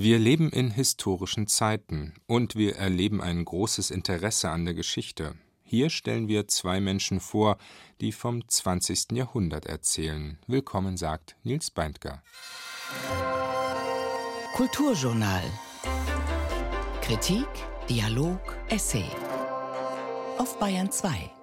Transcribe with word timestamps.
Wir 0.00 0.20
leben 0.20 0.48
in 0.50 0.70
historischen 0.70 1.48
Zeiten 1.48 2.14
und 2.28 2.54
wir 2.54 2.76
erleben 2.76 3.20
ein 3.20 3.44
großes 3.44 3.90
Interesse 3.90 4.48
an 4.48 4.64
der 4.64 4.74
Geschichte. 4.74 5.34
Hier 5.64 5.90
stellen 5.90 6.28
wir 6.28 6.46
zwei 6.46 6.78
Menschen 6.78 7.18
vor, 7.18 7.58
die 8.00 8.12
vom 8.12 8.46
20. 8.46 9.10
Jahrhundert 9.14 9.66
erzählen. 9.66 10.38
Willkommen, 10.46 10.96
sagt 10.96 11.34
Nils 11.42 11.72
Beindker. 11.72 12.22
Kulturjournal. 14.54 15.42
Kritik, 17.02 17.48
Dialog, 17.90 18.38
Essay. 18.68 19.10
Auf 20.38 20.60
Bayern 20.60 20.92
2. 20.92 21.37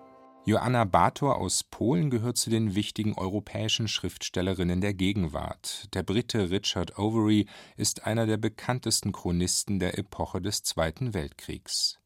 Joanna 0.47 0.85
Bator 0.85 1.37
aus 1.37 1.63
Polen 1.63 2.11
gehört 2.11 2.37
zu 2.37 2.51
den 2.51 2.75
wichtigen 2.75 3.15
europäischen 3.15 3.87
Schriftstellerinnen 3.87 4.79
der 4.79 4.93
Gegenwart. 4.93 5.87
Der 5.95 6.03
Brite 6.03 6.51
Richard 6.51 6.99
Overy 6.99 7.47
ist 7.77 8.05
einer 8.05 8.27
der 8.27 8.37
bekanntesten 8.37 9.11
Chronisten 9.11 9.79
der 9.79 9.97
Epoche 9.97 10.41
des 10.41 10.61
Zweiten 10.61 11.15
Weltkriegs. 11.15 11.99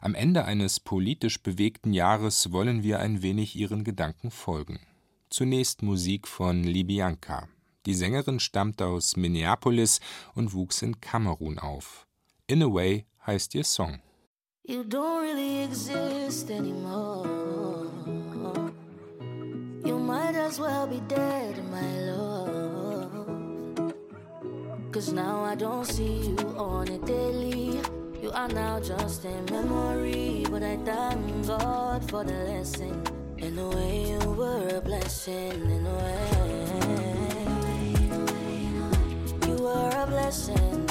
Am 0.00 0.14
Ende 0.14 0.44
eines 0.44 0.78
politisch 0.78 1.42
bewegten 1.42 1.92
Jahres 1.92 2.52
wollen 2.52 2.84
wir 2.84 3.00
ein 3.00 3.22
wenig 3.22 3.56
ihren 3.56 3.82
Gedanken 3.82 4.30
folgen. 4.30 4.78
Zunächst 5.28 5.82
Musik 5.82 6.28
von 6.28 6.62
Libianka. 6.62 7.48
Die 7.86 7.94
Sängerin 7.94 8.38
stammt 8.38 8.80
aus 8.82 9.16
Minneapolis 9.16 9.98
und 10.36 10.52
wuchs 10.52 10.82
in 10.82 11.00
Kamerun 11.00 11.58
auf. 11.58 12.06
In 12.46 12.62
a 12.62 12.66
Way 12.66 13.06
heißt 13.26 13.52
ihr 13.56 13.64
Song. 13.64 14.00
You 14.66 14.84
don't 14.84 15.22
really 15.22 15.62
exist 15.64 16.50
anymore. 16.50 17.26
You 19.84 19.98
might 19.98 20.34
as 20.34 20.60
well 20.60 20.86
be 20.86 21.00
dead, 21.08 21.56
my 21.70 22.00
love. 22.12 23.94
Cause 24.92 25.12
now 25.12 25.42
I 25.44 25.54
don't 25.54 25.86
see 25.86 26.28
you 26.28 26.36
on 26.58 26.88
a 26.88 26.98
daily. 26.98 27.80
You 28.22 28.30
are 28.32 28.48
now 28.48 28.78
just 28.80 29.24
a 29.24 29.42
memory, 29.50 30.44
but 30.50 30.62
I 30.62 30.76
thank 30.84 31.46
God 31.46 32.08
for 32.10 32.22
the 32.22 32.34
lesson. 32.44 33.02
In 33.38 33.58
a 33.58 33.68
way, 33.70 34.10
you 34.10 34.30
were 34.32 34.76
a 34.76 34.80
blessing, 34.82 35.52
in 35.52 35.86
a 35.86 35.94
way. 36.02 36.30
You 39.48 39.54
were 39.62 39.90
a 39.96 40.06
blessing, 40.06 40.89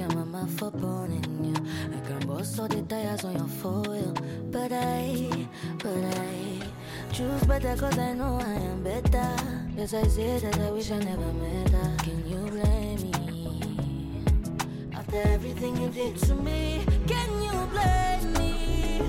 your 0.00 0.08
mama 0.10 0.46
for 0.56 0.70
burning 0.70 1.24
you. 1.44 1.54
I 1.94 2.00
can 2.06 2.26
bust 2.26 2.58
all 2.58 2.68
the 2.68 2.80
tires 2.82 3.24
on 3.24 3.34
your 3.34 3.48
foil. 3.60 4.14
But 4.50 4.72
I, 4.72 5.46
but 5.76 6.04
I 6.16 6.62
choose 7.12 7.44
better 7.44 7.76
cause 7.76 7.98
I 7.98 8.14
know 8.14 8.40
I 8.40 8.54
am 8.70 8.82
better. 8.82 9.30
Yes, 9.76 9.92
I 9.92 10.04
say 10.04 10.38
that 10.38 10.58
I 10.58 10.70
wish 10.70 10.90
I 10.90 10.98
never 11.00 11.32
met 11.34 11.68
her. 11.70 11.96
Can 11.98 12.26
you 12.26 12.38
blame 12.50 13.02
me? 13.10 13.12
After 14.94 15.20
everything 15.20 15.76
you 15.76 15.90
did 15.90 16.16
to 16.16 16.34
me, 16.34 16.82
can 17.06 17.30
you 17.42 17.52
blame 17.74 18.32
me? 18.38 19.02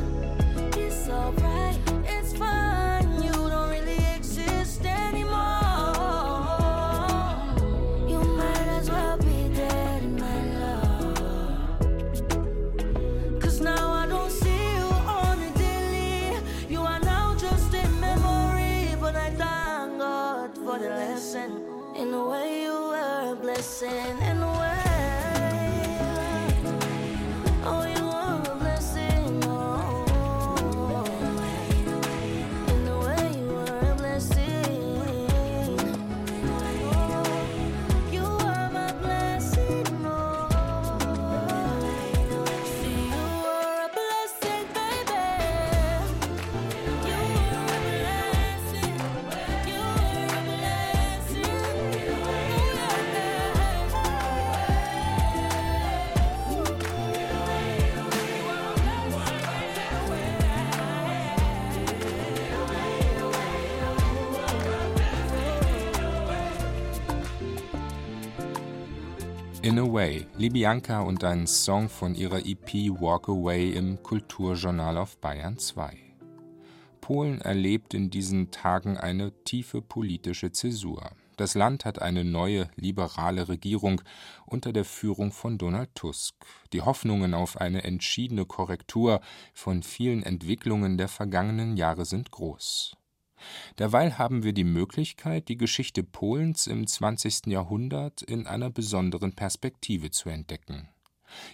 It's 0.75 1.07
alright, 1.07 1.79
it's 2.05 2.33
fine. 2.37 2.80
Listen 23.43 24.21
In 24.21 24.37
a 24.37 24.40
Way, 69.93 70.25
Libianca 70.37 71.01
und 71.01 71.21
ein 71.25 71.47
Song 71.47 71.89
von 71.89 72.15
ihrer 72.15 72.45
EP 72.45 72.73
Walk 73.01 73.27
Away 73.27 73.71
im 73.71 74.01
Kulturjournal 74.01 74.97
auf 74.97 75.17
Bayern 75.17 75.57
2. 75.57 75.97
Polen 77.01 77.41
erlebt 77.41 77.93
in 77.93 78.09
diesen 78.09 78.51
Tagen 78.51 78.95
eine 78.95 79.33
tiefe 79.43 79.81
politische 79.81 80.53
Zäsur. 80.53 81.11
Das 81.35 81.55
Land 81.55 81.83
hat 81.83 82.01
eine 82.01 82.23
neue 82.23 82.69
liberale 82.77 83.49
Regierung 83.49 84.01
unter 84.45 84.71
der 84.71 84.85
Führung 84.85 85.33
von 85.33 85.57
Donald 85.57 85.93
Tusk. 85.93 86.35
Die 86.71 86.81
Hoffnungen 86.81 87.33
auf 87.33 87.59
eine 87.59 87.83
entschiedene 87.83 88.45
Korrektur 88.45 89.19
von 89.53 89.83
vielen 89.83 90.23
Entwicklungen 90.23 90.97
der 90.97 91.09
vergangenen 91.09 91.75
Jahre 91.75 92.05
sind 92.05 92.31
groß. 92.31 92.95
Derweil 93.79 94.17
haben 94.17 94.43
wir 94.43 94.53
die 94.53 94.63
Möglichkeit, 94.63 95.47
die 95.47 95.57
Geschichte 95.57 96.03
Polens 96.03 96.67
im 96.67 96.87
20. 96.87 97.47
Jahrhundert 97.47 98.21
in 98.21 98.47
einer 98.47 98.69
besonderen 98.69 99.33
Perspektive 99.33 100.11
zu 100.11 100.29
entdecken. 100.29 100.89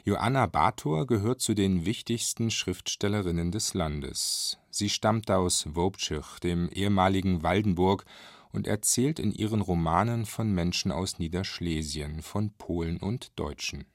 Joanna 0.04 0.48
Bator 0.48 1.06
gehört 1.06 1.42
zu 1.42 1.54
den 1.54 1.86
wichtigsten 1.86 2.50
Schriftstellerinnen 2.50 3.52
des 3.52 3.74
Landes. 3.74 4.58
Sie 4.70 4.90
stammt 4.90 5.30
aus 5.30 5.68
Wobczych, 5.76 6.40
dem 6.40 6.70
ehemaligen 6.70 7.44
Waldenburg, 7.44 8.06
und 8.52 8.66
erzählt 8.66 9.20
in 9.20 9.32
ihren 9.32 9.62
Romanen 9.62 10.26
von 10.26 10.52
Menschen 10.52 10.92
aus 10.92 11.20
Niederschlesien, 11.20 12.22
von 12.22 12.54
Polen 12.54 12.98
und 12.98 13.38
Deutschen. 13.38 13.86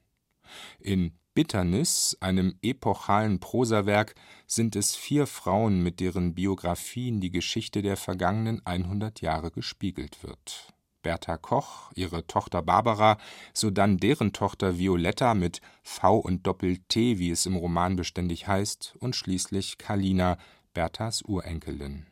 In 0.79 1.17
Bitternis, 1.33 2.15
einem 2.19 2.55
epochalen 2.61 3.39
Prosawerk, 3.39 4.13
sind 4.45 4.75
es 4.75 4.95
vier 4.95 5.25
Frauen, 5.25 5.81
mit 5.81 5.99
deren 5.99 6.35
Biografien 6.35 7.21
die 7.21 7.31
Geschichte 7.31 7.81
der 7.81 7.97
vergangenen 7.97 8.61
100 8.65 9.21
Jahre 9.21 9.49
gespiegelt 9.49 10.21
wird. 10.23 10.73
Bertha 11.01 11.37
Koch, 11.37 11.91
ihre 11.95 12.27
Tochter 12.27 12.61
Barbara, 12.61 13.17
sodann 13.53 13.97
deren 13.97 14.31
Tochter 14.31 14.77
Violetta 14.77 15.33
mit 15.33 15.59
V 15.81 16.17
und 16.17 16.45
Doppel-T, 16.45 17.17
wie 17.17 17.31
es 17.31 17.45
im 17.45 17.55
Roman 17.55 17.95
beständig 17.95 18.47
heißt, 18.47 18.95
und 18.99 19.15
schließlich 19.15 19.77
Kalina, 19.77 20.37
Berthas 20.73 21.23
Urenkelin. 21.23 22.05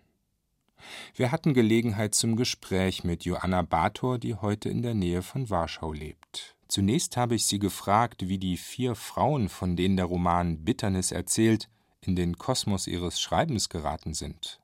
Wir 1.16 1.32
hatten 1.32 1.54
Gelegenheit 1.54 2.16
zum 2.16 2.36
Gespräch 2.36 3.04
mit 3.04 3.24
Joanna 3.24 3.62
Bator, 3.62 4.18
die 4.18 4.36
heute 4.36 4.70
in 4.70 4.82
der 4.82 4.96
Nähe 4.96 5.22
von 5.22 5.50
Warschau 5.50 5.94
lebt. 5.94 6.56
Zunächst 6.72 7.18
habe 7.18 7.36
ich 7.36 7.46
sie 7.46 7.60
gefragt, 7.60 8.30
wie 8.30 8.38
die 8.38 8.56
vier 8.56 8.96
Frauen, 8.96 9.50
von 9.50 9.76
denen 9.76 9.98
der 9.98 10.06
Roman 10.06 10.64
Bitternis 10.64 11.12
erzählt, 11.12 11.68
in 12.00 12.16
den 12.16 12.38
Kosmos 12.38 12.88
ihres 12.88 13.20
Schreibens 13.20 13.68
geraten 13.68 14.14
sind. 14.14 14.62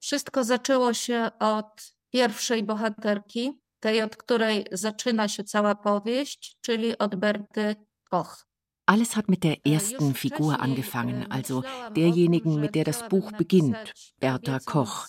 Wszystko 0.00 0.44
zaczęło 0.44 0.94
się 0.94 1.30
od 1.38 1.94
pierwszej 2.12 2.62
bohaterki, 2.62 3.52
tej, 3.80 4.02
od 4.02 4.16
której 4.16 4.66
zaczyna 4.72 5.28
się 5.28 5.44
cała 5.44 5.74
powieść, 5.74 6.56
czyli 6.60 6.98
od 6.98 7.16
Berty 7.16 7.76
Koch. 8.10 8.47
Alles 8.88 9.16
hat 9.16 9.28
mit 9.28 9.44
der 9.44 9.66
ersten 9.66 10.14
Figur 10.14 10.60
angefangen, 10.60 11.30
also 11.30 11.62
derjenigen, 11.94 12.58
mit 12.58 12.74
der 12.74 12.84
das 12.84 13.06
Buch 13.06 13.32
beginnt, 13.32 13.76
Bertha 14.18 14.60
Koch. 14.64 15.08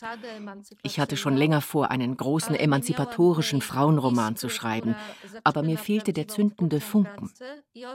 Ich 0.83 0.99
hatte 0.99 1.15
schon 1.15 1.37
länger 1.37 1.61
vor, 1.61 1.89
einen 1.89 2.17
großen 2.17 2.55
emanzipatorischen 2.55 3.61
Frauenroman 3.61 4.35
zu 4.35 4.49
schreiben, 4.49 4.95
aber 5.45 5.63
mir 5.63 5.77
fehlte 5.77 6.11
der 6.11 6.27
zündende 6.27 6.81
Funken. 6.81 7.31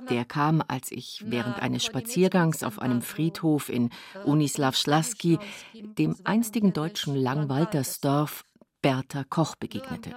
Der 0.08 0.24
kam, 0.24 0.62
als 0.66 0.90
ich 0.90 1.22
während 1.26 1.60
eines 1.60 1.84
Spaziergangs 1.84 2.62
auf 2.62 2.78
einem 2.78 3.02
Friedhof 3.02 3.68
in 3.68 3.90
Unislav 4.24 4.78
Schlaski, 4.78 5.38
dem 5.74 6.16
einstigen 6.24 6.72
deutschen 6.72 7.14
Langwaltersdorf, 7.14 8.46
Bertha 8.84 9.24
Koch 9.24 9.56
begegnete. 9.56 10.14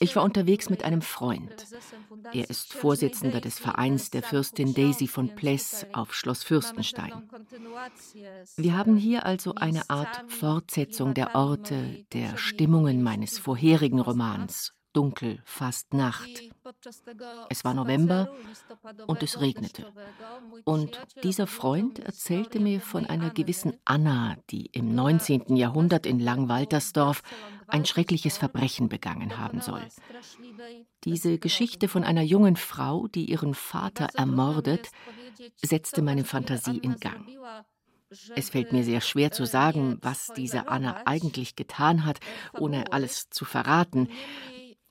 Ich 0.00 0.16
war 0.16 0.24
unterwegs 0.24 0.70
mit 0.70 0.84
einem 0.84 1.02
Freund. 1.02 1.66
Er 2.32 2.48
ist 2.48 2.72
Vorsitzender 2.72 3.42
des 3.42 3.58
Vereins 3.58 4.08
der 4.08 4.22
Fürstin 4.22 4.72
Daisy 4.72 5.06
von 5.06 5.34
Pless 5.34 5.84
auf 5.92 6.14
Schloss 6.14 6.44
Fürstenstein. 6.44 7.28
Wir 8.56 8.74
haben 8.74 8.96
hier 8.96 9.26
also 9.26 9.54
eine 9.54 9.90
Art 9.90 10.24
Fortsetzung 10.28 11.12
der 11.12 11.34
Orte, 11.34 12.06
der 12.14 12.38
Stimmungen 12.38 13.02
meines 13.02 13.38
vorherigen 13.38 14.00
Romans 14.00 14.72
dunkel, 14.98 15.40
fast 15.44 15.94
Nacht. 15.94 16.28
Es 17.50 17.64
war 17.64 17.72
November 17.72 18.34
und 19.06 19.22
es 19.22 19.40
regnete. 19.40 19.86
Und 20.64 21.00
dieser 21.22 21.46
Freund 21.46 22.00
erzählte 22.00 22.58
mir 22.58 22.80
von 22.80 23.06
einer 23.06 23.30
gewissen 23.30 23.74
Anna, 23.84 24.36
die 24.50 24.66
im 24.66 24.96
19. 24.96 25.54
Jahrhundert 25.54 26.04
in 26.04 26.18
Langwaltersdorf 26.18 27.22
ein 27.68 27.84
schreckliches 27.84 28.38
Verbrechen 28.38 28.88
begangen 28.88 29.38
haben 29.38 29.60
soll. 29.60 29.86
Diese 31.04 31.38
Geschichte 31.38 31.86
von 31.86 32.02
einer 32.02 32.22
jungen 32.22 32.56
Frau, 32.56 33.06
die 33.06 33.30
ihren 33.30 33.54
Vater 33.54 34.08
ermordet, 34.14 34.90
setzte 35.62 36.02
meine 36.02 36.24
Fantasie 36.24 36.78
in 36.78 36.96
Gang. 36.96 37.24
Es 38.34 38.50
fällt 38.50 38.72
mir 38.72 38.84
sehr 38.84 39.02
schwer 39.02 39.30
zu 39.32 39.44
sagen, 39.44 39.98
was 40.00 40.32
diese 40.34 40.68
Anna 40.68 41.02
eigentlich 41.04 41.56
getan 41.56 42.04
hat, 42.06 42.20
ohne 42.58 42.92
alles 42.92 43.28
zu 43.28 43.44
verraten. 43.44 44.08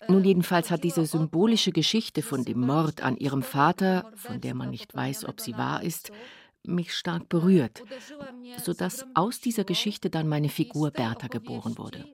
Nun 0.08 0.24
jedenfalls 0.24 0.72
hat 0.72 0.84
diese 0.84 1.06
symbolische 1.06 1.72
Geschichte 1.72 2.22
von 2.22 2.46
dem 2.46 2.62
Mord 2.62 3.02
an 3.02 3.18
ihrem 3.18 3.44
Vater, 3.44 4.12
von 4.16 4.42
der 4.42 4.54
man 4.54 4.70
nicht 4.70 4.96
weiß, 4.96 5.26
ob 5.26 5.42
sie 5.42 5.58
wahr 5.58 5.84
ist, 5.84 6.12
mich 6.64 6.94
stark 6.94 7.30
berührt, 7.30 7.84
sodass 8.64 9.06
aus 9.14 9.40
dieser 9.40 9.64
Geschichte 9.64 10.10
dann 10.10 10.28
meine 10.28 10.50
Figur 10.50 10.92
Bertha 10.92 11.28
geboren 11.28 11.78
wurde. 11.78 12.06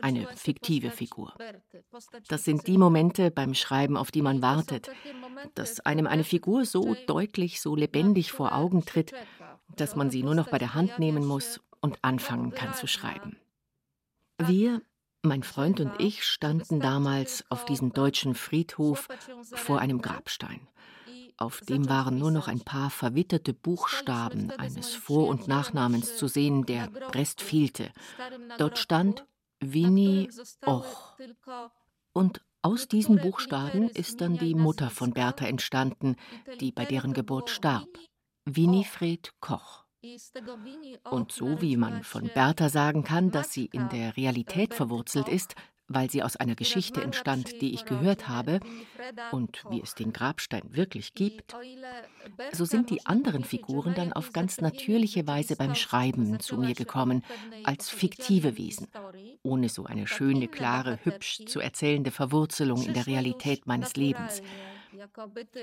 Eine 0.00 0.26
fiktive 0.34 0.90
Figur. 0.90 1.34
Das 2.28 2.44
sind 2.44 2.66
die 2.66 2.78
Momente 2.78 3.30
beim 3.30 3.52
Schreiben, 3.52 3.96
auf 3.96 4.10
die 4.10 4.22
man 4.22 4.40
wartet, 4.40 4.88
dass 5.54 5.80
einem 5.80 6.06
eine 6.06 6.24
Figur 6.24 6.64
so 6.64 6.96
deutlich, 7.06 7.60
so 7.60 7.76
lebendig 7.76 8.32
vor 8.32 8.54
Augen 8.54 8.86
tritt, 8.86 9.12
dass 9.76 9.94
man 9.94 10.10
sie 10.10 10.22
nur 10.22 10.34
noch 10.34 10.48
bei 10.48 10.58
der 10.58 10.74
Hand 10.74 10.98
nehmen 10.98 11.26
muss 11.26 11.60
und 11.80 11.98
anfangen 12.02 12.52
kann 12.52 12.72
zu 12.74 12.86
schreiben. 12.86 13.36
Wir, 14.38 14.82
mein 15.26 15.42
Freund 15.42 15.80
und 15.80 15.92
ich 15.98 16.24
standen 16.24 16.80
damals 16.80 17.44
auf 17.50 17.64
diesem 17.64 17.92
deutschen 17.92 18.34
Friedhof 18.34 19.08
vor 19.52 19.80
einem 19.80 20.00
Grabstein. 20.00 20.68
Auf 21.38 21.60
dem 21.60 21.88
waren 21.88 22.18
nur 22.18 22.30
noch 22.30 22.48
ein 22.48 22.60
paar 22.60 22.88
verwitterte 22.88 23.52
Buchstaben 23.52 24.50
eines 24.52 24.94
Vor- 24.94 25.28
und 25.28 25.48
Nachnamens 25.48 26.16
zu 26.16 26.28
sehen, 26.28 26.64
der 26.64 26.90
Rest 27.14 27.42
fehlte. 27.42 27.90
Dort 28.58 28.78
stand 28.78 29.26
Winnie 29.60 30.30
Och. 30.66 31.18
Und 32.12 32.42
aus 32.62 32.88
diesen 32.88 33.18
Buchstaben 33.18 33.90
ist 33.90 34.20
dann 34.20 34.38
die 34.38 34.54
Mutter 34.54 34.90
von 34.90 35.12
Bertha 35.12 35.46
entstanden, 35.46 36.16
die 36.60 36.72
bei 36.72 36.84
deren 36.84 37.12
Geburt 37.12 37.50
starb. 37.50 37.88
Winifred 38.44 39.34
Koch. 39.40 39.85
Und 41.10 41.32
so 41.32 41.60
wie 41.60 41.76
man 41.76 42.02
von 42.02 42.30
Bertha 42.32 42.68
sagen 42.68 43.04
kann, 43.04 43.30
dass 43.30 43.52
sie 43.52 43.66
in 43.66 43.88
der 43.88 44.16
Realität 44.16 44.74
verwurzelt 44.74 45.28
ist, 45.28 45.54
weil 45.88 46.10
sie 46.10 46.22
aus 46.22 46.36
einer 46.36 46.54
Geschichte 46.54 47.00
entstand, 47.02 47.60
die 47.60 47.72
ich 47.72 47.84
gehört 47.84 48.28
habe, 48.28 48.60
und 49.30 49.64
wie 49.70 49.80
es 49.80 49.94
den 49.94 50.12
Grabstein 50.12 50.62
wirklich 50.70 51.14
gibt, 51.14 51.54
so 52.52 52.64
sind 52.64 52.90
die 52.90 53.06
anderen 53.06 53.44
Figuren 53.44 53.94
dann 53.94 54.12
auf 54.12 54.32
ganz 54.32 54.60
natürliche 54.60 55.26
Weise 55.26 55.56
beim 55.56 55.74
Schreiben 55.74 56.40
zu 56.40 56.56
mir 56.56 56.74
gekommen, 56.74 57.22
als 57.64 57.88
fiktive 57.88 58.58
Wesen, 58.58 58.88
ohne 59.42 59.68
so 59.68 59.84
eine 59.84 60.06
schöne, 60.06 60.48
klare, 60.48 60.98
hübsch 61.04 61.44
zu 61.46 61.60
erzählende 61.60 62.10
Verwurzelung 62.10 62.82
in 62.82 62.94
der 62.94 63.06
Realität 63.06 63.66
meines 63.66 63.96
Lebens. 63.96 64.42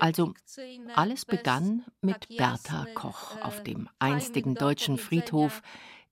Also 0.00 0.32
alles 0.94 1.24
begann 1.24 1.84
mit 2.02 2.28
Bertha 2.28 2.86
Koch 2.94 3.36
auf 3.42 3.62
dem 3.62 3.88
einstigen 3.98 4.54
deutschen 4.54 4.98
Friedhof 4.98 5.62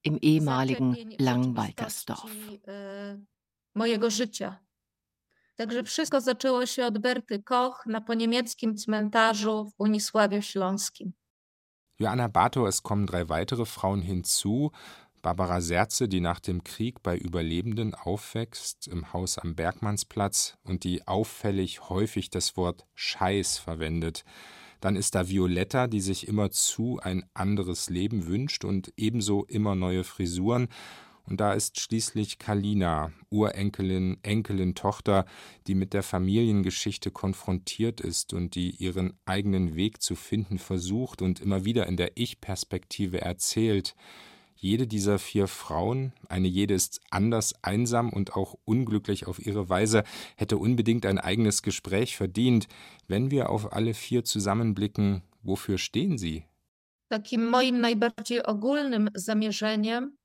im 0.03 0.19
ehemaligen 0.23 1.15
Langwaltersdorf. 1.19 2.31
mojego 3.75 4.11
życia. 4.11 4.59
Także 5.57 5.85
wszystko 5.85 6.21
zaczęło 6.21 6.67
się 6.67 6.87
od 6.87 6.99
Berty 6.99 7.43
Koch 7.43 7.87
na 7.87 8.01
poniemieckim 8.01 8.77
cmentarzu 8.77 9.65
w 9.65 9.75
Unisławie 9.79 10.43
Śląskim. 10.43 11.13
Joanna 11.99 12.29
Bator, 12.29 12.69
es 12.69 12.81
kommen 12.81 13.07
drei 13.07 13.25
weitere 13.25 13.65
Frauen 13.65 14.03
hinzu. 14.03 14.71
Barbara 15.23 15.61
Serze, 15.61 16.09
die 16.09 16.21
nach 16.21 16.41
dem 16.41 16.65
Krieg 16.65 17.03
bei 17.03 17.17
Überlebenden 17.17 17.95
aufwächst, 17.95 18.89
im 18.89 19.13
Haus 19.13 19.39
am 19.39 19.55
Bergmannsplatz 19.55 20.59
und 20.65 20.83
die 20.83 21.07
auffällig 21.07 21.89
häufig 21.89 22.29
das 22.29 22.57
Wort 22.57 22.87
Scheiß 22.95 23.59
verwendet. 23.59 24.25
Dann 24.81 24.97
ist 24.97 25.15
da 25.15 25.29
Violetta, 25.29 25.87
die 25.87 26.01
sich 26.01 26.27
immerzu 26.27 26.99
ein 27.01 27.25
anderes 27.35 27.89
Leben 27.89 28.27
wünscht 28.27 28.65
und 28.65 28.93
ebenso 28.97 29.45
immer 29.45 29.77
neue 29.77 30.03
Frisuren. 30.03 30.67
Und 31.25 31.41
da 31.41 31.53
ist 31.53 31.79
schließlich 31.79 32.41
Kalina, 32.41 33.13
Urenkelin, 33.31 34.19
Enkelin, 34.25 34.75
Tochter, 34.75 35.25
die 35.69 35.77
mit 35.77 35.93
der 35.93 36.03
Familiengeschichte 36.03 37.13
konfrontiert 37.13 38.01
ist 38.01 38.33
und 38.33 38.57
die 38.57 38.71
ihren 38.71 39.17
eigenen 39.25 39.77
Weg 39.77 40.03
zu 40.03 40.17
finden 40.17 40.59
versucht 40.59 41.23
und 41.23 41.39
immer 41.39 41.65
wieder 41.65 41.87
in 41.87 41.97
der 41.97 42.17
Ich-Perspektive 42.17 43.21
erzählt. 43.21 43.95
Jede 44.63 44.87
dieser 44.87 45.19
vier 45.19 45.49
Frauen, 45.49 46.13
eine 46.29 46.47
jede 46.47 46.75
ist 46.75 47.01
anders 47.11 47.53
einsam 47.63 48.11
und 48.11 48.37
auch 48.37 48.55
unglücklich 48.65 49.27
auf 49.27 49.45
ihre 49.45 49.69
Weise, 49.69 50.05
hätte 50.37 50.57
unbedingt 50.57 51.05
ein 51.05 51.19
eigenes 51.19 51.63
Gespräch 51.63 52.17
verdient. 52.17 52.69
Wenn 53.09 53.33
wir 53.33 53.51
auf 53.51 53.73
alle 53.73 53.93
vier 53.93 54.25
zusammenblicken, 54.25 55.23
wofür 55.43 55.79
stehen 55.79 56.17
sie? 56.17 56.45
Takim 57.09 57.51
moim 57.51 57.81
najbardziej 57.81 58.47
ogólnym 58.47 59.11
zamierzeniem 59.15 60.17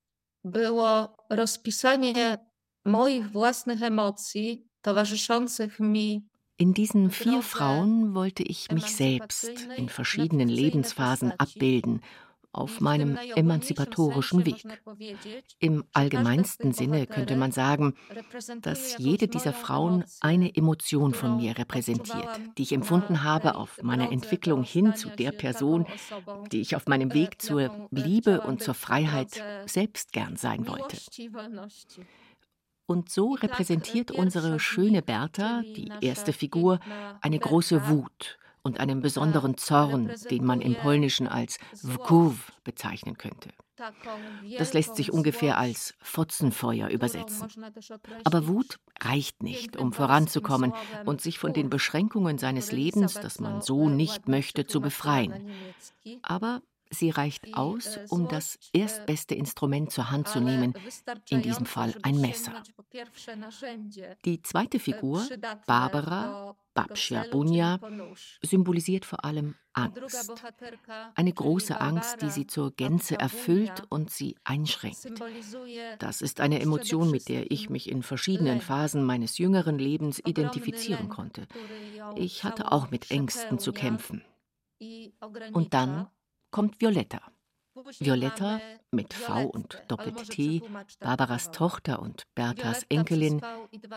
było 0.44 1.18
rozpisanie 1.30 2.38
moich 2.86 3.32
własnych 3.32 3.82
emocji 3.82 4.68
towarzyszących 4.82 5.80
mi 5.80 6.28
in 6.60 6.74
diesen 6.74 7.10
vier 7.12 7.42
Frauen 7.42 8.14
wollte 8.14 8.44
ich 8.44 8.72
mich 8.72 8.96
selbst 8.96 9.50
in 9.78 9.90
verschiedenen 9.90 10.50
Lebensphasen 10.50 11.34
abbilden 11.38 12.02
auf 12.58 12.82
meinem 12.82 13.18
emanzipatorischen 13.36 14.46
Weg. 14.46 14.64
Im 15.60 15.86
allgemeinsten 15.94 16.74
Sinne 16.74 17.08
könnte 17.08 17.36
man 17.36 17.52
sagen, 17.52 17.94
dass 18.62 18.98
jede 18.98 19.28
dieser 19.28 19.54
Frauen 19.54 20.04
eine 20.22 20.56
Emotion 20.56 21.14
von 21.14 21.38
mir 21.38 21.58
repräsentiert, 21.58 22.28
die 22.58 22.64
ich 22.64 22.74
empfunden 22.74 23.24
habe 23.24 23.56
auf 23.56 23.82
meiner 23.84 24.12
Entwicklung 24.12 24.64
hin 24.64 24.96
zu 24.96 25.10
der 25.10 25.32
Person, 25.32 25.86
die 26.52 26.62
ich 26.62 26.76
auf 26.76 26.88
meinem 26.88 27.14
Weg 27.14 27.42
zur 27.42 27.88
Liebe 27.92 28.42
und 28.42 28.62
zur 28.62 28.74
Freiheit 28.74 29.44
selbst 29.66 30.12
gern 30.12 30.36
sein 30.36 30.68
wollte. 30.68 30.98
Und 32.86 33.10
so 33.10 33.34
repräsentiert 33.34 34.12
unsere 34.12 34.60
schöne 34.60 35.02
Bertha, 35.02 35.62
die 35.62 35.92
erste 36.00 36.32
Figur, 36.32 36.80
eine 37.22 37.38
große 37.38 37.90
Wut 37.90 38.38
und 38.68 38.80
einem 38.80 39.02
besonderen 39.02 39.58
Zorn, 39.58 40.12
den 40.30 40.46
man 40.46 40.62
im 40.62 40.76
Polnischen 40.76 41.28
als 41.28 41.58
Wkuw 41.82 42.36
bezeichnen 42.64 43.18
könnte. 43.18 43.50
Das 44.58 44.74
lässt 44.74 44.96
sich 44.96 45.12
ungefähr 45.12 45.58
als 45.58 45.94
Fotzenfeuer 46.00 46.90
übersetzen. 46.90 47.48
Aber 48.24 48.48
Wut 48.48 48.80
reicht 49.00 49.44
nicht, 49.44 49.78
um 49.78 49.94
voranzukommen 49.94 50.74
und 51.06 51.22
sich 51.22 51.40
von 51.40 51.54
den 51.54 51.70
Beschränkungen 51.70 52.38
seines 52.38 52.72
Lebens, 52.72 53.14
das 53.14 53.40
man 53.40 53.62
so 53.62 53.88
nicht 53.88 54.28
möchte, 54.28 54.66
zu 54.66 54.82
befreien. 54.82 55.48
Aber 56.24 56.62
Sie 56.90 57.10
reicht 57.10 57.56
aus, 57.56 58.00
um 58.10 58.28
das 58.28 58.58
erstbeste 58.74 59.36
Instrument 59.36 59.92
zur 59.92 60.12
Hand 60.12 60.28
zu 60.28 60.40
nehmen, 60.40 60.74
in 61.30 61.42
diesem 61.42 61.66
Fall 61.66 61.94
ein 62.04 62.20
Messer. 62.20 62.64
Die 64.26 64.42
zweite 64.42 64.80
Figur, 64.80 65.28
Barbara 65.66 66.56
Babcia 66.78 67.26
Bunia, 67.32 67.80
symbolisiert 68.44 69.04
vor 69.04 69.26
allem 69.26 69.56
Angst. 69.74 70.44
Eine 71.16 71.34
große 71.34 71.82
Angst, 71.82 72.22
die 72.22 72.30
sie 72.30 72.46
zur 72.46 72.72
Gänze 72.72 73.20
erfüllt 73.20 73.84
und 73.90 74.12
sie 74.12 74.36
einschränkt. 74.44 75.12
Das 75.98 76.22
ist 76.22 76.40
eine 76.40 76.62
Emotion, 76.62 77.10
mit 77.10 77.30
der 77.30 77.50
ich 77.52 77.72
mich 77.72 77.90
in 77.90 78.04
verschiedenen 78.04 78.62
Phasen 78.62 79.04
meines 79.04 79.40
jüngeren 79.40 79.80
Lebens 79.80 80.22
identifizieren 80.24 81.10
konnte. 81.10 81.48
Ich 82.16 82.44
hatte 82.44 82.72
auch 82.72 82.92
mit 82.92 83.10
Ängsten 83.10 83.58
zu 83.58 83.74
kämpfen. 83.74 84.24
Und 85.54 85.74
dann 85.74 86.08
kommt 86.58 86.82
Violetta. 86.82 87.22
Violetta 88.00 88.60
mit 88.90 89.14
V 89.14 89.44
und 89.44 89.80
Doppelt-T, 89.90 90.64
Barbaras 91.00 91.52
Tochter 91.52 92.02
und 92.02 92.24
Berthas 92.34 92.84
Enkelin, 92.90 93.44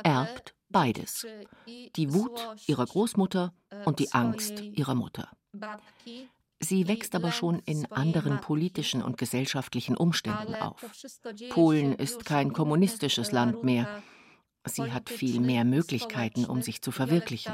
erbt 0.03 0.55
beides. 0.69 1.27
Die 1.97 2.13
Wut 2.13 2.39
ihrer 2.67 2.85
Großmutter 2.85 3.55
und 3.87 3.99
die 3.99 4.13
Angst 4.13 4.61
ihrer 4.61 4.95
Mutter. 4.95 5.31
Sie 6.63 6.87
wächst 6.87 7.15
aber 7.15 7.33
schon 7.33 7.61
in 7.61 7.91
anderen 7.91 8.43
politischen 8.43 9.03
und 9.03 9.17
gesellschaftlichen 9.17 9.97
Umständen 9.97 10.55
auf. 10.57 10.85
Polen 11.49 11.95
ist 11.95 12.27
kein 12.27 12.53
kommunistisches 12.53 13.33
Land 13.33 13.65
mehr. 13.65 14.03
Sie 14.67 14.93
hat 14.93 15.09
viel 15.09 15.41
mehr 15.41 15.65
Möglichkeiten, 15.65 16.45
um 16.45 16.61
sich 16.61 16.83
zu 16.83 16.91
verwirklichen. 16.93 17.53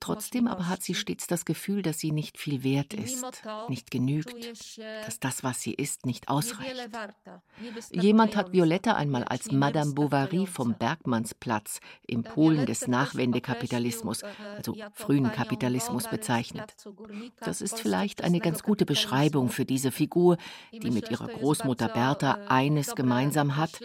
Trotzdem 0.00 0.48
aber 0.48 0.68
hat 0.68 0.82
sie 0.82 0.94
stets 0.94 1.26
das 1.26 1.44
Gefühl, 1.44 1.82
dass 1.82 1.98
sie 1.98 2.12
nicht 2.12 2.38
viel 2.38 2.64
wert 2.64 2.94
ist, 2.94 3.24
nicht 3.68 3.90
genügt, 3.90 4.34
dass 5.04 5.20
das, 5.20 5.44
was 5.44 5.60
sie 5.60 5.74
ist, 5.74 6.06
nicht 6.06 6.28
ausreicht. 6.28 6.88
Jemand 7.90 8.36
hat 8.36 8.52
Violetta 8.52 8.94
einmal 8.94 9.24
als 9.24 9.52
Madame 9.52 9.92
Bovary 9.92 10.46
vom 10.46 10.74
Bergmannsplatz 10.74 11.80
im 12.06 12.22
Polen 12.22 12.64
des 12.64 12.88
Nachwendekapitalismus, 12.88 14.22
also 14.56 14.76
frühen 14.94 15.30
Kapitalismus, 15.30 16.08
bezeichnet. 16.08 16.74
Das 17.40 17.60
ist 17.60 17.80
vielleicht 17.80 18.24
eine 18.24 18.40
ganz 18.40 18.62
gute 18.62 18.86
Beschreibung 18.86 19.50
für 19.50 19.66
diese 19.66 19.92
Figur, 19.92 20.38
die 20.72 20.90
mit 20.90 21.10
ihrer 21.10 21.28
Großmutter 21.28 21.88
Bertha 21.88 22.38
eines 22.48 22.94
gemeinsam 22.94 23.56
hat. 23.56 23.78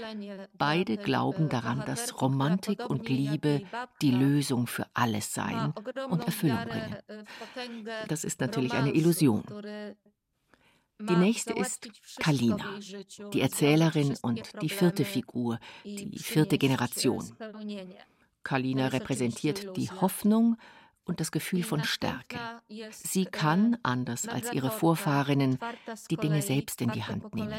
Beide 0.57 0.97
glauben 0.97 1.49
daran, 1.49 1.80
dass 1.85 2.21
Romantik 2.21 2.89
und 2.89 3.09
Liebe 3.09 3.63
die 4.01 4.11
Lösung 4.11 4.67
für 4.67 4.85
alles 4.93 5.33
seien 5.33 5.73
und 6.09 6.25
Erfüllung 6.25 6.65
bringen. 6.65 6.97
Das 8.07 8.23
ist 8.23 8.39
natürlich 8.39 8.73
eine 8.73 8.93
Illusion. 8.93 9.43
Die 11.09 11.15
nächste 11.15 11.53
ist 11.53 11.89
Kalina, 12.19 12.79
die 13.33 13.41
Erzählerin 13.41 14.15
und 14.21 14.61
die 14.61 14.69
vierte 14.69 15.03
Figur, 15.03 15.59
die 15.83 16.19
vierte 16.19 16.57
Generation. 16.57 17.35
Kalina 18.43 18.87
repräsentiert 18.87 19.75
die 19.77 19.89
Hoffnung 19.89 20.57
und 21.11 21.19
das 21.19 21.33
Gefühl 21.33 21.63
von 21.63 21.83
Stärke. 21.83 22.39
Sie 22.89 23.25
kann, 23.25 23.77
anders 23.83 24.29
als 24.29 24.53
ihre 24.53 24.71
Vorfahrinnen, 24.71 25.59
die 26.09 26.15
Dinge 26.15 26.41
selbst 26.41 26.81
in 26.81 26.89
die 26.91 27.03
Hand 27.03 27.35
nehmen. 27.35 27.53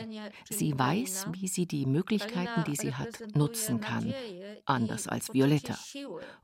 Sie 0.49 0.77
weiß, 0.77 1.27
wie 1.33 1.49
sie 1.49 1.67
die 1.67 1.85
Möglichkeiten, 1.85 2.65
die 2.65 2.77
sie 2.77 2.95
hat, 2.95 3.23
nutzen 3.35 3.79
kann, 3.83 4.15
anders 4.65 5.07
als 5.07 5.35
Violetta. 5.35 5.79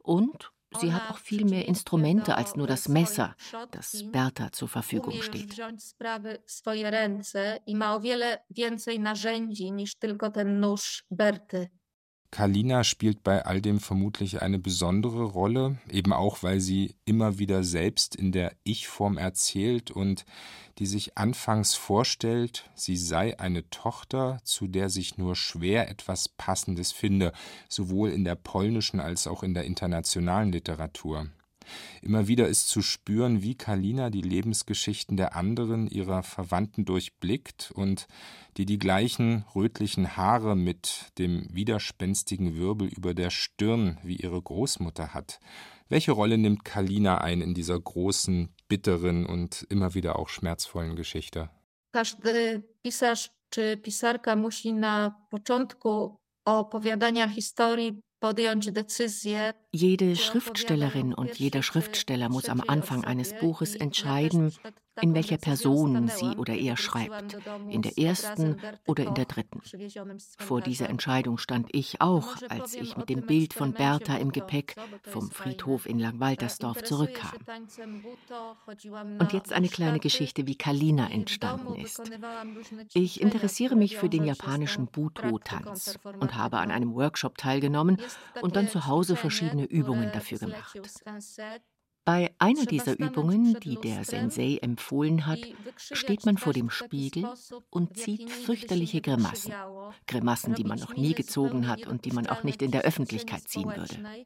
Und 0.03 0.53
Sie 0.79 0.93
hat 0.93 1.11
auch 1.11 1.17
viel 1.17 1.47
mehr 1.47 1.67
Instrumente 1.67 2.37
als 2.37 2.55
nur 2.55 2.67
das 2.67 2.89
Messer, 2.89 3.35
das 3.71 4.05
Bertha 4.13 4.53
zur 4.53 4.69
Verfügung 4.69 5.23
steht. 5.23 5.57
Kalina 12.31 12.85
spielt 12.85 13.23
bei 13.23 13.47
all 13.47 13.63
dem 13.63 13.81
vermutlich 13.81 14.43
eine 14.43 14.59
besondere 14.59 15.25
Rolle, 15.25 15.79
eben 15.91 16.13
auch, 16.13 16.43
weil 16.43 16.61
sie 16.61 16.95
immer 17.07 17.39
wieder 17.39 17.65
selbst 17.65 18.15
in 18.15 18.33
der 18.33 18.53
Ich-Form 18.65 19.17
erzählt 19.17 19.91
und 19.91 20.27
die 20.79 20.87
sich 20.87 21.17
anfangs 21.17 21.75
vorstellt, 21.75 22.71
sie 22.75 22.97
sei 22.97 23.39
eine 23.41 23.69
Tochter, 23.71 24.41
zu 24.45 24.69
der 24.69 24.91
sich 24.91 25.17
nur 25.17 25.37
schwer 25.37 25.89
etwas 25.89 26.29
Passendes 26.29 26.93
finde, 26.93 27.33
sowohl 27.69 28.11
in 28.11 28.25
der 28.25 28.37
polnischen 28.37 29.01
als 29.01 29.27
auch 29.27 29.43
in 29.43 29.55
der 29.55 29.65
internationalen 29.65 30.53
Literatur. 30.53 31.29
Immer 32.03 32.29
wieder 32.29 32.49
ist 32.49 32.69
zu 32.69 32.83
spüren, 32.83 33.43
wie 33.43 33.55
Kalina 33.55 34.11
die 34.11 34.23
Lebensgeschichten 34.23 35.17
der 35.17 35.37
anderen 35.37 35.89
ihrer 35.89 36.23
Verwandten 36.23 36.85
durchblickt 36.85 37.71
und 37.75 38.07
die 38.57 38.67
die 38.67 38.79
gleichen 38.79 39.45
rötlichen 39.55 40.17
Haare 40.17 40.57
mit 40.57 41.13
dem 41.19 41.47
widerspenstigen 41.55 42.57
Wirbel 42.57 42.89
über 42.89 43.15
der 43.15 43.31
Stirn 43.31 43.99
wie 44.03 44.17
ihre 44.17 44.41
Großmutter 44.41 45.15
hat. 45.15 45.41
Welche 45.89 46.13
Rolle 46.13 46.37
nimmt 46.37 46.65
Kalina 46.65 47.19
ein 47.19 47.41
in 47.41 47.55
dieser 47.55 47.81
großen, 47.81 48.49
bitteren 48.69 49.25
und 49.25 49.67
immer 49.71 49.95
wieder 49.95 50.19
auch 50.19 50.29
schmerzvollen 50.29 50.97
Geschichte? 50.97 51.51
Każdy 51.93 52.63
pisarz 52.83 53.31
czy 53.51 53.77
pisarka 53.77 54.37
musi 54.37 54.73
na 54.73 55.11
początku 55.31 56.17
opowiadania 56.45 57.27
historii 57.27 58.01
jede 59.71 60.17
Schriftstellerin 60.17 61.15
und 61.15 61.39
jeder 61.39 61.63
Schriftsteller 61.63 62.29
muss 62.29 62.49
am 62.49 62.63
Anfang 62.67 63.05
eines 63.05 63.33
Buches 63.35 63.77
entscheiden, 63.77 64.53
in 65.01 65.15
welcher 65.15 65.39
Person 65.39 66.09
sie 66.09 66.37
oder 66.37 66.55
er 66.55 66.77
schreibt, 66.77 67.37
in 67.69 67.83
der 67.83 67.99
ersten 67.99 68.61
oder 68.87 69.05
in 69.05 69.15
der 69.15 69.25
dritten. 69.25 69.61
Vor 70.39 70.61
dieser 70.61 70.89
Entscheidung 70.89 71.39
stand 71.39 71.69
ich 71.73 72.01
auch, 72.01 72.37
als 72.49 72.75
ich 72.75 72.97
mit 72.97 73.09
dem 73.09 73.27
Bild 73.27 73.55
von 73.55 73.73
Bertha 73.73 74.17
im 74.17 74.33
Gepäck 74.33 74.77
vom 75.03 75.31
Friedhof 75.31 75.87
in 75.87 75.99
Langwaltersdorf 75.99 76.83
zurückkam. 76.83 77.33
Und 79.19 79.33
jetzt 79.33 79.53
eine 79.53 79.69
kleine 79.69 80.01
Geschichte, 80.01 80.47
wie 80.47 80.57
Kalina 80.57 81.11
entstanden 81.11 81.75
ist. 81.75 82.03
Ich 82.95 83.21
interessiere 83.21 83.77
mich 83.77 83.97
für 83.97 84.09
den 84.09 84.25
japanischen 84.25 84.87
Buto-Tanz 84.87 85.99
und 86.21 86.37
habe 86.37 86.59
an 86.59 86.71
einem 86.71 86.95
Workshop 86.95 87.39
teilgenommen 87.39 87.99
und 88.41 88.57
dann 88.57 88.69
zu 88.69 88.87
Hause 88.87 89.17
verschiedene 89.17 89.65
Übungen 89.65 90.11
dafür 90.13 90.39
gemacht. 90.39 90.81
Bei 92.09 92.35
einer 92.39 92.65
dieser 92.65 92.99
Übungen, 92.99 93.61
die 93.61 93.77
der 93.77 94.03
Sensei 94.03 94.57
empfohlen 94.63 95.27
hat, 95.27 95.41
steht 95.77 96.25
man 96.25 96.39
vor 96.39 96.55
dem 96.55 96.71
Spiegel 96.71 97.29
und 97.69 97.99
zieht 97.99 98.31
fürchterliche 98.31 99.03
Grimassen. 99.03 99.53
Grimassen, 100.07 100.55
die 100.55 100.65
man 100.65 100.79
noch 100.79 100.97
nie 100.97 101.13
gezogen 101.13 101.69
hat 101.69 101.87
und 101.87 102.07
die 102.07 102.13
man 102.13 102.27
auch 102.27 102.45
nicht 102.45 102.63
in 102.63 102.71
der 102.71 102.81
Öffentlichkeit 102.81 103.47
ziehen 103.47 103.77
würde. 103.77 104.25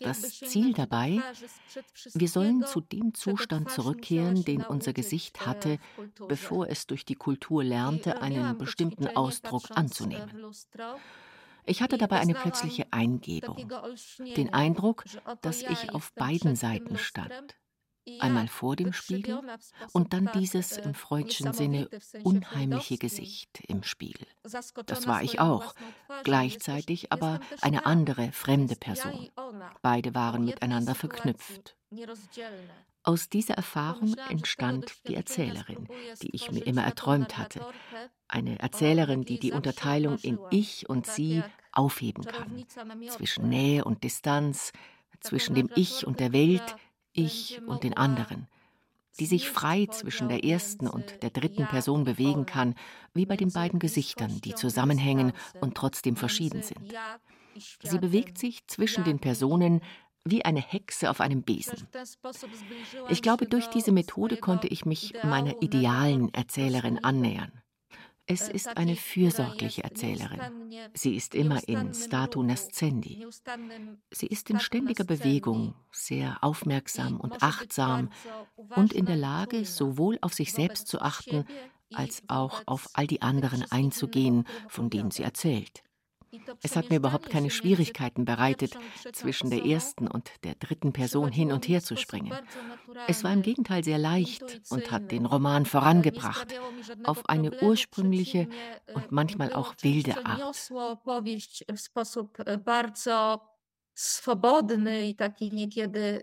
Das 0.00 0.40
Ziel 0.40 0.72
dabei, 0.72 1.20
wir 2.12 2.28
sollen 2.28 2.64
zu 2.64 2.80
dem 2.80 3.14
Zustand 3.14 3.70
zurückkehren, 3.70 4.44
den 4.44 4.62
unser 4.62 4.92
Gesicht 4.92 5.46
hatte, 5.46 5.78
bevor 6.26 6.66
es 6.68 6.88
durch 6.88 7.04
die 7.04 7.14
Kultur 7.14 7.62
lernte, 7.62 8.20
einen 8.20 8.58
bestimmten 8.58 9.06
Ausdruck 9.06 9.66
anzunehmen. 9.70 10.50
Ich 11.64 11.82
hatte 11.82 11.98
dabei 11.98 12.20
eine 12.20 12.34
plötzliche 12.34 12.86
Eingebung, 12.92 13.68
den 14.36 14.52
Eindruck, 14.52 15.04
dass 15.40 15.62
ich 15.62 15.94
auf 15.94 16.12
beiden 16.14 16.56
Seiten 16.56 16.98
stand. 16.98 17.56
Einmal 18.18 18.48
vor 18.48 18.74
dem 18.74 18.92
Spiegel 18.92 19.40
und 19.92 20.12
dann 20.12 20.28
dieses 20.34 20.76
im 20.76 20.94
freudschen 20.94 21.52
Sinne 21.52 21.88
unheimliche 22.24 22.98
Gesicht 22.98 23.62
im 23.68 23.84
Spiegel. 23.84 24.26
Das 24.86 25.06
war 25.06 25.22
ich 25.22 25.38
auch, 25.38 25.74
gleichzeitig 26.24 27.12
aber 27.12 27.38
eine 27.60 27.86
andere, 27.86 28.32
fremde 28.32 28.74
Person. 28.74 29.30
Beide 29.82 30.14
waren 30.16 30.44
miteinander 30.44 30.96
verknüpft. 30.96 31.76
Aus 33.04 33.28
dieser 33.28 33.54
Erfahrung 33.54 34.16
entstand 34.28 35.06
die 35.06 35.14
Erzählerin, 35.14 35.88
die 36.22 36.34
ich 36.34 36.50
mir 36.50 36.64
immer 36.66 36.84
erträumt 36.84 37.36
hatte. 37.38 37.64
Eine 38.32 38.58
Erzählerin, 38.60 39.26
die 39.26 39.38
die 39.38 39.52
Unterteilung 39.52 40.16
in 40.22 40.38
Ich 40.50 40.88
und 40.88 41.06
Sie 41.06 41.42
aufheben 41.70 42.24
kann. 42.24 42.64
Zwischen 43.08 43.50
Nähe 43.50 43.84
und 43.84 44.04
Distanz, 44.04 44.72
zwischen 45.20 45.54
dem 45.54 45.68
Ich 45.76 46.06
und 46.06 46.18
der 46.18 46.32
Welt, 46.32 46.76
Ich 47.12 47.60
und 47.66 47.84
den 47.84 47.94
anderen. 47.94 48.48
Die 49.20 49.26
sich 49.26 49.50
frei 49.50 49.84
zwischen 49.90 50.30
der 50.30 50.44
ersten 50.44 50.88
und 50.88 51.22
der 51.22 51.28
dritten 51.28 51.66
Person 51.66 52.04
bewegen 52.04 52.46
kann, 52.46 52.74
wie 53.12 53.26
bei 53.26 53.36
den 53.36 53.52
beiden 53.52 53.78
Gesichtern, 53.78 54.40
die 54.40 54.54
zusammenhängen 54.54 55.34
und 55.60 55.74
trotzdem 55.74 56.16
verschieden 56.16 56.62
sind. 56.62 56.94
Sie 57.82 57.98
bewegt 57.98 58.38
sich 58.38 58.66
zwischen 58.66 59.04
den 59.04 59.18
Personen 59.18 59.82
wie 60.24 60.42
eine 60.42 60.62
Hexe 60.62 61.10
auf 61.10 61.20
einem 61.20 61.42
Besen. 61.42 61.86
Ich 63.10 63.20
glaube, 63.20 63.44
durch 63.44 63.66
diese 63.66 63.92
Methode 63.92 64.38
konnte 64.38 64.68
ich 64.68 64.86
mich 64.86 65.12
meiner 65.22 65.60
idealen 65.60 66.32
Erzählerin 66.32 67.04
annähern. 67.04 67.52
Es 68.26 68.48
ist 68.48 68.76
eine 68.76 68.96
fürsorgliche 68.96 69.82
Erzählerin. 69.84 70.40
Sie 70.94 71.16
ist 71.16 71.34
immer 71.34 71.66
in 71.68 71.92
statu 71.92 72.42
nascendi. 72.42 73.26
Sie 74.10 74.26
ist 74.26 74.48
in 74.50 74.60
ständiger 74.60 75.04
Bewegung, 75.04 75.74
sehr 75.90 76.38
aufmerksam 76.42 77.20
und 77.20 77.42
achtsam 77.42 78.10
und 78.76 78.92
in 78.92 79.06
der 79.06 79.16
Lage, 79.16 79.64
sowohl 79.64 80.18
auf 80.20 80.34
sich 80.34 80.52
selbst 80.52 80.86
zu 80.86 81.00
achten, 81.00 81.44
als 81.92 82.22
auch 82.28 82.62
auf 82.66 82.88
all 82.94 83.06
die 83.06 83.22
anderen 83.22 83.64
einzugehen, 83.70 84.44
von 84.68 84.88
denen 84.88 85.10
sie 85.10 85.22
erzählt. 85.22 85.82
Es 86.62 86.76
hat 86.76 86.90
mir 86.90 86.96
überhaupt 86.96 87.28
keine 87.30 87.50
Schwierigkeiten 87.50 88.24
bereitet, 88.24 88.76
zwischen 89.12 89.50
der 89.50 89.64
ersten 89.64 90.08
und 90.08 90.30
der 90.44 90.54
dritten 90.54 90.92
Person 90.92 91.30
hin 91.30 91.52
und 91.52 91.68
her 91.68 91.82
zu 91.82 91.96
springen. 91.96 92.32
Es 93.06 93.22
war 93.24 93.32
im 93.32 93.42
Gegenteil 93.42 93.84
sehr 93.84 93.98
leicht 93.98 94.62
und 94.70 94.90
hat 94.90 95.10
den 95.12 95.26
Roman 95.26 95.66
vorangebracht, 95.66 96.54
auf 97.04 97.28
eine 97.28 97.62
ursprüngliche 97.62 98.48
und 98.94 99.12
manchmal 99.12 99.52
auch 99.52 99.74
wilde 99.82 100.24
Art. 100.24 100.40
swobodny 103.94 105.10
i 105.10 105.14
taki 105.14 105.50
niekiedy 105.50 106.22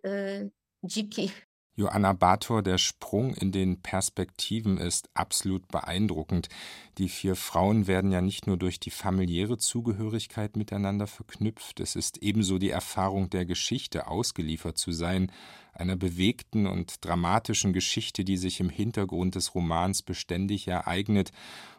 dziki. 0.81 1.31
Joanna 1.79 2.11
Bator, 2.11 2.61
der 2.61 2.77
Sprung 2.77 3.33
in 3.35 3.53
den 3.53 3.81
Perspektiven 3.81 4.77
ist 4.77 5.09
absolut 5.13 5.65
beeindruckend. 5.69 6.49
Die 6.97 7.07
vier 7.07 7.37
Frauen 7.37 7.87
werden 7.87 8.11
ja 8.11 8.19
nicht 8.19 8.47
nur 8.47 8.57
durch 8.57 8.81
die 8.81 8.89
familiäre 8.89 9.57
Zugehörigkeit 9.57 10.57
miteinander 10.57 11.07
verknüpft, 11.07 11.79
es 11.79 11.95
ist 11.95 12.17
ebenso 12.17 12.57
die 12.57 12.69
Erfahrung 12.69 13.29
der 13.29 13.45
Geschichte, 13.45 14.07
ausgeliefert 14.07 14.77
zu 14.77 14.91
sein, 14.91 15.31
einer 15.79 15.95
bewegten 15.95 16.67
und 16.67 17.05
dramatischen 17.05 17.73
Geschichte, 17.73 18.23
die 18.23 18.37
sich 18.37 18.59
im 18.59 18.69
Hintergrund 18.69 19.35
des 19.35 19.55
Romans 19.55 20.01
beständig 20.01 20.67
ereignet 20.67 21.31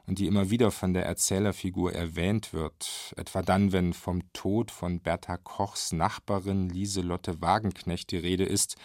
und 0.06 0.18
die 0.18 0.26
immer 0.26 0.50
wieder 0.50 0.70
von 0.70 0.92
der 0.92 1.06
Erzählerfigur 1.06 1.92
erwähnt 1.92 2.52
wird, 2.52 3.14
etwa 3.16 3.42
dann, 3.42 3.72
wenn 3.72 3.92
vom 3.92 4.22
Tod 4.32 4.70
von 4.70 5.00
Bertha 5.00 5.36
Kochs 5.36 5.92
Nachbarin 5.92 6.68
Lieselotte 6.68 7.40
Wagenknecht 7.40 8.10
die 8.10 8.18
Rede 8.18 8.44
ist, 8.44 8.76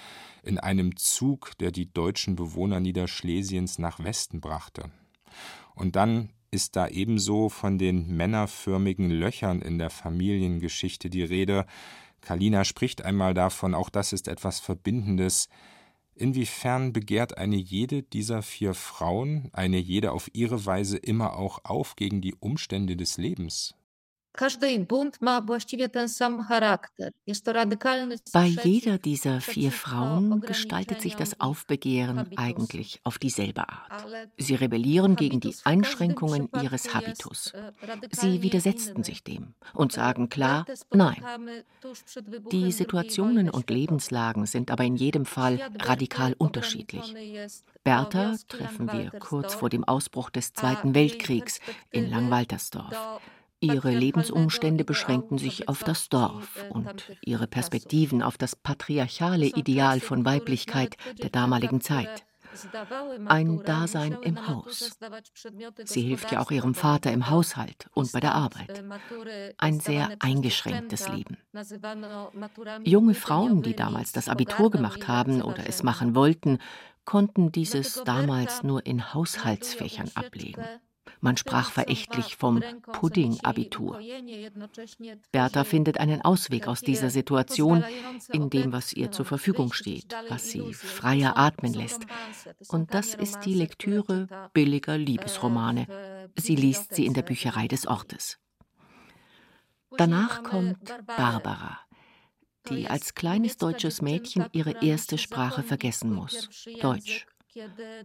in 0.44 0.60
einem 0.60 0.96
Zug, 0.98 1.58
der 1.60 1.72
die 1.72 1.92
deutschen 1.92 2.36
Bewohner 2.36 2.80
Niederschlesiens 2.80 3.80
nach 3.80 4.04
Westen 4.04 4.42
brachte. 4.42 4.92
Und 5.74 5.96
dann 5.96 6.30
ist 6.52 6.76
da 6.76 6.88
ebenso 6.88 7.50
von 7.50 7.78
den 7.78 8.16
männerförmigen 8.16 9.10
Löchern 9.10 9.62
in 9.62 9.78
der 9.78 9.90
Familiengeschichte 9.90 11.10
die 11.10 11.24
Rede. 11.24 11.66
Kalina 12.26 12.66
spricht 12.66 13.06
einmal 13.06 13.34
davon, 13.34 13.74
auch 13.74 13.90
das 13.90 14.12
ist 14.12 14.28
etwas 14.28 14.60
Verbindendes, 14.60 15.48
Inwiefern 16.18 16.94
begehrt 16.94 17.38
eine 17.38 17.58
jede 17.58 18.02
dieser 18.02 18.42
vier 18.42 18.74
Frauen, 18.74 19.50
eine 19.52 19.78
jede 19.78 20.14
auf 20.14 20.30
ihre 20.32 20.66
Weise 20.66 20.96
immer 20.96 21.36
auch 21.36 21.60
auf 21.66 21.98
gegen 21.98 22.22
die 22.22 22.34
Umstände 22.36 22.96
des 22.96 23.18
Lebens? 23.18 23.76
Bei 28.34 28.46
jeder 28.46 28.98
dieser 28.98 29.42
vier 29.42 29.72
Frauen 29.72 30.42
gestaltet 30.42 31.02
sich 31.02 31.16
das 31.16 31.40
Aufbegehren 31.40 32.30
eigentlich 32.36 33.00
auf 33.04 33.18
dieselbe 33.18 33.70
Art. 33.70 34.06
Sie 34.38 34.56
rebellieren 34.56 35.16
gegen 35.16 35.40
die 35.40 35.56
Einschränkungen 35.64 36.50
ihres 36.62 36.94
Habitus. 36.94 37.54
Sie 38.12 38.42
widersetzten 38.42 39.04
sich 39.04 39.24
dem 39.24 39.54
und 39.74 39.92
sagen 39.94 40.30
klar 40.30 40.66
Nein. 40.92 41.24
Die 42.52 42.72
Situationen 42.72 43.50
und 43.50 43.70
Lebenslagen 43.70 44.46
sind 44.46 44.70
aber 44.72 44.84
in 44.84 44.96
jedem 44.96 45.26
Fall 45.26 45.60
radikal 45.80 46.36
unterschiedlich. 46.38 47.14
Bertha 47.84 48.36
treffen 48.48 48.92
wir 48.92 49.12
kurz 49.12 49.54
vor 49.54 49.70
dem 49.70 49.84
Ausbruch 49.84 50.30
des 50.30 50.54
Zweiten 50.54 50.96
Weltkriegs 50.96 51.60
in 51.92 52.10
Langwaltersdorf. 52.10 53.22
Ihre 53.60 53.92
Lebensumstände 53.92 54.84
beschränken 54.84 55.38
sich 55.38 55.68
auf 55.70 55.84
das 55.84 56.10
Dorf 56.10 56.66
und 56.70 57.12
ihre 57.22 57.48
Perspektiven 57.48 58.22
auf 58.22 58.38
das 58.38 58.56
patriarchale 58.56 59.48
Ideal 59.48 60.00
von 60.00 60.26
Weiblichkeit 60.26 60.98
der 61.22 61.30
damaligen 61.30 61.82
Zeit. 61.82 62.26
Ein 63.26 63.64
Dasein 63.64 64.18
im 64.22 64.48
Haus. 64.48 64.98
Sie 65.84 66.02
hilft 66.02 66.32
ja 66.32 66.42
auch 66.42 66.52
ihrem 66.52 66.74
Vater 66.74 67.12
im 67.12 67.30
Haushalt 67.30 67.90
und 67.94 68.12
bei 68.12 68.20
der 68.20 68.34
Arbeit. 68.34 68.84
Ein 69.58 69.80
sehr 69.80 70.10
eingeschränktes 70.20 71.10
Leben. 71.10 71.38
Junge 72.84 73.14
Frauen, 73.14 73.62
die 73.62 73.76
damals 73.76 74.12
das 74.12 74.30
Abitur 74.30 74.72
gemacht 74.72 75.08
haben 75.08 75.42
oder 75.42 75.68
es 75.68 75.84
machen 75.84 76.16
wollten, 76.16 76.60
konnten 77.04 77.52
dieses 77.52 78.04
damals 78.04 78.64
nur 78.64 78.86
in 78.86 79.14
Haushaltsfächern 79.14 80.12
ablegen. 80.16 80.64
Man 81.22 81.38
sprach 81.38 81.72
verächtlich 81.72 82.36
vom 82.36 82.62
Pudding-Abitur. 82.94 84.00
Bertha 85.32 85.64
findet 85.64 86.00
einen 86.00 86.22
Ausweg 86.22 86.68
aus 86.68 86.82
dieser 86.82 87.10
Situation 87.10 87.84
in 88.32 88.50
dem, 88.50 88.72
was 88.72 88.94
ihr 88.94 89.12
zur 89.12 89.26
Verfügung 89.26 89.74
steht, 89.74 90.16
was 90.30 90.50
sie 90.50 90.74
freier 90.74 91.38
atmen 91.38 91.74
lässt. 91.74 92.06
Und 92.68 92.94
das 92.94 93.14
ist 93.14 93.40
die 93.46 93.54
Lektüre 93.54 94.28
billiger 94.54 94.98
Liebesromane. 94.98 95.88
Sie 96.36 96.56
liest 96.56 96.96
sie 96.96 97.06
in 97.06 97.14
der 97.14 97.24
Bücherei 97.24 97.68
des 97.68 97.88
Ortes. 97.88 98.40
Danach 99.98 100.44
kommt 100.44 100.94
Barbara, 101.06 101.80
die 102.70 102.88
als 102.88 103.14
kleines 103.14 103.58
deutsches 103.58 104.02
Mädchen 104.02 104.48
ihre 104.52 104.84
erste 104.84 105.18
Sprache 105.18 105.64
vergessen 105.64 106.12
muss, 106.12 106.50
Deutsch. 106.82 107.26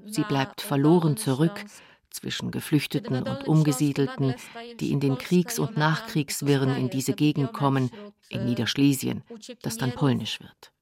Sie 0.07 0.23
bleibt 0.23 0.61
verloren 0.61 1.17
zurück, 1.17 1.65
zwischen 2.11 2.51
Geflüchteten 2.51 3.23
und 3.23 3.47
Umgesiedelten, 3.49 4.35
die 4.79 4.93
in 4.93 5.01
den 5.01 5.19
Kriegs- 5.19 5.59
und 5.59 5.77
Nachkriegswirren 5.77 6.77
in 6.77 6.91
diese 6.91 7.15
Gegend 7.15 7.53
kommen, 7.53 7.91
in 8.29 8.45
Niederschlesien, 8.45 9.23
das 9.63 9.77
dann 9.77 9.93
polnisch 9.93 10.41
wird. 10.41 10.73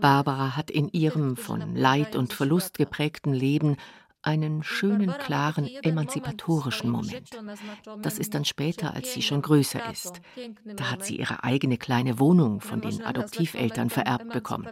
Barbara 0.00 0.56
hat 0.56 0.70
in 0.70 0.88
ihrem 0.88 1.36
von 1.36 1.76
Leid 1.76 2.16
und 2.16 2.32
Verlust 2.32 2.78
geprägten 2.78 3.32
Leben 3.32 3.76
einen 4.22 4.64
schönen, 4.64 5.10
klaren, 5.18 5.68
emanzipatorischen 5.82 6.90
Moment. 6.90 7.30
Das 8.02 8.18
ist 8.18 8.34
dann 8.34 8.44
später, 8.44 8.92
als 8.92 9.12
sie 9.12 9.22
schon 9.22 9.40
größer 9.40 9.88
ist. 9.90 10.20
Da 10.64 10.90
hat 10.90 11.04
sie 11.04 11.16
ihre 11.16 11.44
eigene 11.44 11.78
kleine 11.78 12.18
Wohnung 12.18 12.60
von 12.60 12.80
den 12.80 13.04
Adoptiveltern 13.04 13.88
vererbt 13.88 14.30
bekommen. 14.30 14.68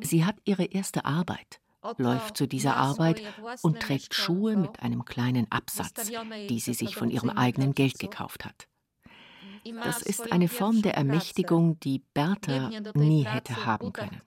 Sie 0.00 0.24
hat 0.24 0.36
ihre 0.44 0.64
erste 0.64 1.04
Arbeit 1.04 1.60
läuft 1.98 2.36
zu 2.36 2.46
dieser 2.46 2.76
Arbeit 2.76 3.22
und 3.62 3.80
trägt 3.80 4.14
Schuhe 4.14 4.56
mit 4.56 4.82
einem 4.82 5.04
kleinen 5.04 5.50
Absatz, 5.50 6.10
die 6.48 6.60
sie 6.60 6.74
sich 6.74 6.96
von 6.96 7.10
ihrem 7.10 7.30
eigenen 7.30 7.74
Geld 7.74 7.98
gekauft 7.98 8.44
hat. 8.44 8.68
Das 9.82 10.02
ist 10.02 10.30
eine 10.30 10.48
Form 10.48 10.82
der 10.82 10.94
Ermächtigung, 10.94 11.80
die 11.80 12.02
Bertha 12.12 12.70
nie 12.94 13.24
hätte 13.24 13.64
haben 13.64 13.92
können. 13.92 14.20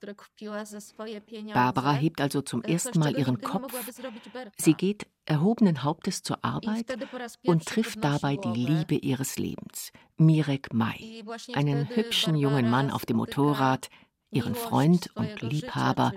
Barbara 1.53 1.93
hebt 1.93 2.21
also 2.21 2.41
zum 2.41 2.63
ersten 2.63 2.99
Mal 2.99 3.17
ihren 3.17 3.41
Kopf. 3.41 3.73
Sie 4.57 4.73
geht 4.73 5.05
erhobenen 5.25 5.83
Hauptes 5.83 6.23
zur 6.23 6.43
Arbeit 6.43 6.85
und 7.45 7.65
trifft 7.65 8.03
dabei 8.03 8.37
die 8.37 8.53
Liebe 8.53 8.95
ihres 8.95 9.37
Lebens, 9.37 9.91
Mirek 10.17 10.73
Mai, 10.73 11.23
einen 11.53 11.87
hübschen 11.95 12.35
jungen 12.35 12.69
Mann 12.69 12.89
auf 12.89 13.05
dem 13.05 13.17
Motorrad, 13.17 13.89
ihren 14.31 14.55
Freund 14.55 15.09
und 15.15 15.41
Liebhaber 15.41 16.13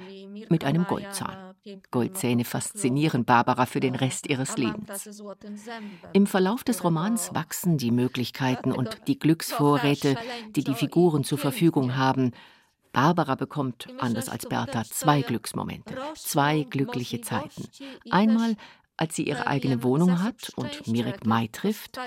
mit 0.49 0.64
einem 0.64 0.85
Goldzahn. 0.85 1.55
Goldzähne 1.90 2.44
faszinieren 2.44 3.25
Barbara 3.25 3.66
für 3.66 3.81
den 3.81 3.94
Rest 3.94 4.29
ihres 4.29 4.57
Lebens. 4.57 5.23
Im 6.12 6.27
Verlauf 6.27 6.64
des 6.64 6.83
Romans 6.83 7.35
wachsen 7.35 7.77
die 7.77 7.90
Möglichkeiten 7.90 8.73
und 8.77 9.07
die 9.07 9.18
Glücksvorräte, 9.18 10.16
die 10.57 10.64
die 10.64 10.75
Figuren 10.75 11.25
zur 11.25 11.38
Verfügung 11.38 11.96
haben. 11.96 12.33
Barbara 12.92 13.37
bekommt, 13.37 13.87
anders 13.99 14.29
als 14.29 14.46
Bertha, 14.46 14.83
zwei 14.85 15.23
Glücksmomente, 15.23 15.94
zwei 16.14 16.66
glückliche 16.68 17.20
Zeiten. 17.20 17.68
Einmal, 18.11 18.57
als 19.01 19.17
sie 19.17 19.23
ihre 19.23 19.47
eigene 19.47 19.83
Wohnung 19.83 20.23
hat 20.23 20.53
und 20.57 20.87
Mirek 20.87 21.25
Mai 21.25 21.49
trifft 21.51 21.99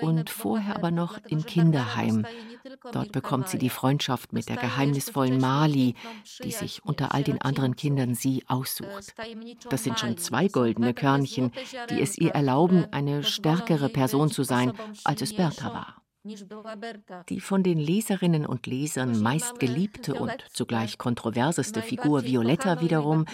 und 0.00 0.30
vorher 0.30 0.76
aber 0.76 0.90
noch 0.90 1.18
im 1.28 1.44
Kinderheim. 1.44 2.24
Dort 2.90 3.12
bekommt 3.12 3.50
sie 3.50 3.58
die 3.58 3.68
Freundschaft 3.68 4.32
mit 4.32 4.48
der 4.48 4.56
geheimnisvollen 4.56 5.38
Mali, 5.38 5.94
die 6.42 6.50
sich 6.50 6.82
unter 6.84 7.14
all 7.14 7.22
den 7.22 7.42
anderen 7.42 7.76
Kindern 7.76 8.14
sie 8.14 8.44
aussucht. 8.46 9.14
Das 9.68 9.84
sind 9.84 10.00
schon 10.00 10.16
zwei 10.16 10.48
goldene 10.48 10.94
Körnchen, 10.94 11.52
die 11.90 12.00
es 12.00 12.16
ihr 12.16 12.30
erlauben, 12.30 12.86
eine 12.92 13.24
stärkere 13.24 13.90
Person 13.90 14.30
zu 14.30 14.42
sein, 14.42 14.72
als 15.04 15.20
es 15.20 15.36
Bertha 15.36 15.74
war. 15.74 16.01
Die 17.28 17.40
von 17.40 17.64
den 17.64 17.78
Leserinnen 17.78 18.46
und 18.46 18.66
Lesern 18.66 19.20
meist 19.20 19.58
geliebte 19.58 20.14
und 20.14 20.32
zugleich 20.52 20.96
kontroverseste 20.96 21.82
Figur 21.82 22.24
Violetta 22.24 22.80
wiederum 22.80 23.26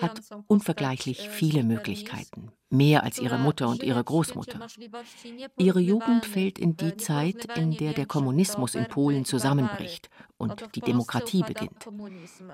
hat 0.00 0.20
unvergleichlich 0.48 1.28
viele 1.28 1.62
Möglichkeiten. 1.62 2.50
Mehr 2.68 3.04
als 3.04 3.20
ihre 3.20 3.38
Mutter 3.38 3.68
und 3.68 3.82
ihre 3.82 4.02
Großmutter. 4.02 4.66
Ihre 5.58 5.80
Jugend 5.80 6.24
fällt 6.24 6.58
in 6.58 6.76
die 6.76 6.96
Zeit, 6.96 7.56
in 7.56 7.76
der 7.76 7.92
der 7.92 8.06
Kommunismus 8.06 8.74
in 8.74 8.86
Polen 8.86 9.24
zusammenbricht 9.24 10.08
und 10.42 10.74
die 10.74 10.80
Demokratie 10.80 11.42
beginnt. 11.42 11.86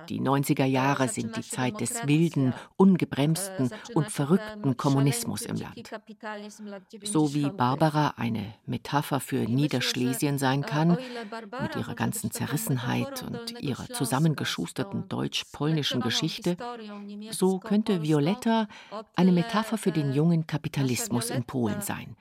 Die 0.08 0.20
90er 0.20 0.64
Jahre 0.64 1.08
sind 1.08 1.36
die 1.36 1.42
Zeit 1.42 1.80
des 1.80 2.06
wilden, 2.06 2.54
ungebremsten 2.76 3.70
und 3.94 4.10
verrückten 4.10 4.76
Kommunismus 4.76 5.42
im 5.42 5.56
Land. 5.56 5.90
So 7.04 7.34
wie 7.34 7.50
Barbara 7.50 8.14
eine 8.16 8.54
Metapher 8.66 9.20
für 9.20 9.44
Niederschlesien 9.48 10.38
sein 10.38 10.62
kann, 10.62 10.98
mit 11.62 11.76
ihrer 11.76 11.94
ganzen 11.94 12.30
Zerrissenheit 12.30 13.22
und 13.22 13.60
ihrer 13.60 13.88
zusammengeschusterten 13.88 15.08
deutsch-polnischen 15.08 16.00
Geschichte, 16.00 16.56
so 17.30 17.58
könnte 17.58 18.02
Violetta 18.02 18.68
eine 19.14 19.32
Metapher 19.32 19.78
für 19.78 19.92
den 19.92 20.08
den 20.08 20.12
jungen 20.12 20.46
Kapitalismus 20.46 21.30
in 21.30 21.44
Polen 21.44 21.80
sein, 21.80 22.16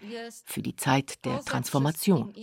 für 0.45 0.61
die 0.61 0.75
Zeit 0.75 1.23
der 1.25 1.43
Transformation. 1.43 2.33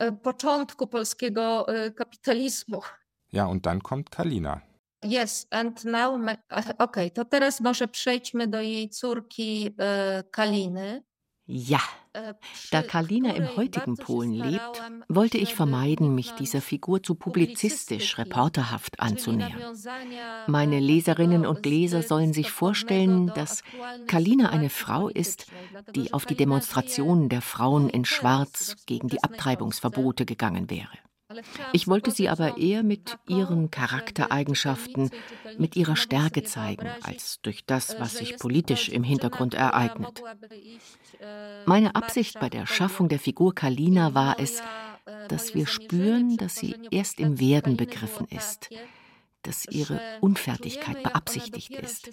E, 0.00 0.12
początku 0.12 0.86
polskiego 0.86 1.68
e, 1.68 1.90
kapitalizmu. 1.90 2.80
Ja, 3.32 3.46
und 3.46 3.62
dann 3.66 3.80
kommt 3.80 4.10
Kalina. 4.10 4.60
Yes, 5.04 5.46
and 5.50 5.84
now, 5.84 6.14
okej, 6.14 6.74
okay, 6.78 7.10
to 7.10 7.24
teraz 7.24 7.60
może 7.60 7.88
przejdźmy 7.88 8.46
do 8.46 8.60
jej 8.60 8.88
córki 8.88 9.74
e, 9.78 10.22
Kaliny. 10.30 11.02
Ja, 11.52 11.80
da 12.70 12.82
Karlina 12.82 13.34
im 13.34 13.56
heutigen 13.56 13.96
Polen 13.96 14.32
lebt, 14.32 14.82
wollte 15.08 15.36
ich 15.36 15.52
vermeiden, 15.56 16.14
mich 16.14 16.30
dieser 16.32 16.60
Figur 16.60 17.02
zu 17.02 17.16
publizistisch, 17.16 18.18
reporterhaft 18.18 19.00
anzunähern. 19.00 19.76
Meine 20.46 20.78
Leserinnen 20.78 21.46
und 21.46 21.66
Leser 21.66 22.02
sollen 22.02 22.32
sich 22.32 22.52
vorstellen, 22.52 23.32
dass 23.34 23.64
Kalina 24.06 24.50
eine 24.50 24.70
Frau 24.70 25.08
ist, 25.08 25.46
die 25.96 26.12
auf 26.12 26.24
die 26.24 26.36
Demonstrationen 26.36 27.28
der 27.28 27.42
Frauen 27.42 27.88
in 27.88 28.04
Schwarz 28.04 28.76
gegen 28.86 29.08
die 29.08 29.24
Abtreibungsverbote 29.24 30.26
gegangen 30.26 30.70
wäre. 30.70 30.98
Ich 31.72 31.86
wollte 31.86 32.10
sie 32.10 32.28
aber 32.28 32.56
eher 32.58 32.82
mit 32.82 33.18
ihren 33.28 33.70
Charaktereigenschaften, 33.70 35.10
mit 35.58 35.76
ihrer 35.76 35.96
Stärke 35.96 36.42
zeigen, 36.42 36.88
als 37.02 37.40
durch 37.42 37.64
das, 37.64 37.98
was 37.98 38.16
sich 38.16 38.36
politisch 38.38 38.88
im 38.88 39.04
Hintergrund 39.04 39.54
ereignet. 39.54 40.22
Meine 41.66 41.94
Absicht 41.94 42.40
bei 42.40 42.48
der 42.48 42.66
Schaffung 42.66 43.08
der 43.08 43.18
Figur 43.18 43.54
Kalina 43.54 44.14
war 44.14 44.38
es, 44.38 44.62
dass 45.28 45.54
wir 45.54 45.66
spüren, 45.66 46.36
dass 46.36 46.56
sie 46.56 46.76
erst 46.90 47.20
im 47.20 47.40
Werden 47.40 47.76
begriffen 47.76 48.26
ist, 48.28 48.70
dass 49.42 49.66
ihre 49.66 50.00
Unfertigkeit 50.20 51.02
beabsichtigt 51.02 51.72
ist, 51.72 52.10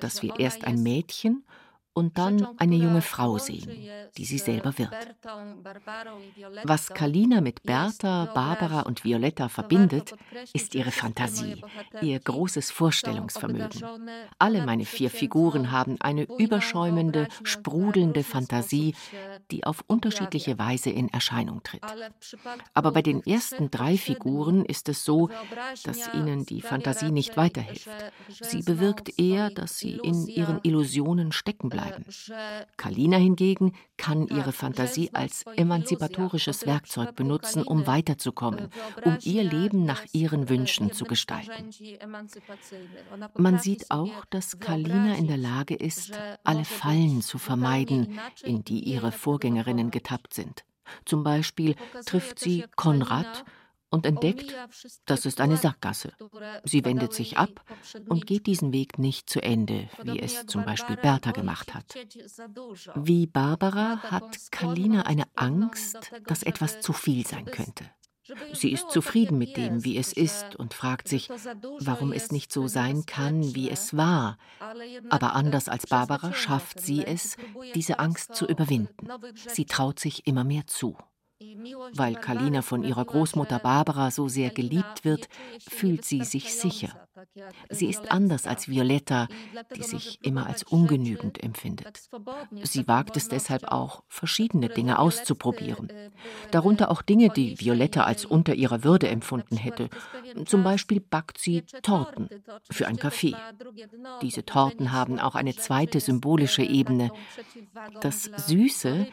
dass 0.00 0.22
wir 0.22 0.38
erst 0.38 0.64
ein 0.64 0.82
Mädchen 0.82 1.44
und 1.92 2.18
dann 2.18 2.46
eine 2.58 2.76
junge 2.76 3.02
Frau 3.02 3.38
sehen, 3.38 3.68
die 4.16 4.24
sie 4.24 4.38
selber 4.38 4.78
wird. 4.78 4.90
Was 6.62 6.88
Kalina 6.88 7.40
mit 7.40 7.62
Bertha, 7.64 8.26
Barbara 8.32 8.82
und 8.82 9.04
Violetta 9.04 9.48
verbindet, 9.48 10.14
ist 10.52 10.74
ihre 10.74 10.92
Fantasie, 10.92 11.62
ihr 12.00 12.20
großes 12.20 12.70
Vorstellungsvermögen. 12.70 13.82
Alle 14.38 14.64
meine 14.64 14.84
vier 14.84 15.10
Figuren 15.10 15.72
haben 15.72 15.96
eine 16.00 16.26
überschäumende, 16.38 17.26
sprudelnde 17.42 18.22
Fantasie, 18.22 18.94
die 19.50 19.64
auf 19.64 19.82
unterschiedliche 19.88 20.58
Weise 20.58 20.90
in 20.90 21.08
Erscheinung 21.08 21.62
tritt. 21.62 21.82
Aber 22.72 22.92
bei 22.92 23.02
den 23.02 23.24
ersten 23.26 23.70
drei 23.70 23.96
Figuren 23.96 24.64
ist 24.64 24.88
es 24.88 25.04
so, 25.04 25.28
dass 25.84 26.14
ihnen 26.14 26.46
die 26.46 26.62
Fantasie 26.62 27.10
nicht 27.10 27.36
weiterhilft. 27.36 27.88
Sie 28.28 28.62
bewirkt 28.62 29.18
eher, 29.18 29.50
dass 29.50 29.78
sie 29.78 29.96
in 29.96 30.28
ihren 30.28 30.60
Illusionen 30.62 31.32
stecken 31.32 31.68
bleiben 31.68 31.79
bleiben. 31.80 32.04
Kalina 32.76 33.16
hingegen 33.16 33.72
kann 33.96 34.26
ihre 34.28 34.52
Fantasie 34.52 35.10
als 35.12 35.44
emanzipatorisches 35.56 36.66
Werkzeug 36.66 37.14
benutzen, 37.14 37.62
um 37.62 37.86
weiterzukommen, 37.86 38.68
um 39.04 39.18
ihr 39.22 39.44
Leben 39.44 39.84
nach 39.84 40.04
ihren 40.12 40.48
Wünschen 40.48 40.92
zu 40.92 41.04
gestalten. 41.04 41.70
Man 43.36 43.58
sieht 43.58 43.90
auch, 43.90 44.24
dass 44.30 44.58
Kalina 44.58 45.14
in 45.16 45.26
der 45.26 45.36
Lage 45.36 45.74
ist, 45.74 46.12
alle 46.44 46.64
Fallen 46.64 47.22
zu 47.22 47.38
vermeiden, 47.38 48.18
in 48.42 48.64
die 48.64 48.80
ihre 48.80 49.12
Vorgängerinnen 49.12 49.90
getappt 49.90 50.34
sind. 50.34 50.64
Zum 51.04 51.22
Beispiel 51.22 51.76
trifft 52.04 52.38
sie 52.38 52.64
Konrad, 52.76 53.44
und 53.90 54.06
entdeckt, 54.06 54.54
das 55.04 55.26
ist 55.26 55.40
eine 55.40 55.56
Sackgasse. 55.56 56.12
Sie 56.64 56.84
wendet 56.84 57.12
sich 57.12 57.38
ab 57.38 57.64
und 58.08 58.26
geht 58.26 58.46
diesen 58.46 58.72
Weg 58.72 58.98
nicht 58.98 59.28
zu 59.28 59.42
Ende, 59.42 59.88
wie 60.02 60.20
es 60.20 60.46
zum 60.46 60.64
Beispiel 60.64 60.96
Bertha 60.96 61.32
gemacht 61.32 61.74
hat. 61.74 61.94
Wie 62.94 63.26
Barbara 63.26 63.98
hat 64.02 64.50
Kalina 64.50 65.02
eine 65.02 65.24
Angst, 65.34 65.98
dass 66.26 66.42
etwas 66.42 66.80
zu 66.80 66.92
viel 66.92 67.26
sein 67.26 67.46
könnte. 67.46 67.84
Sie 68.52 68.70
ist 68.70 68.90
zufrieden 68.90 69.38
mit 69.38 69.56
dem, 69.56 69.84
wie 69.84 69.96
es 69.96 70.12
ist, 70.12 70.54
und 70.56 70.74
fragt 70.74 71.08
sich, 71.08 71.28
warum 71.80 72.12
es 72.12 72.30
nicht 72.30 72.52
so 72.52 72.68
sein 72.68 73.04
kann, 73.06 73.54
wie 73.54 73.70
es 73.70 73.96
war. 73.96 74.38
Aber 75.08 75.34
anders 75.34 75.68
als 75.68 75.86
Barbara 75.86 76.32
schafft 76.32 76.80
sie 76.80 77.04
es, 77.04 77.36
diese 77.74 77.98
Angst 77.98 78.34
zu 78.34 78.46
überwinden. 78.46 79.08
Sie 79.34 79.64
traut 79.64 79.98
sich 79.98 80.26
immer 80.26 80.44
mehr 80.44 80.66
zu. 80.66 80.96
Weil 81.94 82.16
Kalina 82.16 82.62
von 82.62 82.84
ihrer 82.84 83.04
Großmutter 83.04 83.58
Barbara 83.60 84.10
so 84.10 84.28
sehr 84.28 84.50
geliebt 84.50 85.04
wird, 85.04 85.28
fühlt 85.68 86.04
sie 86.04 86.24
sich 86.24 86.54
sicher. 86.54 87.08
Sie 87.68 87.86
ist 87.86 88.10
anders 88.10 88.46
als 88.46 88.68
Violetta, 88.68 89.28
die 89.74 89.82
sich 89.82 90.18
immer 90.22 90.46
als 90.46 90.62
ungenügend 90.62 91.42
empfindet. 91.42 92.08
Sie 92.62 92.86
wagt 92.86 93.16
es 93.16 93.28
deshalb 93.28 93.64
auch, 93.64 94.02
verschiedene 94.08 94.68
Dinge 94.68 94.98
auszuprobieren. 94.98 95.90
Darunter 96.50 96.90
auch 96.90 97.02
Dinge, 97.02 97.30
die 97.30 97.58
Violetta 97.58 98.04
als 98.04 98.24
unter 98.24 98.54
ihrer 98.54 98.84
Würde 98.84 99.08
empfunden 99.08 99.56
hätte. 99.56 99.88
Zum 100.46 100.62
Beispiel 100.62 101.00
backt 101.00 101.38
sie 101.38 101.62
Torten 101.82 102.28
für 102.70 102.86
ein 102.86 102.98
Café. 102.98 103.34
Diese 104.22 104.44
Torten 104.44 104.92
haben 104.92 105.18
auch 105.18 105.34
eine 105.34 105.54
zweite 105.56 106.00
symbolische 106.00 106.62
Ebene. 106.62 107.10
Das 108.00 108.24
Süße 108.24 109.06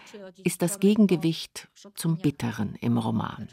ist 0.44 0.62
das 0.62 0.80
Gegengewicht 0.80 1.68
zum 1.96 2.17
Bitteren 2.22 2.76
im 2.82 2.98
Roman. 2.98 3.48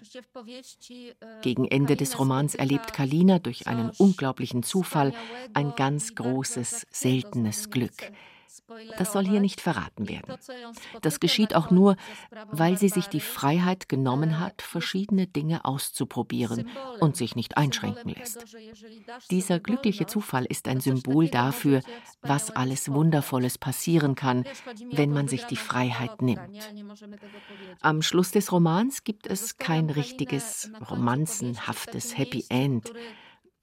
Gegen 1.42 1.66
Ende 1.66 1.96
des 1.96 2.18
Romans 2.18 2.54
erlebt 2.54 2.92
Kalina 2.92 3.38
durch 3.38 3.66
einen 3.66 3.90
unglaublichen 3.98 4.62
Zufall 4.62 5.12
ein 5.52 5.74
ganz 5.76 6.14
großes, 6.14 6.86
seltenes 6.90 7.70
Glück. 7.70 8.12
Das 8.98 9.12
soll 9.12 9.26
hier 9.26 9.40
nicht 9.40 9.60
verraten 9.60 10.08
werden. 10.08 10.36
Das 11.02 11.20
geschieht 11.20 11.54
auch 11.54 11.70
nur, 11.70 11.96
weil 12.50 12.78
sie 12.78 12.88
sich 12.88 13.08
die 13.08 13.20
Freiheit 13.20 13.88
genommen 13.88 14.38
hat, 14.38 14.62
verschiedene 14.62 15.26
Dinge 15.26 15.64
auszuprobieren 15.64 16.68
und 17.00 17.16
sich 17.16 17.36
nicht 17.36 17.56
einschränken 17.56 18.14
lässt. 18.14 18.44
Dieser 19.30 19.60
glückliche 19.60 20.06
Zufall 20.06 20.44
ist 20.44 20.68
ein 20.68 20.80
Symbol 20.80 21.28
dafür, 21.28 21.80
was 22.22 22.50
alles 22.50 22.92
Wundervolles 22.92 23.58
passieren 23.58 24.14
kann, 24.14 24.44
wenn 24.90 25.10
man 25.10 25.28
sich 25.28 25.44
die 25.44 25.56
Freiheit 25.56 26.22
nimmt. 26.22 26.72
Am 27.80 28.02
Schluss 28.02 28.30
des 28.30 28.52
Romans 28.52 29.04
gibt 29.04 29.26
es 29.26 29.56
kein 29.56 29.90
richtiges, 29.90 30.70
romanzenhaftes 30.90 32.16
Happy 32.16 32.44
End. 32.48 32.92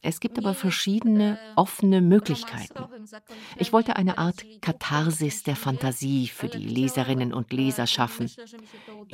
Es 0.01 0.19
gibt 0.19 0.37
aber 0.37 0.53
verschiedene 0.53 1.37
offene 1.55 2.01
Möglichkeiten. 2.01 2.85
Ich 3.57 3.71
wollte 3.71 3.95
eine 3.95 4.17
Art 4.17 4.43
Katharsis 4.61 5.43
der 5.43 5.55
Fantasie 5.55 6.27
für 6.27 6.47
die 6.47 6.67
Leserinnen 6.67 7.33
und 7.33 7.53
Leser 7.53 7.85
schaffen. 7.85 8.29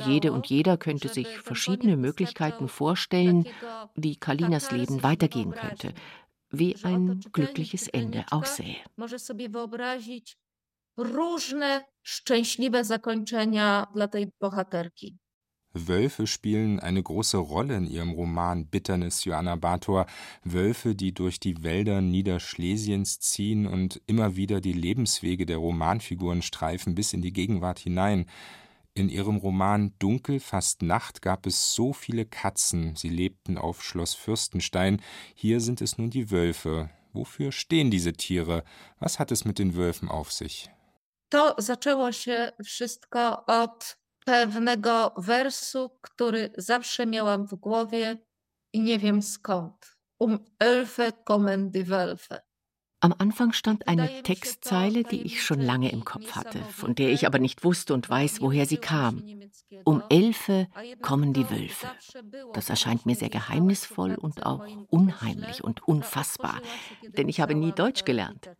Jede 0.06 0.32
und 0.32 0.46
jeder 0.46 0.78
könnte 0.78 1.08
sich 1.08 1.28
verschiedene 1.40 1.96
Möglichkeiten 1.96 2.68
vorstellen, 2.68 3.46
wie 3.94 4.16
Kalinas 4.16 4.70
Leben 4.70 5.02
weitergehen 5.02 5.52
könnte, 5.52 5.92
wie 6.50 6.76
ein 6.82 7.20
glückliches 7.32 7.88
Ende 7.88 8.24
aussähe. 8.30 8.76
Różne 10.98 11.84
szczęśliwe 12.02 12.84
zakończenia 12.84 13.86
dla 13.94 14.08
tej 14.08 14.32
bohaterki. 14.40 15.18
Wölfe 15.86 16.26
spielen 16.26 16.80
eine 16.80 17.02
große 17.02 17.36
Rolle 17.36 17.76
in 17.76 17.86
ihrem 17.86 18.10
Roman 18.10 18.66
Bitternis 18.66 19.24
Joanna 19.24 19.54
Bator, 19.54 20.06
Wölfe, 20.42 20.94
die 20.94 21.12
durch 21.12 21.38
die 21.38 21.62
Wälder 21.62 22.00
Niederschlesiens 22.00 23.20
ziehen 23.20 23.66
und 23.66 24.00
immer 24.06 24.34
wieder 24.34 24.60
die 24.60 24.72
Lebenswege 24.72 25.46
der 25.46 25.58
Romanfiguren 25.58 26.42
streifen 26.42 26.94
bis 26.94 27.12
in 27.12 27.22
die 27.22 27.32
Gegenwart 27.32 27.78
hinein. 27.78 28.26
In 28.94 29.08
ihrem 29.08 29.36
Roman 29.36 29.94
Dunkel, 30.00 30.40
fast 30.40 30.82
Nacht 30.82 31.22
gab 31.22 31.46
es 31.46 31.72
so 31.74 31.92
viele 31.92 32.24
Katzen, 32.24 32.96
sie 32.96 33.10
lebten 33.10 33.56
auf 33.56 33.84
Schloss 33.84 34.14
Fürstenstein, 34.14 35.00
hier 35.34 35.60
sind 35.60 35.80
es 35.80 35.98
nun 35.98 36.10
die 36.10 36.32
Wölfe. 36.32 36.90
Wofür 37.12 37.52
stehen 37.52 37.90
diese 37.90 38.12
Tiere? 38.12 38.64
Was 38.98 39.18
hat 39.18 39.30
es 39.30 39.44
mit 39.44 39.58
den 39.58 39.76
Wölfen 39.76 40.08
auf 40.08 40.32
sich? 40.32 40.68
To 41.28 41.54
zaczęło 41.58 42.12
się 42.12 42.52
wszystko 42.64 43.46
od 43.46 43.97
pewnego 44.28 45.14
wersu, 45.16 45.90
który 46.00 46.50
zawsze 46.56 47.06
miałam 47.06 47.46
w 47.46 47.54
głowie 47.54 48.16
i 48.72 48.80
nie 48.80 48.98
wiem 48.98 49.22
skąd. 49.22 49.96
Um 50.18 50.38
Elfe 50.58 51.12
kommen 51.12 51.70
die. 51.70 51.84
Am 53.00 53.14
Anfang 53.16 53.52
stand 53.52 53.86
eine 53.86 54.22
Textzeile, 54.22 55.04
die 55.04 55.22
ich 55.22 55.42
schon 55.42 55.60
lange 55.60 55.92
im 55.92 56.04
Kopf 56.04 56.32
hatte, 56.32 56.58
von 56.72 56.96
der 56.96 57.10
ich 57.10 57.26
aber 57.26 57.38
nicht 57.38 57.62
wusste 57.62 57.94
und 57.94 58.10
weiß, 58.10 58.40
woher 58.40 58.66
sie 58.66 58.76
kam. 58.76 59.22
Um 59.84 60.02
Elfe 60.08 60.66
kommen 61.00 61.32
die 61.32 61.48
Wölfe. 61.48 61.86
Das 62.54 62.70
erscheint 62.70 63.06
mir 63.06 63.14
sehr 63.14 63.28
geheimnisvoll 63.28 64.16
und 64.16 64.44
auch 64.44 64.66
unheimlich 64.90 65.62
und 65.62 65.86
unfassbar, 65.86 66.60
denn 67.16 67.28
ich 67.28 67.40
habe 67.40 67.54
nie 67.54 67.72
Deutsch 67.72 68.04
gelernt. 68.04 68.50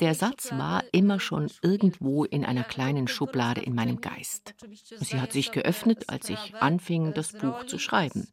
Der 0.00 0.14
Satz 0.14 0.52
war 0.52 0.82
immer 0.92 1.20
schon 1.20 1.50
irgendwo 1.60 2.24
in 2.24 2.44
einer 2.44 2.64
kleinen 2.64 3.08
Schublade 3.08 3.60
in 3.60 3.74
meinem 3.74 4.00
Geist. 4.00 4.54
Sie 4.96 5.20
hat 5.20 5.32
sich 5.32 5.52
geöffnet, 5.52 6.08
als 6.08 6.30
ich 6.30 6.54
anfing, 6.54 7.12
das 7.12 7.32
Buch 7.32 7.66
zu 7.66 7.78
schreiben. 7.78 8.28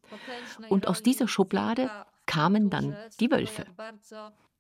Und 0.70 0.88
aus 0.88 1.04
dieser 1.04 1.28
Schublade 1.28 1.90
kamen 2.26 2.70
dann 2.70 2.96
die 3.20 3.30
Wölfe. 3.30 3.66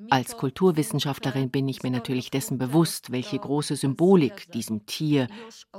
Als 0.09 0.37
Kulturwissenschaftlerin 0.37 1.49
bin 1.49 1.67
ich 1.67 1.83
mir 1.83 1.91
natürlich 1.91 2.31
dessen 2.31 2.57
bewusst, 2.57 3.11
welche 3.11 3.37
große 3.37 3.75
Symbolik 3.75 4.51
diesem 4.51 4.85
Tier, 4.85 5.27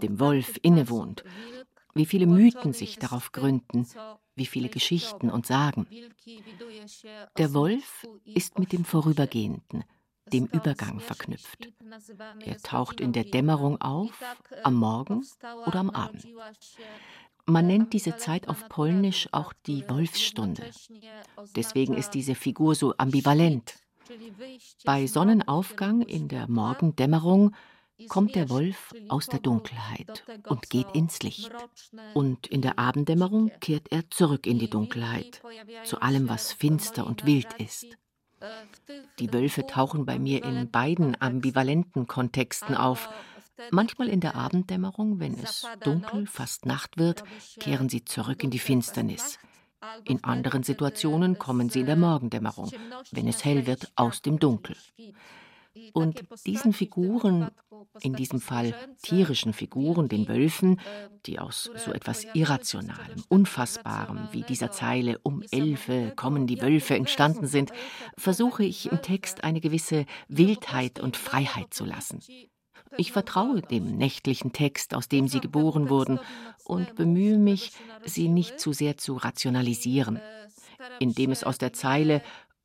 dem 0.02 0.20
Wolf, 0.20 0.58
innewohnt, 0.62 1.24
wie 1.94 2.06
viele 2.06 2.26
Mythen 2.26 2.72
sich 2.72 2.98
darauf 2.98 3.32
gründen, 3.32 3.86
wie 4.34 4.46
viele 4.46 4.68
Geschichten 4.68 5.30
und 5.30 5.46
Sagen. 5.46 5.86
Der 7.38 7.54
Wolf 7.54 8.06
ist 8.24 8.58
mit 8.58 8.72
dem 8.72 8.84
Vorübergehenden, 8.84 9.84
dem 10.32 10.46
Übergang 10.46 11.00
verknüpft. 11.00 11.68
Er 12.44 12.58
taucht 12.58 13.00
in 13.00 13.12
der 13.12 13.24
Dämmerung 13.24 13.80
auf, 13.80 14.18
am 14.62 14.74
Morgen 14.74 15.24
oder 15.66 15.80
am 15.80 15.90
Abend. 15.90 16.26
Man 17.46 17.66
nennt 17.66 17.92
diese 17.92 18.16
Zeit 18.16 18.48
auf 18.48 18.68
Polnisch 18.70 19.28
auch 19.32 19.52
die 19.66 19.88
Wolfsstunde. 19.88 20.70
Deswegen 21.54 21.94
ist 21.94 22.14
diese 22.14 22.34
Figur 22.34 22.74
so 22.74 22.94
ambivalent. 22.96 23.74
Bei 24.84 25.06
Sonnenaufgang 25.06 26.02
in 26.02 26.28
der 26.28 26.48
Morgendämmerung 26.48 27.54
kommt 28.08 28.34
der 28.34 28.50
Wolf 28.50 28.92
aus 29.08 29.26
der 29.26 29.38
Dunkelheit 29.38 30.24
und 30.48 30.68
geht 30.68 30.88
ins 30.94 31.22
Licht. 31.22 31.50
Und 32.12 32.46
in 32.48 32.60
der 32.62 32.78
Abenddämmerung 32.78 33.50
kehrt 33.60 33.92
er 33.92 34.10
zurück 34.10 34.46
in 34.46 34.58
die 34.58 34.68
Dunkelheit, 34.68 35.42
zu 35.84 36.00
allem, 36.00 36.28
was 36.28 36.52
finster 36.52 37.06
und 37.06 37.24
wild 37.24 37.52
ist. 37.54 37.86
Die 39.18 39.32
Wölfe 39.32 39.66
tauchen 39.66 40.04
bei 40.04 40.18
mir 40.18 40.44
in 40.44 40.70
beiden 40.70 41.20
ambivalenten 41.20 42.06
Kontexten 42.06 42.74
auf. 42.74 43.08
Manchmal 43.70 44.08
in 44.08 44.20
der 44.20 44.34
Abenddämmerung, 44.34 45.20
wenn 45.20 45.34
es 45.34 45.66
dunkel, 45.82 46.26
fast 46.26 46.66
Nacht 46.66 46.98
wird, 46.98 47.22
kehren 47.60 47.88
sie 47.88 48.04
zurück 48.04 48.42
in 48.42 48.50
die 48.50 48.58
Finsternis. 48.58 49.38
In 50.04 50.22
anderen 50.24 50.62
Situationen 50.62 51.38
kommen 51.38 51.70
sie 51.70 51.80
in 51.80 51.86
der 51.86 51.96
Morgendämmerung, 51.96 52.70
wenn 53.10 53.28
es 53.28 53.44
hell 53.44 53.66
wird, 53.66 53.90
aus 53.96 54.22
dem 54.22 54.38
Dunkel. 54.38 54.76
Und 55.92 56.24
diesen 56.46 56.72
Figuren, 56.72 57.50
in 58.00 58.14
diesem 58.14 58.40
Fall 58.40 58.74
tierischen 59.02 59.52
Figuren, 59.52 60.08
den 60.08 60.28
Wölfen, 60.28 60.80
die 61.26 61.38
aus 61.38 61.70
so 61.76 61.92
etwas 61.92 62.24
Irrationalem, 62.32 63.24
Unfassbarem 63.28 64.28
wie 64.30 64.42
dieser 64.42 64.70
Zeile 64.70 65.18
Um 65.22 65.42
Elfe 65.50 66.12
kommen 66.14 66.46
die 66.46 66.60
Wölfe 66.62 66.94
entstanden 66.94 67.46
sind, 67.46 67.72
versuche 68.16 68.64
ich 68.64 68.90
im 68.90 69.02
Text 69.02 69.42
eine 69.42 69.60
gewisse 69.60 70.06
Wildheit 70.28 71.00
und 71.00 71.16
Freiheit 71.16 71.74
zu 71.74 71.84
lassen. 71.84 72.20
Ich 72.96 73.12
vertraue 73.12 73.62
dem 73.62 73.96
nächtlichen 73.96 74.52
Text, 74.52 74.94
aus 74.94 75.08
dem 75.08 75.28
sie 75.28 75.40
geboren 75.40 75.88
wurden, 75.88 76.20
und 76.64 76.94
bemühe 76.94 77.38
mich, 77.38 77.72
sie 78.04 78.28
nicht 78.28 78.58
zu 78.58 78.72
sehr 78.72 78.96
zu 78.96 79.16
rationalisieren, 79.16 80.20
indem 80.98 81.30
es 81.30 81.44
aus 81.44 81.58
der 81.58 81.72
Zeile 81.72 82.22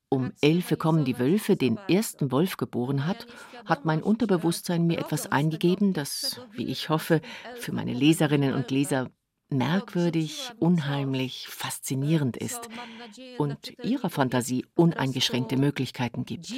um 0.10 0.32
Elfe 0.42 0.76
kommen 0.76 1.06
die 1.06 1.20
Wölfe 1.20 1.56
den 1.56 1.78
ersten 1.88 2.32
Wolf 2.32 2.58
geboren 2.58 3.06
hat, 3.06 3.28
hat 3.66 3.86
mein 3.86 4.02
Unterbewusstsein 4.02 4.88
mir 4.88 4.98
etwas 4.98 5.32
eingegeben, 5.32 5.94
das, 5.94 6.42
wie 6.52 6.66
ich 6.66 6.90
hoffe, 6.90 7.22
für 7.58 7.72
meine 7.72 7.94
Leserinnen 7.94 8.56
und 8.56 8.72
Leser 8.72 9.12
merkwürdig, 9.50 10.52
unheimlich, 10.60 11.48
faszinierend 11.48 12.38
ist 12.38 12.70
und 13.38 13.74
ihrer 13.84 14.10
Fantasie 14.10 14.66
uneingeschränkte 14.76 15.58
Möglichkeiten 15.58 16.26
gibt. 16.26 16.54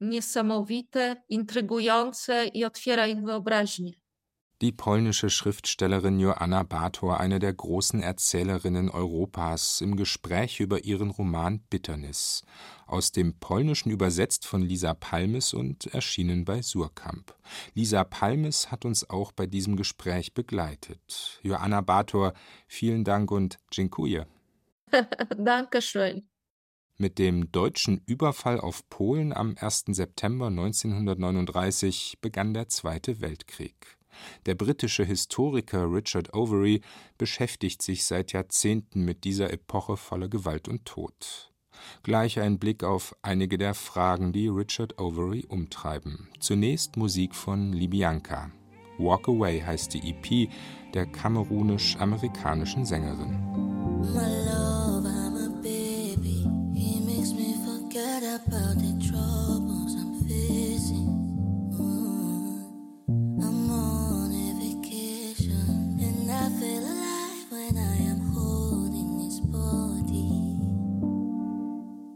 Niesamowite, 0.00 1.22
intrygujące 1.28 2.46
i 2.46 2.64
otwiera 2.64 3.06
ich 3.06 3.20
wyobraźnię. 3.22 3.92
Die 4.62 4.72
polnische 4.72 5.30
Schriftstellerin 5.30 6.20
Joanna 6.20 6.64
Bator, 6.64 7.18
eine 7.18 7.38
der 7.38 7.54
großen 7.54 8.02
Erzählerinnen 8.02 8.90
Europas, 8.90 9.80
im 9.80 9.96
Gespräch 9.96 10.60
über 10.60 10.84
ihren 10.84 11.08
Roman 11.08 11.60
Bitternis, 11.70 12.42
aus 12.86 13.10
dem 13.10 13.38
Polnischen 13.38 13.90
übersetzt 13.90 14.46
von 14.46 14.60
Lisa 14.60 14.92
Palmes 14.92 15.54
und 15.54 15.86
erschienen 15.94 16.44
bei 16.44 16.60
Surkamp. 16.60 17.34
Lisa 17.74 18.04
Palmes 18.04 18.70
hat 18.70 18.84
uns 18.84 19.08
auch 19.08 19.32
bei 19.32 19.46
diesem 19.46 19.76
Gespräch 19.76 20.34
begleitet. 20.34 21.40
Joanna 21.42 21.80
Bator, 21.80 22.34
vielen 22.66 23.02
Dank 23.04 23.30
und 23.30 23.58
dziękuję. 23.70 24.26
Dankeschön. 25.38 26.29
Mit 27.00 27.18
dem 27.18 27.50
deutschen 27.50 28.02
Überfall 28.04 28.60
auf 28.60 28.86
Polen 28.90 29.32
am 29.32 29.54
1. 29.58 29.84
September 29.86 30.48
1939 30.48 32.18
begann 32.20 32.52
der 32.52 32.68
Zweite 32.68 33.22
Weltkrieg. 33.22 33.96
Der 34.44 34.54
britische 34.54 35.04
Historiker 35.04 35.90
Richard 35.90 36.34
Overy 36.34 36.82
beschäftigt 37.16 37.80
sich 37.80 38.04
seit 38.04 38.32
Jahrzehnten 38.34 39.02
mit 39.02 39.24
dieser 39.24 39.50
Epoche 39.50 39.96
voller 39.96 40.28
Gewalt 40.28 40.68
und 40.68 40.84
Tod. 40.84 41.50
Gleich 42.02 42.38
ein 42.38 42.58
Blick 42.58 42.84
auf 42.84 43.16
einige 43.22 43.56
der 43.56 43.72
Fragen, 43.72 44.34
die 44.34 44.48
Richard 44.48 45.00
Overy 45.00 45.46
umtreiben. 45.48 46.28
Zunächst 46.38 46.98
Musik 46.98 47.34
von 47.34 47.72
Libyanka. 47.72 48.50
Walk 48.98 49.26
Away 49.26 49.62
heißt 49.62 49.94
die 49.94 50.10
EP 50.10 50.50
der 50.92 51.06
kamerunisch-amerikanischen 51.06 52.84
Sängerin. 52.84 53.38
About 58.46 58.76
the 58.76 58.92
troubles 59.08 59.94
I'm 59.96 60.14
facing. 60.26 61.08
Mm-hmm. 61.72 63.42
I'm 63.42 63.70
on 63.70 64.30
vacation 64.60 65.98
and 66.00 66.30
I 66.30 66.48
feel 66.58 66.84
alive 66.84 67.50
when 67.50 67.76
I 67.76 67.96
am 68.10 68.20
holding 68.32 69.20
his 69.24 69.40
body. 69.40 70.58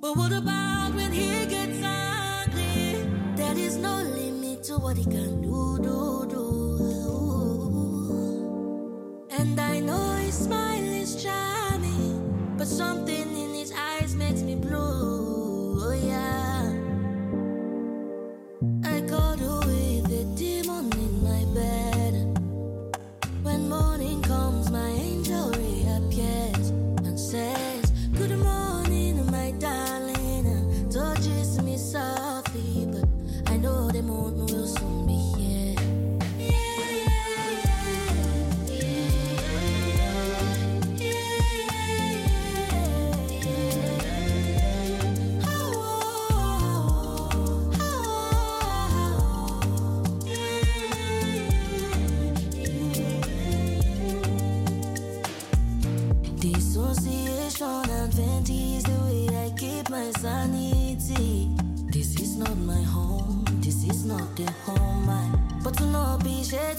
But 0.00 0.16
what 0.16 0.32
about 0.32 0.94
when 0.94 1.12
he 1.12 1.46
gets 1.46 1.82
angry? 1.82 3.04
There 3.36 3.58
is 3.58 3.76
no 3.76 4.02
limit 4.02 4.62
to 4.64 4.78
what 4.78 4.96
he 4.96 5.04
can 5.04 5.42
do, 5.42 5.78
do, 5.82 6.26
do. 6.30 6.44
And 9.30 9.60
I 9.60 9.80
know 9.80 10.14
his 10.16 10.34
smile 10.34 10.84
is 10.84 11.22
charming, 11.22 12.54
but 12.56 12.68
something 12.68 13.43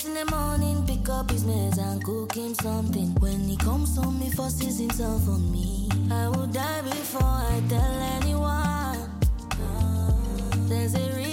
in 0.06 0.14
the 0.14 0.26
morning, 0.32 0.86
pick 0.88 1.10
up 1.10 1.30
his 1.30 1.44
meds 1.44 1.78
and 1.78 2.02
cook 2.04 2.34
him 2.34 2.54
something. 2.56 3.14
When 3.16 3.42
he 3.42 3.58
comes 3.58 3.98
home, 3.98 4.22
he 4.22 4.30
forces 4.30 4.80
himself 4.80 5.28
on 5.28 5.52
me. 5.52 5.90
I 6.10 6.30
will 6.30 6.48
die 6.48 6.82
before 6.82 7.24
I 7.24 7.62
tell 7.68 7.94
anyone. 8.18 9.10
There's 10.70 10.96
a 10.96 11.25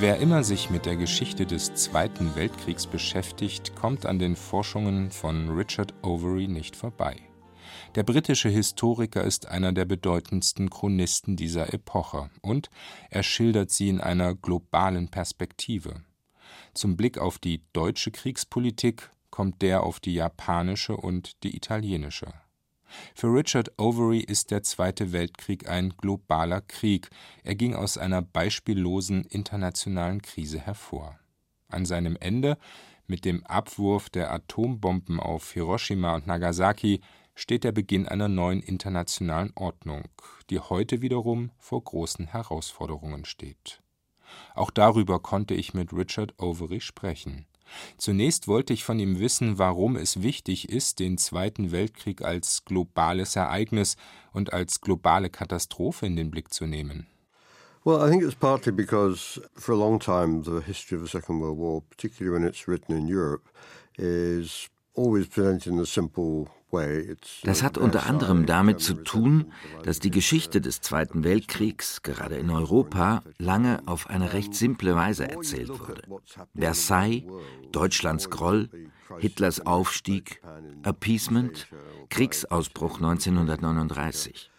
Wer 0.00 0.16
immer 0.16 0.44
sich 0.44 0.70
mit 0.70 0.86
der 0.86 0.96
Geschichte 0.96 1.44
des 1.44 1.74
Zweiten 1.74 2.34
Weltkriegs 2.34 2.86
beschäftigt, 2.86 3.76
kommt 3.76 4.06
an 4.06 4.18
den 4.18 4.34
Forschungen 4.34 5.10
von 5.10 5.50
Richard 5.50 5.92
Overy 6.02 6.48
nicht 6.48 6.74
vorbei. 6.74 7.16
Der 7.96 8.02
britische 8.02 8.48
Historiker 8.48 9.22
ist 9.22 9.48
einer 9.48 9.72
der 9.72 9.84
bedeutendsten 9.84 10.70
Chronisten 10.70 11.36
dieser 11.36 11.74
Epoche 11.74 12.30
und 12.40 12.70
er 13.10 13.22
schildert 13.22 13.72
sie 13.72 13.90
in 13.90 14.00
einer 14.00 14.34
globalen 14.34 15.10
Perspektive. 15.10 16.02
Zum 16.72 16.96
Blick 16.96 17.18
auf 17.18 17.38
die 17.38 17.62
deutsche 17.74 18.10
Kriegspolitik 18.10 19.10
kommt 19.28 19.60
der 19.60 19.82
auf 19.82 20.00
die 20.00 20.14
japanische 20.14 20.96
und 20.96 21.42
die 21.42 21.54
italienische. 21.54 22.32
Für 23.14 23.28
Richard 23.28 23.78
Overy 23.78 24.20
ist 24.20 24.50
der 24.50 24.62
Zweite 24.62 25.12
Weltkrieg 25.12 25.68
ein 25.68 25.94
globaler 25.96 26.60
Krieg, 26.60 27.10
er 27.44 27.54
ging 27.54 27.74
aus 27.74 27.98
einer 27.98 28.22
beispiellosen 28.22 29.24
internationalen 29.24 30.22
Krise 30.22 30.58
hervor. 30.58 31.18
An 31.68 31.86
seinem 31.86 32.16
Ende, 32.18 32.58
mit 33.06 33.24
dem 33.24 33.44
Abwurf 33.44 34.10
der 34.10 34.32
Atombomben 34.32 35.20
auf 35.20 35.52
Hiroshima 35.52 36.14
und 36.14 36.26
Nagasaki, 36.26 37.00
steht 37.34 37.64
der 37.64 37.72
Beginn 37.72 38.06
einer 38.06 38.28
neuen 38.28 38.60
internationalen 38.60 39.52
Ordnung, 39.54 40.04
die 40.50 40.60
heute 40.60 41.00
wiederum 41.00 41.50
vor 41.58 41.82
großen 41.82 42.26
Herausforderungen 42.26 43.24
steht. 43.24 43.80
Auch 44.54 44.70
darüber 44.70 45.20
konnte 45.20 45.54
ich 45.54 45.74
mit 45.74 45.92
Richard 45.92 46.34
Overy 46.40 46.80
sprechen. 46.80 47.46
Zunächst 47.96 48.48
wollte 48.48 48.72
ich 48.72 48.84
von 48.84 48.98
ihm 48.98 49.18
wissen, 49.18 49.58
warum 49.58 49.96
es 49.96 50.22
wichtig 50.22 50.68
ist, 50.68 50.98
den 50.98 51.18
Zweiten 51.18 51.72
Weltkrieg 51.72 52.22
als 52.22 52.64
globales 52.64 53.36
Ereignis 53.36 53.96
und 54.32 54.52
als 54.52 54.80
globale 54.80 55.30
Katastrophe 55.30 56.06
in 56.06 56.16
den 56.16 56.30
Blick 56.30 56.52
zu 56.52 56.66
nehmen. 56.66 57.06
Well, 57.82 58.06
I 58.06 58.10
think 58.10 58.22
it's 58.22 58.34
partly 58.34 58.72
because 58.72 59.40
for 59.54 59.74
a 59.74 59.78
long 59.78 59.98
time 59.98 60.42
the 60.42 60.60
history 60.60 60.96
of 60.98 61.02
the 61.02 61.08
Second 61.08 61.40
World 61.40 61.56
War, 61.56 61.82
particularly 61.88 62.38
when 62.38 62.46
it's 62.46 62.68
written 62.68 62.94
in 62.94 63.08
Europe, 63.08 63.48
is 63.96 64.68
always 64.94 65.26
presented 65.26 65.72
in 65.72 65.78
a 65.78 65.86
simple 65.86 66.50
das 67.42 67.62
hat 67.62 67.78
unter 67.78 68.06
anderem 68.06 68.46
damit 68.46 68.80
zu 68.80 68.94
tun, 68.94 69.52
dass 69.82 69.98
die 69.98 70.10
Geschichte 70.10 70.60
des 70.60 70.80
Zweiten 70.80 71.24
Weltkriegs, 71.24 72.02
gerade 72.02 72.36
in 72.36 72.50
Europa, 72.50 73.22
lange 73.38 73.82
auf 73.86 74.08
eine 74.08 74.32
recht 74.32 74.54
simple 74.54 74.94
Weise 74.94 75.28
erzählt 75.28 75.68
wurde. 75.68 76.02
Versailles, 76.54 77.24
Deutschlands 77.72 78.30
Groll, 78.30 78.68
Hitlers 79.18 79.66
Aufstieg, 79.66 80.40
Appeasement, 80.82 81.66
Kriegsausbruch 82.08 82.96
1939. 82.96 84.50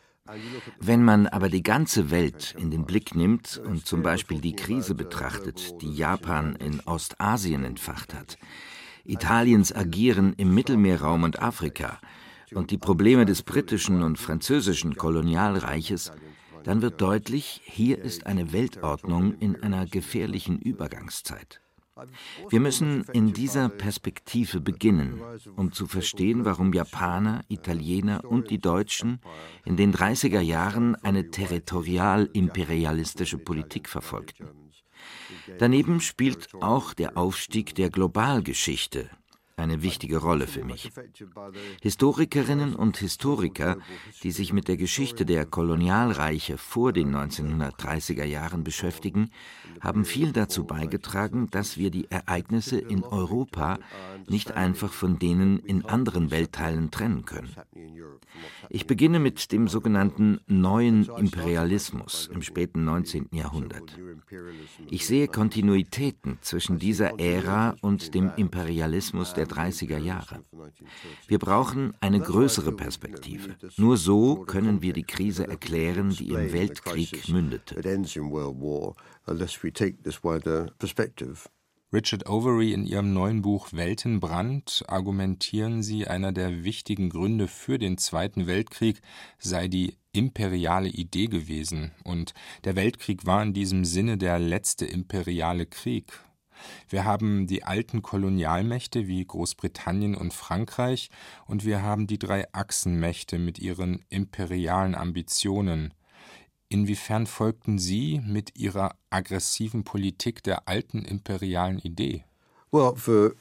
Wenn 0.80 1.04
man 1.04 1.28
aber 1.28 1.50
die 1.50 1.64
ganze 1.64 2.12
Welt 2.12 2.56
in 2.58 2.72
den 2.72 2.86
Blick 2.86 3.16
nimmt 3.16 3.58
und 3.58 3.86
zum 3.86 4.02
Beispiel 4.02 4.40
die 4.40 4.56
Krise 4.56 4.96
betrachtet, 4.96 5.82
die 5.82 5.94
Japan 5.94 6.56
in 6.56 6.80
Ostasien 6.82 7.66
entfacht 7.66 8.14
hat, 8.14 8.38
Italiens 9.06 9.74
Agieren 9.74 10.34
im 10.38 10.54
Mittelmeerraum 10.54 11.24
und 11.24 11.42
Afrika 11.42 12.00
und 12.54 12.72
die 12.72 12.78
Probleme 12.78 13.26
des 13.26 13.44
britischen 13.44 14.04
und 14.04 14.20
französischen 14.20 14.96
Kolonialreiches, 14.96 16.12
dann 16.64 16.82
wird 16.82 17.00
deutlich, 17.02 17.62
hier 17.64 18.00
ist 18.00 18.28
eine 18.28 18.54
Weltordnung 18.54 19.36
in 19.40 19.62
einer 19.64 19.86
gefährlichen 19.86 20.60
Übergangszeit. 20.60 21.62
Wir 22.50 22.60
müssen 22.60 23.06
in 23.14 23.32
dieser 23.34 23.70
Perspektive 23.70 24.60
beginnen, 24.60 25.22
um 25.56 25.72
zu 25.72 25.86
verstehen, 25.88 26.46
warum 26.46 26.74
Japaner, 26.74 27.42
Italiener 27.48 28.26
und 28.26 28.50
die 28.50 28.58
Deutschen 28.60 29.20
in 29.66 29.78
den 29.78 29.94
30er 29.94 30.40
Jahren 30.40 30.96
eine 30.96 31.30
territorial-imperialistische 31.30 33.38
Politik 33.38 33.88
verfolgten. 33.90 34.48
Daneben 35.60 36.02
spielt 36.02 36.50
auch 36.62 36.94
der 36.94 37.18
Aufstieg 37.18 37.76
der 37.76 37.90
Globalgeschichte 37.90 39.10
eine 39.62 39.82
wichtige 39.82 40.18
Rolle 40.18 40.48
für 40.48 40.64
mich. 40.64 40.92
Historikerinnen 41.82 42.76
und 42.76 42.98
Historiker, 42.98 43.78
die 44.24 44.32
sich 44.32 44.54
mit 44.54 44.68
der 44.68 44.78
Geschichte 44.78 45.26
der 45.26 45.46
Kolonialreiche 45.46 46.58
vor 46.58 46.92
den 46.92 47.16
1930er 47.16 48.26
Jahren 48.26 48.64
beschäftigen, 48.64 49.32
haben 49.80 50.06
viel 50.06 50.32
dazu 50.32 50.66
beigetragen, 50.66 51.50
dass 51.52 51.78
wir 51.78 51.92
die 51.92 52.10
Ereignisse 52.12 52.80
in 52.80 53.04
Europa 53.04 53.80
nicht 54.28 54.52
einfach 54.52 54.92
von 54.92 55.20
denen 55.20 55.60
in 55.60 55.86
anderen 55.86 56.32
Weltteilen 56.32 56.92
trennen 56.92 57.26
können. 57.26 57.56
Ich 58.70 58.88
beginne 58.88 59.20
mit 59.20 59.52
dem 59.52 59.68
sogenannten 59.68 60.40
neuen 60.48 61.10
Imperialismus 61.18 62.30
im 62.34 62.42
späten 62.42 62.86
19. 62.86 63.30
Jahrhundert. 63.32 64.00
Ich 64.90 65.06
sehe 65.06 65.28
Kontinuitäten 65.28 66.38
zwischen 66.42 66.80
dieser 66.80 67.20
Ära 67.20 67.76
und 67.82 68.14
dem 68.16 68.32
Imperialismus 68.38 69.34
der 69.34 69.46
30er 69.52 69.98
Jahre. 69.98 70.44
Wir 71.28 71.40
brauchen 71.40 71.94
eine 72.00 72.20
größere 72.20 72.72
Perspektive. 72.72 73.56
Nur 73.78 73.98
so 73.98 74.38
können 74.46 74.82
wir 74.82 74.94
die 74.94 75.04
Krise 75.04 75.48
erklären, 75.48 76.10
die 76.10 76.30
im 76.30 76.54
Weltkrieg 76.54 77.28
mündete. 77.30 77.76
Richard 81.94 82.30
Overy 82.30 82.72
in 82.72 82.86
ihrem 82.86 83.12
neuen 83.12 83.42
Buch 83.42 83.74
Weltenbrand 83.74 84.86
argumentieren 84.88 85.84
sie, 85.84 86.08
einer 86.08 86.32
der 86.32 86.64
wichtigen 86.64 87.10
Gründe 87.10 87.50
für 87.50 87.78
den 87.78 87.98
Zweiten 87.98 88.48
Weltkrieg 88.48 89.02
sei 89.40 89.68
die 89.68 89.98
imperiale 90.14 90.88
Idee 90.88 91.28
gewesen, 91.28 91.92
und 92.06 92.34
der 92.64 92.78
Weltkrieg 92.78 93.26
war 93.26 93.44
in 93.44 93.52
diesem 93.52 93.84
Sinne 93.84 94.18
der 94.18 94.40
letzte 94.40 94.86
imperiale 94.86 95.66
Krieg. 95.66 96.06
Wir 96.90 97.06
haben 97.06 97.48
die 97.48 97.64
alten 97.64 98.02
Kolonialmächte 98.02 99.08
wie 99.08 99.26
Großbritannien 99.26 100.16
und 100.16 100.34
Frankreich, 100.34 101.10
und 101.46 101.66
wir 101.66 101.82
haben 101.82 102.08
die 102.08 102.20
drei 102.20 102.46
Achsenmächte 102.54 103.40
mit 103.40 103.60
ihren 103.60 104.04
imperialen 104.10 104.96
Ambitionen. 104.96 105.94
Inwiefern 106.70 107.28
folgten 107.28 107.80
Sie 107.80 108.22
mit 108.26 108.58
Ihrer 108.58 108.96
aggressiven 109.10 109.84
Politik 109.84 110.42
der 110.44 110.70
alten 110.70 111.04
imperialen 111.04 111.80
Idee? 111.80 112.24
Well, 112.72 112.96
for 112.96 113.34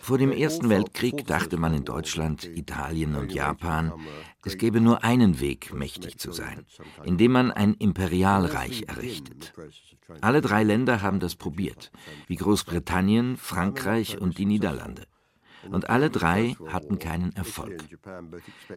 vor 0.00 0.18
dem 0.18 0.32
Ersten 0.32 0.70
Weltkrieg 0.70 1.26
dachte 1.26 1.58
man 1.58 1.74
in 1.74 1.84
Deutschland, 1.84 2.44
Italien 2.44 3.14
und 3.16 3.30
Japan, 3.30 3.92
es 4.42 4.56
gäbe 4.56 4.80
nur 4.80 5.04
einen 5.04 5.38
Weg, 5.38 5.74
mächtig 5.74 6.18
zu 6.18 6.32
sein, 6.32 6.64
indem 7.04 7.32
man 7.32 7.50
ein 7.50 7.74
Imperialreich 7.74 8.84
errichtet. 8.88 9.52
Alle 10.22 10.40
drei 10.40 10.62
Länder 10.62 11.02
haben 11.02 11.20
das 11.20 11.36
probiert, 11.36 11.92
wie 12.26 12.36
Großbritannien, 12.36 13.36
Frankreich 13.36 14.18
und 14.18 14.38
die 14.38 14.46
Niederlande 14.46 15.02
und 15.70 15.88
alle 15.90 16.10
drei 16.10 16.56
hatten 16.68 16.98
keinen 16.98 17.34
Erfolg. 17.36 17.84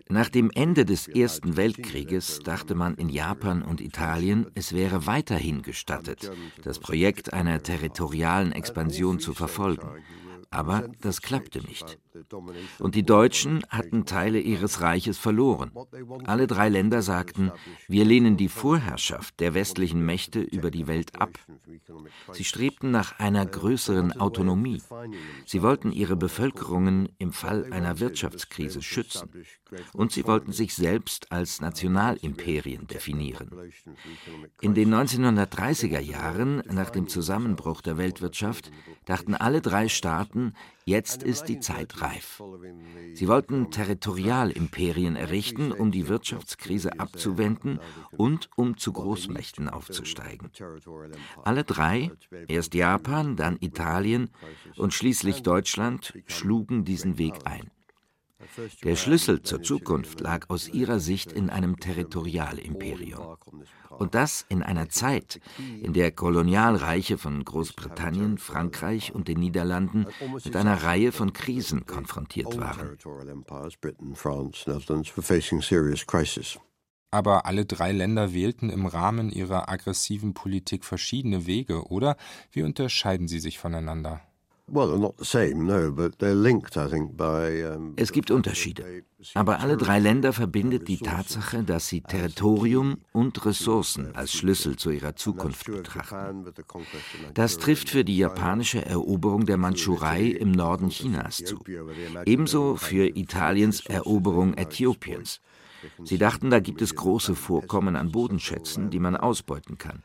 Nach 0.10 0.30
dem 0.30 0.52
Ende 0.54 0.86
des 0.86 1.08
Ersten 1.08 1.58
Weltkrieges 1.58 2.40
dachte 2.40 2.76
man 2.76 2.96
in 2.96 3.10
Japan 3.10 3.62
und 3.62 3.82
Italien, 3.82 4.48
es 4.56 4.74
wäre 4.74 5.06
weiterhin 5.06 5.62
gestattet, 5.62 6.32
das 6.64 6.80
Projekt 6.80 7.34
einer 7.34 7.62
territorialen 7.62 8.52
Expansion 8.52 9.20
zu 9.20 9.34
verfolgen. 9.34 9.90
Aber 10.50 10.90
das 11.02 11.22
klappte 11.22 11.62
nicht. 11.62 12.00
Und 12.80 12.96
die 12.96 13.04
Deutschen 13.04 13.64
hatten 13.70 14.06
Teile 14.06 14.40
ihres 14.40 14.82
Reiches 14.82 15.18
verloren. 15.18 15.72
Alle 16.26 16.48
drei 16.48 16.70
Länder 16.70 17.02
sagten, 17.02 17.52
wir 17.88 18.06
lehnen 18.06 18.38
die 18.38 18.50
Vorherrschaft 18.50 19.40
der 19.40 19.54
westlichen 19.54 20.06
Mächte 20.06 20.40
über 20.40 20.72
die 20.72 20.88
Welt 20.88 21.20
ab. 21.20 21.38
Sie 22.32 22.44
strebten 22.44 22.92
nach 22.92 23.20
einer 23.20 23.46
größeren 23.46 24.20
Autonomie. 24.20 24.82
Sie 25.46 25.62
wollten 25.62 25.92
ihre 25.92 26.16
Bevölkerungen 26.16 27.10
im 27.18 27.34
Fall 27.34 27.72
einer 27.72 28.00
Wirtschaftskrise 28.00 28.82
schützen. 28.82 29.30
Und 29.94 30.12
sie 30.12 30.26
wollten 30.26 30.52
sich 30.52 30.74
selbst 30.74 31.32
als 31.32 31.62
Nationalimperien 31.62 32.88
definieren. 32.88 33.50
In 34.62 34.74
den 34.74 34.94
1930er 34.94 36.00
Jahren, 36.00 36.64
nach 36.72 36.90
dem 36.90 37.08
Zusammenbruch 37.08 37.82
der 37.82 37.98
Weltwirtschaft, 37.98 38.72
dachten 39.06 39.36
alle 39.36 39.62
drei 39.62 39.88
Staaten, 39.88 40.54
Jetzt 40.88 41.22
ist 41.22 41.50
die 41.50 41.60
Zeit 41.60 42.02
reif. 42.02 42.42
Sie 43.14 43.28
wollten 43.28 43.72
Territorialimperien 43.72 45.18
errichten, 45.18 45.74
um 45.74 45.92
die 45.92 46.08
Wirtschaftskrise 46.08 46.98
abzuwenden 46.98 47.82
und 48.16 48.50
um 48.56 48.78
zu 48.78 48.94
Großmächten 48.94 49.68
aufzusteigen. 49.68 50.50
Alle 51.44 51.66
drei, 51.66 52.12
erst 52.48 52.74
Japan, 52.74 53.36
dann 53.36 53.58
Italien 53.60 54.30
und 54.78 54.94
schließlich 54.94 55.44
Deutschland, 55.44 56.14
schlugen 56.26 56.86
diesen 56.86 57.18
Weg 57.18 57.34
ein. 57.44 57.70
Der 58.84 58.96
Schlüssel 58.96 59.42
zur 59.42 59.62
Zukunft 59.62 60.22
lag 60.22 60.50
aus 60.50 60.68
ihrer 60.70 61.00
Sicht 61.00 61.32
in 61.32 61.50
einem 61.50 61.80
Territorialimperium. 61.80 63.38
Und 63.90 64.16
das 64.16 64.46
in 64.50 64.64
einer 64.64 64.90
Zeit, 64.90 65.40
in 65.58 65.94
der 65.94 66.12
Kolonialreiche 66.12 67.18
von 67.18 67.44
Großbritannien, 67.44 68.38
Frankreich 68.38 69.14
und 69.14 69.28
den 69.28 69.40
Niederlanden 69.40 70.08
mit 70.44 70.56
einer 70.56 70.84
Reihe 70.84 71.12
von 71.12 71.34
Krisen 71.34 71.86
konfrontiert 71.86 72.58
waren. 72.58 72.98
Aber 77.10 77.46
alle 77.46 77.66
drei 77.66 77.92
Länder 77.94 78.34
wählten 78.34 78.70
im 78.70 78.86
Rahmen 78.86 79.30
ihrer 79.30 79.70
aggressiven 79.70 80.34
Politik 80.34 80.84
verschiedene 80.84 81.46
Wege, 81.46 81.88
oder? 81.88 82.18
Wie 82.52 82.64
unterscheiden 82.64 83.28
sie 83.28 83.40
sich 83.40 83.60
voneinander? 83.60 84.27
Es 87.96 88.12
gibt 88.12 88.32
Unterschiede, 88.32 89.04
aber 89.34 89.60
alle 89.62 89.78
drei 89.78 90.00
Länder 90.00 90.34
verbindet 90.34 90.90
die 90.90 90.98
Tatsache, 90.98 91.64
dass 91.64 91.88
sie 91.88 92.02
Territorium 92.02 92.98
und 93.14 93.46
Ressourcen 93.46 94.14
als 94.14 94.34
Schlüssel 94.34 94.76
zu 94.76 94.90
ihrer 94.90 95.16
Zukunft 95.16 95.68
betrachten. 95.68 96.46
Das 97.34 97.58
trifft 97.58 97.90
für 97.90 98.04
die 98.04 98.18
japanische 98.18 98.86
Eroberung 98.86 99.46
der 99.46 99.58
Mandschurei 99.58 100.26
im 100.26 100.52
Norden 100.52 100.90
Chinas 100.90 101.38
zu, 101.38 101.64
ebenso 102.26 102.76
für 102.76 103.08
Italiens 103.08 103.86
Eroberung 103.86 104.54
Äthiopiens. 104.56 105.40
Sie 106.04 106.18
dachten, 106.18 106.50
da 106.50 106.60
gibt 106.60 106.82
es 106.82 106.96
große 106.96 107.36
Vorkommen 107.36 107.96
an 107.96 108.12
Bodenschätzen, 108.12 108.90
die 108.90 109.00
man 109.00 109.16
ausbeuten 109.16 109.78
kann. 109.78 110.04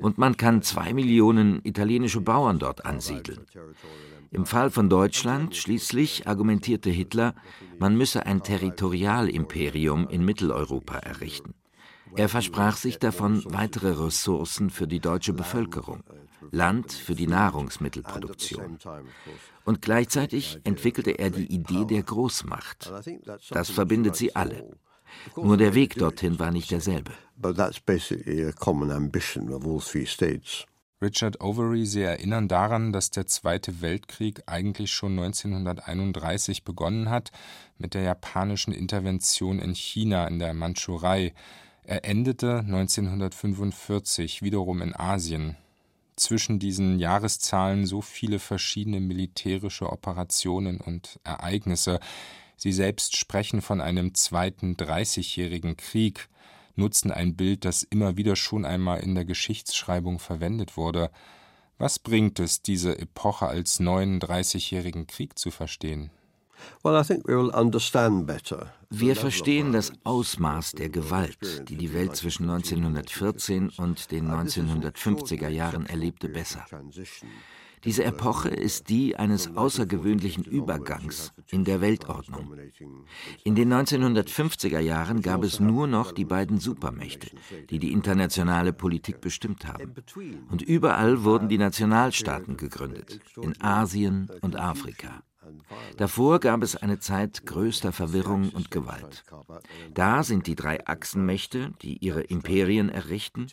Und 0.00 0.18
man 0.18 0.36
kann 0.36 0.62
zwei 0.62 0.94
Millionen 0.94 1.60
italienische 1.64 2.20
Bauern 2.20 2.58
dort 2.58 2.84
ansiedeln. 2.86 3.44
Im 4.30 4.46
Fall 4.46 4.70
von 4.70 4.88
Deutschland 4.88 5.56
schließlich 5.56 6.26
argumentierte 6.26 6.90
Hitler, 6.90 7.34
man 7.78 7.96
müsse 7.96 8.26
ein 8.26 8.42
Territorialimperium 8.42 10.08
in 10.08 10.24
Mitteleuropa 10.24 10.98
errichten. 10.98 11.54
Er 12.16 12.28
versprach 12.28 12.76
sich 12.76 12.98
davon 12.98 13.42
weitere 13.46 13.90
Ressourcen 13.90 14.70
für 14.70 14.86
die 14.86 15.00
deutsche 15.00 15.32
Bevölkerung, 15.32 16.02
Land 16.50 16.92
für 16.92 17.14
die 17.14 17.26
Nahrungsmittelproduktion. 17.26 18.78
Und 19.64 19.82
gleichzeitig 19.82 20.58
entwickelte 20.64 21.12
er 21.12 21.30
die 21.30 21.52
Idee 21.52 21.84
der 21.84 22.02
Großmacht. 22.02 22.92
Das 23.50 23.70
verbindet 23.70 24.16
sie 24.16 24.34
alle. 24.34 24.70
Nur 25.36 25.56
der 25.56 25.74
Weg 25.74 25.96
dorthin 25.96 26.38
war 26.38 26.50
nicht 26.50 26.70
derselbe. 26.70 27.12
Richard 31.00 31.40
Overy, 31.40 31.86
Sie 31.86 32.02
erinnern 32.02 32.48
daran, 32.48 32.92
dass 32.92 33.10
der 33.10 33.26
Zweite 33.26 33.80
Weltkrieg 33.80 34.42
eigentlich 34.44 34.92
schon 34.92 35.18
1931 35.18 36.64
begonnen 36.64 37.08
hat 37.08 37.30
mit 37.78 37.94
der 37.94 38.02
japanischen 38.02 38.74
Intervention 38.74 39.58
in 39.58 39.74
China 39.74 40.28
in 40.28 40.38
der 40.38 40.52
Mandschurei. 40.52 41.32
Er 41.84 42.04
endete 42.04 42.58
1945 42.58 44.42
wiederum 44.42 44.82
in 44.82 44.94
Asien. 44.94 45.56
Zwischen 46.16 46.58
diesen 46.58 46.98
Jahreszahlen 46.98 47.86
so 47.86 48.02
viele 48.02 48.38
verschiedene 48.38 49.00
militärische 49.00 49.90
Operationen 49.90 50.78
und 50.78 51.18
Ereignisse. 51.24 52.00
Sie 52.58 52.72
selbst 52.72 53.16
sprechen 53.16 53.62
von 53.62 53.80
einem 53.80 54.12
zweiten 54.12 54.76
Dreißigjährigen 54.76 55.78
Krieg, 55.78 56.28
nutzen 56.80 57.12
ein 57.12 57.36
Bild, 57.36 57.64
das 57.64 57.84
immer 57.84 58.16
wieder 58.16 58.34
schon 58.34 58.64
einmal 58.64 58.98
in 59.00 59.14
der 59.14 59.24
Geschichtsschreibung 59.24 60.18
verwendet 60.18 60.76
wurde. 60.76 61.10
Was 61.78 62.00
bringt 62.00 62.40
es, 62.40 62.62
diese 62.62 62.98
Epoche 62.98 63.46
als 63.46 63.78
neuen 63.78 64.18
Dreißigjährigen 64.18 65.06
Krieg 65.06 65.38
zu 65.38 65.52
verstehen? 65.52 66.10
Wir 68.90 69.16
verstehen 69.16 69.72
das 69.72 69.92
Ausmaß 70.04 70.72
der 70.72 70.88
Gewalt, 70.90 71.68
die 71.68 71.76
die 71.76 71.94
Welt 71.94 72.16
zwischen 72.16 72.50
1914 72.50 73.70
und 73.70 74.10
den 74.10 74.28
1950er 74.28 75.48
Jahren 75.48 75.86
erlebte, 75.86 76.28
besser. 76.28 76.66
Diese 77.84 78.04
Epoche 78.04 78.48
ist 78.48 78.88
die 78.88 79.16
eines 79.16 79.56
außergewöhnlichen 79.56 80.44
Übergangs 80.44 81.32
in 81.50 81.64
der 81.64 81.80
Weltordnung. 81.80 82.54
In 83.44 83.54
den 83.54 83.72
1950er 83.72 84.80
Jahren 84.80 85.22
gab 85.22 85.42
es 85.44 85.60
nur 85.60 85.86
noch 85.86 86.12
die 86.12 86.24
beiden 86.24 86.58
Supermächte, 86.58 87.30
die 87.70 87.78
die 87.78 87.92
internationale 87.92 88.72
Politik 88.72 89.20
bestimmt 89.20 89.66
haben. 89.66 89.94
Und 90.50 90.62
überall 90.62 91.24
wurden 91.24 91.48
die 91.48 91.58
Nationalstaaten 91.58 92.56
gegründet, 92.56 93.20
in 93.40 93.60
Asien 93.60 94.30
und 94.42 94.56
Afrika. 94.56 95.22
Davor 95.96 96.40
gab 96.40 96.62
es 96.62 96.76
eine 96.76 96.98
Zeit 96.98 97.46
größter 97.46 97.92
Verwirrung 97.92 98.50
und 98.50 98.70
Gewalt. 98.70 99.24
Da 99.92 100.22
sind 100.22 100.46
die 100.46 100.54
drei 100.54 100.86
Achsenmächte, 100.86 101.72
die 101.82 101.98
ihre 101.98 102.22
Imperien 102.22 102.88
errichten, 102.88 103.46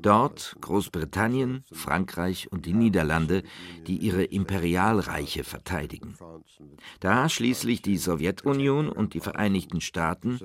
dort 0.00 0.56
Großbritannien, 0.60 1.64
Frankreich 1.72 2.50
und 2.50 2.66
die 2.66 2.72
Niederlande, 2.72 3.42
die 3.86 3.96
ihre 3.96 4.24
Imperialreiche 4.24 5.44
verteidigen. 5.44 6.16
Da 7.00 7.28
schließlich 7.28 7.82
die 7.82 7.98
Sowjetunion 7.98 8.88
und 8.88 9.14
die 9.14 9.20
Vereinigten 9.20 9.80
Staaten, 9.80 10.40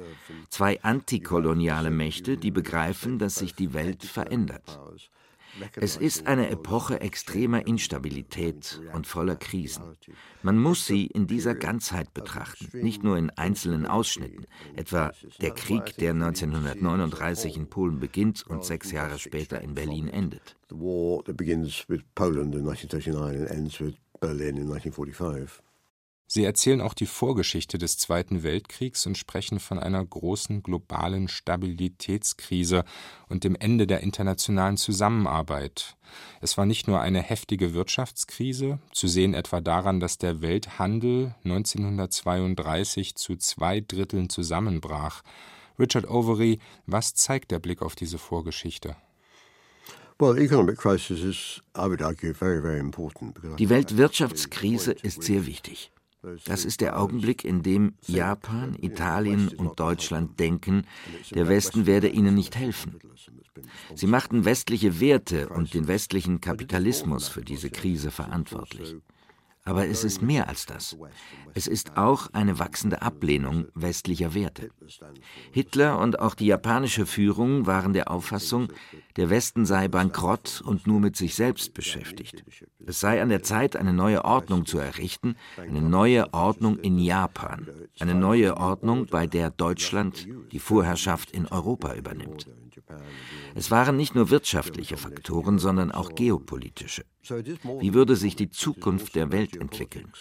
zwei 0.50 0.82
antikoloniale 0.82 1.92
Mächte, 1.92 2.38
die 2.38 2.52
begreifen, 2.52 3.20
dass 3.20 3.36
sich 3.36 3.56
die 3.56 3.74
Welt 3.74 4.04
verändert. 4.04 4.80
Es 5.76 5.96
ist 5.98 6.28
eine 6.28 6.50
Epoche 6.50 7.02
extremer 7.02 7.66
Instabilität 7.68 8.82
und 8.94 9.08
voller 9.08 9.36
Krisen. 9.36 9.98
Man 10.44 10.58
muss 10.58 10.86
sie 10.86 11.08
in 11.08 11.28
dieser 11.28 11.56
Ganzheit 11.56 12.14
betrachten, 12.14 12.70
nicht 12.82 13.04
nur 13.04 13.18
in 13.18 13.30
einzelnen 13.32 13.86
Ausschnitten, 13.86 14.46
etwa 14.76 15.12
der 15.42 15.52
Krieg, 15.52 15.96
der 15.98 16.12
1939 16.12 17.58
in 17.58 17.70
Polen 17.70 18.00
beginnt 18.00 18.46
und 18.48 18.64
sechs 18.64 18.92
Jahre 18.92 19.20
später 19.20 19.62
in 19.62 19.74
Berlin 19.74 20.08
endet. 20.08 20.56
Berlin 24.20 24.58
in 24.58 24.72
1945. 24.72 25.67
Sie 26.30 26.44
erzählen 26.44 26.82
auch 26.82 26.94
die 26.94 27.06
Vorgeschichte 27.06 27.78
des 27.78 27.98
Zweiten 27.98 28.44
Weltkriegs 28.44 29.06
und 29.06 29.18
sprechen 29.18 29.62
von 29.62 29.80
einer 29.80 30.04
großen 30.04 30.62
globalen 30.62 31.30
Stabilitätskrise 31.30 32.84
und 33.30 33.46
dem 33.46 33.56
Ende 33.56 33.88
der 33.88 34.02
internationalen 34.02 34.76
Zusammenarbeit. 34.76 35.96
Es 36.42 36.58
war 36.58 36.66
nicht 36.66 36.90
nur 36.90 37.00
eine 37.00 37.22
heftige 37.22 37.74
Wirtschaftskrise, 37.74 38.80
zu 38.92 39.08
sehen 39.08 39.34
etwa 39.34 39.62
daran, 39.62 40.02
dass 40.02 40.18
der 40.18 40.42
Welthandel 40.42 41.34
1932 41.46 43.16
zu 43.16 43.38
zwei 43.38 43.80
Dritteln 43.80 44.30
zusammenbrach. 44.30 45.24
Richard 45.80 46.10
Overy, 46.10 46.60
was 46.86 47.14
zeigt 47.14 47.52
der 47.52 47.60
Blick 47.60 47.82
auf 47.82 47.96
diese 47.96 48.18
Vorgeschichte? 48.18 48.98
Die 53.60 53.70
Weltwirtschaftskrise 53.70 54.92
ist 54.92 55.24
sehr 55.24 55.46
wichtig. 55.46 55.92
Das 56.46 56.66
ist 56.66 56.82
der 56.82 57.00
Augenblick, 57.00 57.46
in 57.46 57.64
dem 57.64 57.94
Japan, 58.06 58.76
Italien 58.82 59.50
und 59.50 59.80
Deutschland 59.80 60.40
denken, 60.40 60.86
der 61.32 61.48
Westen 61.48 61.86
werde 61.86 62.10
ihnen 62.10 62.34
nicht 62.34 62.56
helfen. 62.56 63.00
Sie 63.96 64.08
machten 64.08 64.46
westliche 64.46 65.00
Werte 65.00 65.50
und 65.50 65.74
den 65.74 65.88
westlichen 65.88 66.42
Kapitalismus 66.42 67.28
für 67.28 67.42
diese 67.42 67.70
Krise 67.70 68.12
verantwortlich. 68.12 68.96
Aber 69.68 69.86
es 69.86 70.06
ist 70.06 70.22
mehr 70.22 70.48
als 70.48 70.66
das. 70.66 70.96
Es 71.54 71.68
ist 71.68 71.98
auch 71.98 72.30
eine 72.32 72.58
wachsende 72.58 73.02
Ablehnung 73.02 73.68
westlicher 73.76 74.34
Werte. 74.34 74.70
Hitler 75.52 76.00
und 76.00 76.20
auch 76.20 76.36
die 76.36 76.46
japanische 76.46 77.06
Führung 77.06 77.66
waren 77.66 77.92
der 77.92 78.10
Auffassung, 78.10 78.72
der 79.18 79.30
Westen 79.30 79.66
sei 79.66 79.90
bankrott 79.90 80.62
und 80.66 80.88
nur 80.88 81.02
mit 81.02 81.18
sich 81.18 81.36
selbst 81.36 81.74
beschäftigt. 81.74 82.46
Es 82.86 83.02
sei 83.02 83.22
an 83.22 83.28
der 83.28 83.44
Zeit, 83.44 83.76
eine 83.76 83.92
neue 83.92 84.24
Ordnung 84.24 84.66
zu 84.66 84.78
errichten, 84.78 85.36
eine 85.58 85.82
neue 85.82 86.34
Ordnung 86.34 86.80
in 86.80 86.98
Japan, 86.98 87.68
eine 88.00 88.16
neue 88.16 88.56
Ordnung, 88.56 89.08
bei 89.08 89.28
der 89.28 89.50
Deutschland 89.50 90.28
die 90.54 90.60
Vorherrschaft 90.60 91.32
in 91.32 91.46
Europa 91.46 91.94
übernimmt. 91.94 92.48
Es 93.56 93.72
waren 93.72 93.98
nicht 93.98 94.16
nur 94.16 94.30
wirtschaftliche 94.30 94.98
Faktoren, 94.98 95.60
sondern 95.60 95.92
auch 95.92 96.16
geopolitische. 96.16 97.06
Wie 97.80 97.94
würde 97.94 98.16
sich 98.16 98.36
die 98.36 98.50
Zukunft 98.50 99.16
der 99.16 99.32
Welt 99.32 99.58
entwickeln? 99.58 100.12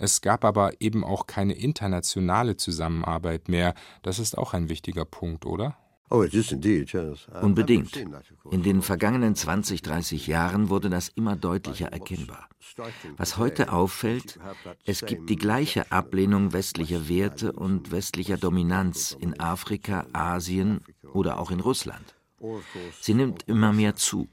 Es 0.00 0.20
gab 0.20 0.44
aber 0.44 0.80
eben 0.80 1.02
auch 1.02 1.26
keine 1.26 1.54
internationale 1.54 2.56
Zusammenarbeit 2.56 3.48
mehr. 3.48 3.74
Das 4.02 4.20
ist 4.20 4.38
auch 4.38 4.54
ein 4.54 4.68
wichtiger 4.68 5.04
Punkt, 5.04 5.44
oder? 5.44 5.76
Oh, 6.10 6.24
Unbedingt. 7.42 7.96
In 8.50 8.62
den 8.62 8.82
vergangenen 8.82 9.34
20, 9.34 9.82
30 9.82 10.26
Jahren 10.26 10.70
wurde 10.70 10.88
das 10.88 11.08
immer 11.08 11.36
deutlicher 11.36 11.88
erkennbar. 11.88 12.48
Was 13.16 13.36
heute 13.36 13.72
auffällt, 13.72 14.38
es 14.84 15.04
gibt 15.04 15.28
die 15.28 15.36
gleiche 15.36 15.92
Ablehnung 15.92 16.52
westlicher 16.52 17.08
Werte 17.08 17.52
und 17.52 17.90
westlicher 17.90 18.38
Dominanz 18.38 19.16
in 19.18 19.38
Afrika, 19.38 20.06
Asien 20.12 20.80
oder 21.12 21.38
auch 21.38 21.50
in 21.50 21.60
Russland. 21.60 22.14
Sie 23.00 23.14
nimmt 23.14 23.42
immer 23.48 23.72
mehr 23.72 23.96
zu. 23.96 24.28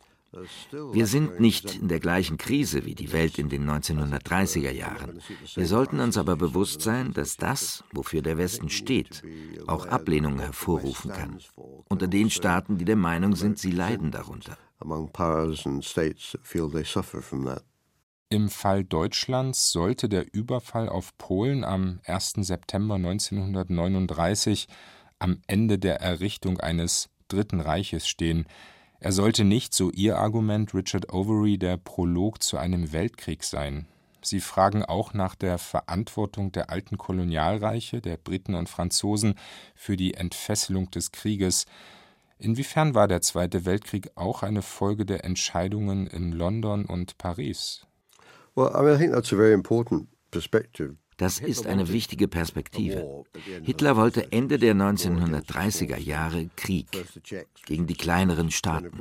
Wir 0.92 1.08
sind 1.08 1.40
nicht 1.40 1.76
in 1.76 1.88
der 1.88 2.00
gleichen 2.00 2.38
Krise 2.38 2.86
wie 2.86 2.96
die 2.96 3.14
Welt 3.14 3.40
in 3.40 3.50
den 3.50 3.70
1930er 3.70 4.72
Jahren. 4.72 5.20
Wir 5.56 5.68
sollten 5.68 6.00
uns 6.00 6.18
aber 6.18 6.36
bewusst 6.36 6.82
sein, 6.82 7.14
dass 7.14 7.38
das, 7.38 7.84
wofür 7.92 8.22
der 8.22 8.38
Westen 8.38 8.70
steht, 8.70 9.24
auch 9.68 9.86
Ablehnung 9.86 10.40
hervorrufen 10.40 11.12
kann. 11.12 11.40
Unter 11.90 12.08
den 12.08 12.30
Staaten, 12.30 12.78
die 12.78 12.86
der 12.86 12.96
Meinung 12.96 13.36
sind, 13.36 13.60
sie 13.60 13.72
leiden 13.72 14.12
darunter. 14.12 14.58
Im 18.30 18.50
Fall 18.50 18.84
Deutschlands 18.84 19.72
sollte 19.72 20.10
der 20.10 20.34
Überfall 20.34 20.90
auf 20.90 21.18
Polen 21.18 21.64
am 21.64 22.00
1. 22.06 22.34
September 22.40 22.96
1939 22.96 24.68
am 25.20 25.42
Ende 25.48 25.80
der 25.80 26.02
Errichtung 26.02 26.60
eines 26.60 27.10
Dritten 27.28 27.62
Reiches 27.62 28.08
stehen. 28.08 28.46
Er 29.06 29.12
sollte 29.12 29.44
nicht, 29.44 29.76
so 29.76 29.92
ihr 29.92 30.18
Argument 30.18 30.74
Richard 30.74 31.14
Overy, 31.14 31.60
der 31.60 31.78
Prolog 31.78 32.42
zu 32.42 32.58
einem 32.58 32.92
Weltkrieg 32.92 33.44
sein. 33.44 33.86
Sie 34.24 34.40
fragen 34.40 34.84
auch 34.84 35.14
nach 35.14 35.36
der 35.36 35.60
Verantwortung 35.60 36.52
der 36.52 36.72
alten 36.72 36.98
Kolonialreiche, 36.98 38.02
der 38.02 38.18
Briten 38.18 38.56
und 38.56 38.68
Franzosen, 38.68 39.36
für 39.76 39.96
die 39.96 40.16
Entfesselung 40.16 40.90
des 40.90 41.12
Krieges. 41.12 41.68
Inwiefern 42.40 42.96
war 42.96 43.08
der 43.08 43.22
Zweite 43.22 43.64
Weltkrieg 43.64 44.10
auch 44.16 44.42
eine 44.42 44.64
Folge 44.64 45.06
der 45.06 45.24
Entscheidungen 45.24 46.08
in 46.08 46.32
London 46.32 46.86
und 46.86 47.20
Paris? 47.20 47.86
Well, 48.56 48.72
I 48.74 48.82
mean, 48.82 48.96
I 48.96 48.98
think 48.98 49.14
that's 49.14 49.32
a 49.32 49.36
very 49.36 49.54
important 49.54 50.08
perspective 50.32 50.96
das 51.18 51.40
ist 51.40 51.66
eine 51.66 51.92
wichtige 51.92 52.28
Perspektive. 52.28 53.24
Hitler 53.64 53.96
wollte 53.96 54.32
Ende 54.32 54.60
der 54.60 54.76
1930er 54.76 55.98
Jahre 55.98 56.50
Krieg 56.56 56.88
gegen 57.66 57.88
die 57.88 57.96
kleineren 57.96 58.52
Staaten. 58.52 58.92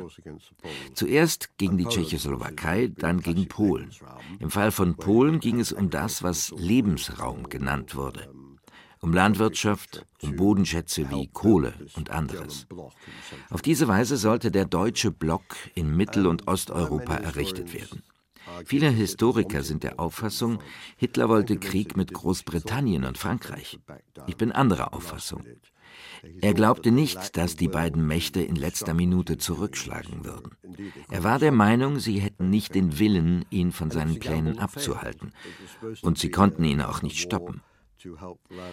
Zuerst 0.95 1.59
gegen 1.59 1.77
die 1.77 1.87
Tschechoslowakei, 1.87 2.93
dann 2.97 3.21
gegen 3.21 3.49
Polen. 3.49 3.91
Im 4.39 4.51
Fall 4.51 4.71
von 4.71 4.95
Polen 4.97 5.41
ging 5.41 5.59
es 5.59 5.73
um 5.73 5.91
das, 5.91 6.23
was 6.23 6.53
Lebensraum 6.57 7.49
genannt 7.49 7.97
wurde. 7.97 8.33
Um 9.01 9.13
Landwirtschaft, 9.13 10.07
um 10.23 10.37
Bodenschätze 10.37 11.11
wie 11.11 11.27
Kohle 11.29 11.75
und 11.95 12.11
anderes. 12.11 12.67
Auf 13.51 13.61
diese 13.61 13.87
Weise 13.89 14.17
sollte 14.17 14.51
der 14.51 14.65
deutsche 14.65 15.11
Block 15.11 15.43
in 15.75 15.95
Mittel- 15.95 16.27
und 16.27 16.49
Osteuropa 16.49 17.17
errichtet 17.17 17.75
werden. 17.75 18.03
Viele 18.65 18.91
Historiker 18.91 19.63
sind 19.63 19.83
der 19.83 20.01
Auffassung, 20.01 20.59
Hitler 20.97 21.29
wollte 21.29 21.57
Krieg 21.57 21.97
mit 21.97 22.13
Großbritannien 22.13 23.05
und 23.05 23.19
Frankreich. 23.19 23.79
Ich 24.27 24.37
bin 24.37 24.53
anderer 24.53 24.95
Auffassung. 24.95 25.45
Er 26.41 26.55
glaubte 26.55 26.91
nicht, 26.91 27.37
dass 27.37 27.57
die 27.57 27.69
beiden 27.69 28.07
Mächte 28.07 28.41
in 28.41 28.57
letzter 28.57 28.95
Minute 28.95 29.39
zurückschlagen 29.39 30.25
würden. 30.25 30.57
Er 31.11 31.23
war 31.23 31.39
der 31.39 31.53
Meinung, 31.53 31.99
sie 31.99 32.19
hätten 32.19 32.51
nicht 32.51 32.75
den 32.75 32.99
Willen, 32.99 33.45
ihn 33.51 33.73
von 33.73 33.91
seinen 33.91 34.19
Plänen 34.19 34.59
abzuhalten. 34.59 35.33
Und 36.03 36.19
sie 36.19 36.31
konnten 36.31 36.65
ihn 36.65 36.81
auch 36.81 37.03
nicht 37.03 37.19
stoppen. 37.19 37.61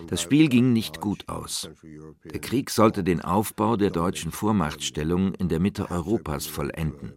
Das 0.08 0.22
Spiel 0.22 0.50
ging 0.50 0.74
nicht 0.74 1.00
gut 1.00 1.30
aus. 1.30 1.70
Der 2.26 2.40
Krieg 2.40 2.70
sollte 2.70 3.04
den 3.04 3.22
Aufbau 3.22 3.78
der 3.78 3.90
deutschen 3.90 4.32
Vormachtstellung 4.32 5.34
in 5.36 5.48
der 5.48 5.60
Mitte 5.60 5.90
Europas 5.90 6.48
vollenden. 6.48 7.14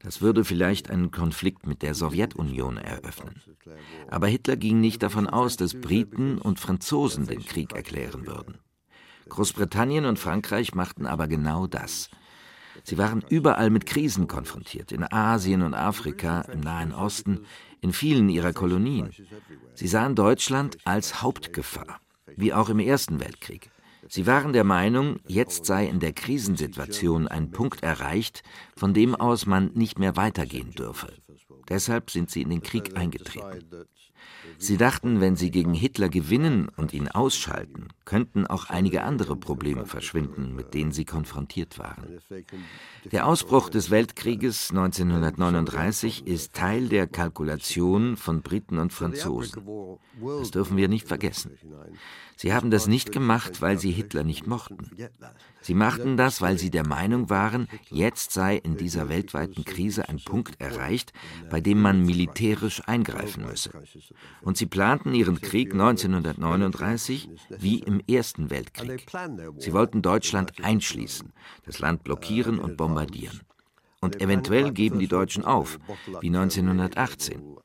Das 0.00 0.20
würde 0.20 0.44
vielleicht 0.44 0.90
einen 0.90 1.10
Konflikt 1.10 1.66
mit 1.66 1.82
der 1.82 1.94
Sowjetunion 1.94 2.76
eröffnen. 2.76 3.42
Aber 4.08 4.26
Hitler 4.26 4.56
ging 4.56 4.80
nicht 4.80 5.02
davon 5.02 5.28
aus, 5.28 5.56
dass 5.56 5.80
Briten 5.80 6.38
und 6.38 6.60
Franzosen 6.60 7.26
den 7.26 7.44
Krieg 7.44 7.72
erklären 7.72 8.26
würden. 8.26 8.58
Großbritannien 9.28 10.04
und 10.04 10.18
Frankreich 10.18 10.74
machten 10.74 11.06
aber 11.06 11.28
genau 11.28 11.66
das. 11.66 12.10
Sie 12.84 12.98
waren 12.98 13.24
überall 13.28 13.70
mit 13.70 13.86
Krisen 13.86 14.28
konfrontiert, 14.28 14.92
in 14.92 15.04
Asien 15.04 15.62
und 15.62 15.74
Afrika, 15.74 16.42
im 16.42 16.60
Nahen 16.60 16.92
Osten, 16.92 17.46
in 17.80 17.92
vielen 17.92 18.28
ihrer 18.28 18.52
Kolonien. 18.52 19.10
Sie 19.74 19.88
sahen 19.88 20.14
Deutschland 20.14 20.78
als 20.84 21.22
Hauptgefahr, 21.22 22.00
wie 22.36 22.52
auch 22.52 22.68
im 22.68 22.78
Ersten 22.78 23.20
Weltkrieg. 23.20 23.71
Sie 24.08 24.26
waren 24.26 24.52
der 24.52 24.64
Meinung, 24.64 25.20
jetzt 25.26 25.64
sei 25.64 25.86
in 25.86 26.00
der 26.00 26.12
Krisensituation 26.12 27.28
ein 27.28 27.50
Punkt 27.50 27.82
erreicht, 27.82 28.42
von 28.76 28.94
dem 28.94 29.14
aus 29.14 29.46
man 29.46 29.72
nicht 29.74 29.98
mehr 29.98 30.16
weitergehen 30.16 30.72
dürfe. 30.72 31.12
Deshalb 31.68 32.10
sind 32.10 32.30
sie 32.30 32.42
in 32.42 32.50
den 32.50 32.62
Krieg 32.62 32.96
eingetreten. 32.96 33.86
Sie 34.58 34.76
dachten, 34.76 35.20
wenn 35.20 35.36
sie 35.36 35.50
gegen 35.50 35.74
Hitler 35.74 36.08
gewinnen 36.08 36.68
und 36.76 36.92
ihn 36.92 37.08
ausschalten, 37.08 37.88
könnten 38.04 38.46
auch 38.46 38.70
einige 38.70 39.02
andere 39.02 39.36
Probleme 39.36 39.86
verschwinden, 39.86 40.54
mit 40.54 40.74
denen 40.74 40.92
sie 40.92 41.04
konfrontiert 41.04 41.78
waren. 41.78 42.20
Der 43.10 43.26
Ausbruch 43.26 43.68
des 43.68 43.90
Weltkrieges 43.90 44.70
1939 44.70 46.26
ist 46.26 46.54
Teil 46.54 46.88
der 46.88 47.06
Kalkulation 47.06 48.16
von 48.16 48.42
Briten 48.42 48.78
und 48.78 48.92
Franzosen. 48.92 49.62
Das 50.20 50.50
dürfen 50.50 50.76
wir 50.76 50.88
nicht 50.88 51.08
vergessen. 51.08 51.58
Sie 52.36 52.52
haben 52.52 52.70
das 52.70 52.86
nicht 52.86 53.12
gemacht, 53.12 53.62
weil 53.62 53.78
sie 53.78 53.92
Hitler 53.92 54.24
nicht 54.24 54.46
mochten. 54.46 54.90
Sie 55.60 55.74
machten 55.74 56.16
das, 56.16 56.40
weil 56.40 56.58
sie 56.58 56.70
der 56.70 56.86
Meinung 56.86 57.30
waren, 57.30 57.68
jetzt 57.88 58.32
sei 58.32 58.56
in 58.56 58.76
dieser 58.76 59.08
weltweiten 59.08 59.64
Krise 59.64 60.08
ein 60.08 60.18
Punkt 60.18 60.60
erreicht, 60.60 61.12
bei 61.50 61.60
dem 61.60 61.80
man 61.80 62.04
militärisch 62.04 62.82
eingreifen 62.86 63.46
müsse. 63.46 63.70
Und 64.40 64.56
sie 64.56 64.66
planten 64.66 65.14
ihren 65.14 65.40
Krieg 65.40 65.72
1939 65.72 67.28
wie 67.58 67.78
im 67.80 68.00
Ersten 68.08 68.50
Weltkrieg. 68.50 69.06
Sie 69.58 69.72
wollten 69.72 70.02
Deutschland 70.02 70.62
einschließen, 70.62 71.32
das 71.64 71.78
Land 71.78 72.04
blockieren 72.04 72.58
und 72.58 72.76
bombardieren. 72.76 73.40
Und 74.00 74.20
eventuell 74.20 74.72
geben 74.72 74.98
die 74.98 75.06
Deutschen 75.06 75.44
auf, 75.44 75.78
wie 76.20 76.26
1918. 76.26 77.56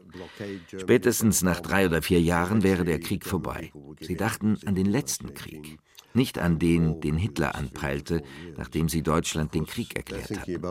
Spätestens 0.77 1.41
nach 1.41 1.61
drei 1.61 1.87
oder 1.87 2.03
vier 2.03 2.21
Jahren 2.21 2.61
wäre 2.61 2.85
der 2.85 2.99
Krieg 2.99 3.25
vorbei. 3.25 3.71
Sie 3.99 4.15
dachten 4.15 4.57
an 4.65 4.75
den 4.75 4.85
letzten 4.85 5.33
Krieg, 5.33 5.79
nicht 6.13 6.37
an 6.37 6.59
den, 6.59 7.01
den 7.01 7.17
Hitler 7.17 7.55
anpeilte, 7.55 8.21
nachdem 8.55 8.87
sie 8.87 9.01
Deutschland 9.01 9.55
den 9.55 9.65
Krieg 9.65 9.95
erklärt 9.95 10.29
hatten. 10.29 10.61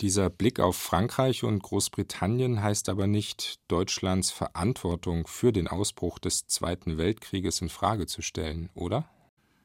Dieser 0.00 0.28
Blick 0.28 0.58
auf 0.58 0.76
Frankreich 0.76 1.44
und 1.44 1.62
Großbritannien 1.62 2.62
heißt 2.62 2.88
aber 2.88 3.06
nicht, 3.06 3.60
Deutschlands 3.68 4.32
Verantwortung 4.32 5.26
für 5.28 5.52
den 5.52 5.68
Ausbruch 5.68 6.18
des 6.18 6.46
Zweiten 6.48 6.98
Weltkrieges 6.98 7.60
in 7.60 7.68
Frage 7.68 8.06
zu 8.06 8.20
stellen, 8.20 8.70
oder? 8.74 9.08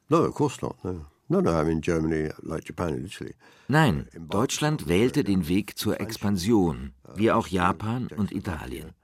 No, 0.08 0.24
of 0.24 0.34
course 0.34 0.58
not. 0.62 0.82
No. 0.84 1.06
No, 1.28 1.40
no, 1.40 1.50
I 1.50 1.64
mean 1.64 1.80
Germany, 1.80 2.32
like 2.42 2.66
Japan 2.66 2.94
and 2.94 3.06
Italy. 3.06 3.34
Nein, 3.68 4.08
Deutschland 4.18 4.88
wählte 4.88 5.22
den 5.22 5.46
Weg 5.46 5.78
zur 5.78 6.00
Expansion, 6.00 6.92
wie 7.14 7.30
auch 7.30 7.46
Japan 7.46 8.08
und 8.16 8.32
Italien. 8.32 8.94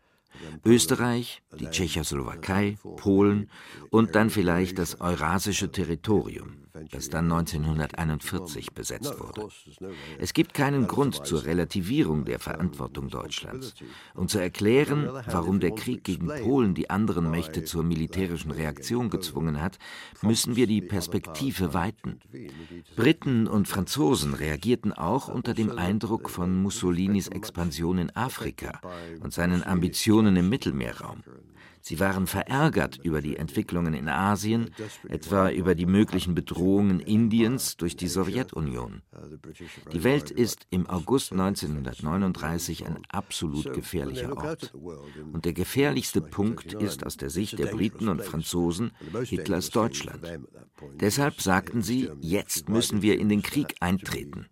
Österreich, 0.65 1.43
die 1.59 1.71
Tschechoslowakei, 1.71 2.79
Polen 2.97 3.49
und 3.91 4.15
dann 4.17 4.31
vielleicht 4.31 4.79
das 4.79 5.01
eurasische 5.01 5.71
Territorium, 5.71 6.66
das 6.91 7.09
dann 7.09 7.31
1941 7.31 8.73
besetzt 8.73 9.19
wurde. 9.21 9.49
Es 10.19 10.33
gibt 10.33 10.55
keinen 10.55 10.87
Grund 10.87 11.27
zur 11.27 11.45
Relativierung 11.45 12.25
der 12.25 12.39
Verantwortung 12.39 13.09
Deutschlands 13.09 13.75
und 14.15 14.31
zu 14.31 14.39
erklären, 14.39 15.09
warum 15.27 15.61
der 15.61 15.73
Krieg 15.73 16.05
gegen 16.05 16.29
Polen 16.29 16.75
die 16.75 16.91
anderen 16.91 17.31
Mächte 17.31 17.65
zur 17.65 17.83
militärischen 17.83 18.51
Reaktion 18.51 19.11
gezwungen 19.11 19.61
hat, 19.61 19.79
müssen 20.23 20.57
wir 20.57 20.67
die 20.67 20.83
Perspektive 20.83 21.75
weiten. 21.75 22.21
Briten 22.97 23.47
und 23.47 23.69
Franzosen 23.69 24.35
reagierten 24.35 24.93
auch 24.93 25.29
unter 25.29 25.55
dem 25.55 25.79
Eindruck 25.79 26.31
von 26.31 26.63
Mussolinis 26.63 27.29
Expansion 27.29 27.99
in 27.99 28.15
Afrika 28.17 28.81
und 29.21 29.33
seinen 29.33 29.63
Ambitionen 29.63 30.37
im 30.37 30.49
Mittelmeerraum. 30.49 31.23
Sie 31.87 32.01
waren 32.01 32.27
verärgert 32.27 32.99
über 33.05 33.23
die 33.23 33.37
Entwicklungen 33.37 33.95
in 33.95 34.09
Asien, 34.09 34.75
etwa 35.09 35.51
über 35.51 35.77
die 35.77 35.87
möglichen 35.87 36.35
Bedrohungen 36.35 36.99
Indiens 36.99 37.77
durch 37.77 37.95
die 37.95 38.09
Sowjetunion. 38.09 39.03
Die 39.93 40.03
Welt 40.03 40.33
ist 40.33 40.67
im 40.71 40.91
August 40.91 41.31
1939 41.31 42.87
ein 42.87 42.99
absolut 43.09 43.73
gefährlicher 43.73 44.37
Ort. 44.37 44.75
Und 45.33 45.45
der 45.45 45.53
gefährlichste 45.53 46.23
Punkt 46.23 46.73
ist 46.73 47.07
aus 47.07 47.19
der 47.19 47.31
Sicht 47.31 47.57
der 47.61 47.67
Briten 47.67 48.09
und 48.09 48.21
Franzosen 48.21 48.91
Hitlers 49.23 49.71
Deutschland. 49.71 50.27
Deshalb 50.95 51.41
sagten 51.41 51.83
sie, 51.83 52.11
jetzt 52.21 52.69
müssen 52.69 53.01
wir 53.01 53.17
in 53.17 53.29
den 53.29 53.43
Krieg 53.43 53.77
eintreten. 53.79 54.49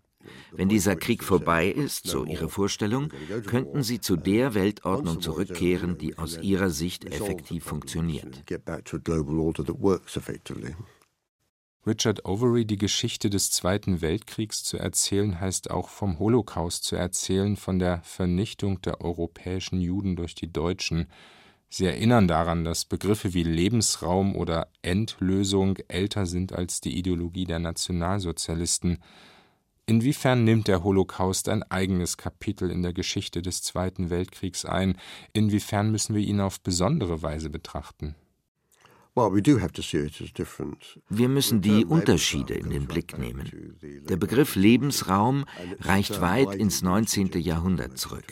Wenn 0.51 0.69
dieser 0.69 0.95
Krieg 0.95 1.23
vorbei 1.23 1.67
ist, 1.69 2.07
so 2.07 2.25
ihre 2.25 2.49
Vorstellung, 2.49 3.09
könnten 3.45 3.83
sie 3.83 3.99
zu 3.99 4.15
der 4.15 4.53
Weltordnung 4.53 5.21
zurückkehren, 5.21 5.97
die 5.97 6.17
aus 6.17 6.37
ihrer 6.37 6.69
Sicht 6.69 7.05
effektiv 7.05 7.63
funktioniert. 7.63 8.43
Richard 11.87 12.25
Overy 12.25 12.65
die 12.65 12.77
Geschichte 12.77 13.29
des 13.29 13.51
Zweiten 13.51 14.01
Weltkriegs 14.01 14.63
zu 14.63 14.77
erzählen, 14.77 15.39
heißt 15.39 15.69
auch 15.69 15.89
vom 15.89 16.17
Holocaust 16.17 16.83
zu 16.83 16.95
erzählen, 16.95 17.55
von 17.57 17.77
der 17.77 18.01
Vernichtung 18.01 18.81
der 18.81 19.01
europäischen 19.01 19.79
Juden 19.79 20.15
durch 20.15 20.33
die 20.33 20.51
Deutschen. 20.51 21.05
Sie 21.69 21.85
erinnern 21.85 22.27
daran, 22.27 22.63
dass 22.63 22.85
Begriffe 22.85 23.35
wie 23.35 23.43
Lebensraum 23.43 24.35
oder 24.35 24.67
Endlösung 24.81 25.77
älter 25.87 26.25
sind 26.25 26.53
als 26.53 26.81
die 26.81 26.97
Ideologie 26.97 27.45
der 27.45 27.59
Nationalsozialisten. 27.59 28.97
Inwiefern 29.87 30.43
nimmt 30.43 30.67
der 30.67 30.83
Holocaust 30.83 31.47
ein 31.47 31.61
eigenes 31.61 32.17
Kapitel 32.17 32.71
in 32.71 32.81
der 32.81 32.93
Geschichte 32.93 33.43
des 33.43 33.61
Zweiten 33.61 34.09
Weltkriegs 34.09 34.65
ein? 34.65 34.97
Inwiefern 35.31 35.91
müssen 35.91 36.15
wir 36.15 36.23
ihn 36.23 36.41
auf 36.41 36.59
besondere 36.59 37.21
Weise 37.21 37.51
betrachten? 37.51 38.15
Wir 41.09 41.29
müssen 41.29 41.61
die 41.61 41.85
Unterschiede 41.85 42.53
in 42.53 42.69
den 42.69 42.85
Blick 42.85 43.17
nehmen. 43.17 43.77
Der 44.09 44.17
Begriff 44.17 44.55
Lebensraum 44.55 45.45
reicht 45.79 46.19
weit 46.19 46.53
ins 46.55 46.81
19. 46.81 47.31
Jahrhundert 47.39 47.97
zurück. 47.97 48.25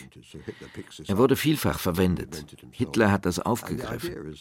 Er 1.07 1.17
wurde 1.17 1.37
vielfach 1.37 1.79
verwendet. 1.79 2.45
Hitler 2.71 3.11
hat 3.11 3.25
das 3.25 3.39
aufgegriffen. 3.39 4.35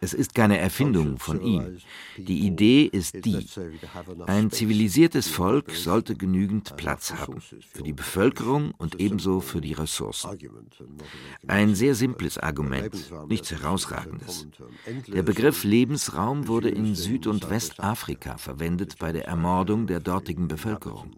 Es 0.00 0.14
ist 0.14 0.36
keine 0.36 0.58
Erfindung 0.58 1.18
von 1.18 1.42
ihm. 1.42 1.78
Die 2.18 2.46
Idee 2.46 2.84
ist 2.84 3.24
die, 3.24 3.44
ein 4.26 4.52
zivilisiertes 4.52 5.26
Volk 5.26 5.72
sollte 5.72 6.14
genügend 6.14 6.76
Platz 6.76 7.12
haben, 7.14 7.40
für 7.40 7.82
die 7.82 7.92
Bevölkerung 7.92 8.72
und 8.78 9.00
ebenso 9.00 9.40
für 9.40 9.60
die 9.60 9.72
Ressourcen. 9.72 10.38
Ein 11.48 11.74
sehr 11.74 11.96
simples 11.96 12.38
Argument, 12.38 12.94
nichts 13.28 13.50
Herausragendes. 13.50 14.46
Der 15.08 15.22
Begriff 15.22 15.63
Lebensraum 15.64 16.48
wurde 16.48 16.68
in 16.68 16.94
Süd- 16.94 17.26
und 17.26 17.50
Westafrika 17.50 18.36
verwendet 18.36 18.98
bei 18.98 19.12
der 19.12 19.26
Ermordung 19.26 19.86
der 19.86 20.00
dortigen 20.00 20.48
Bevölkerung. 20.48 21.16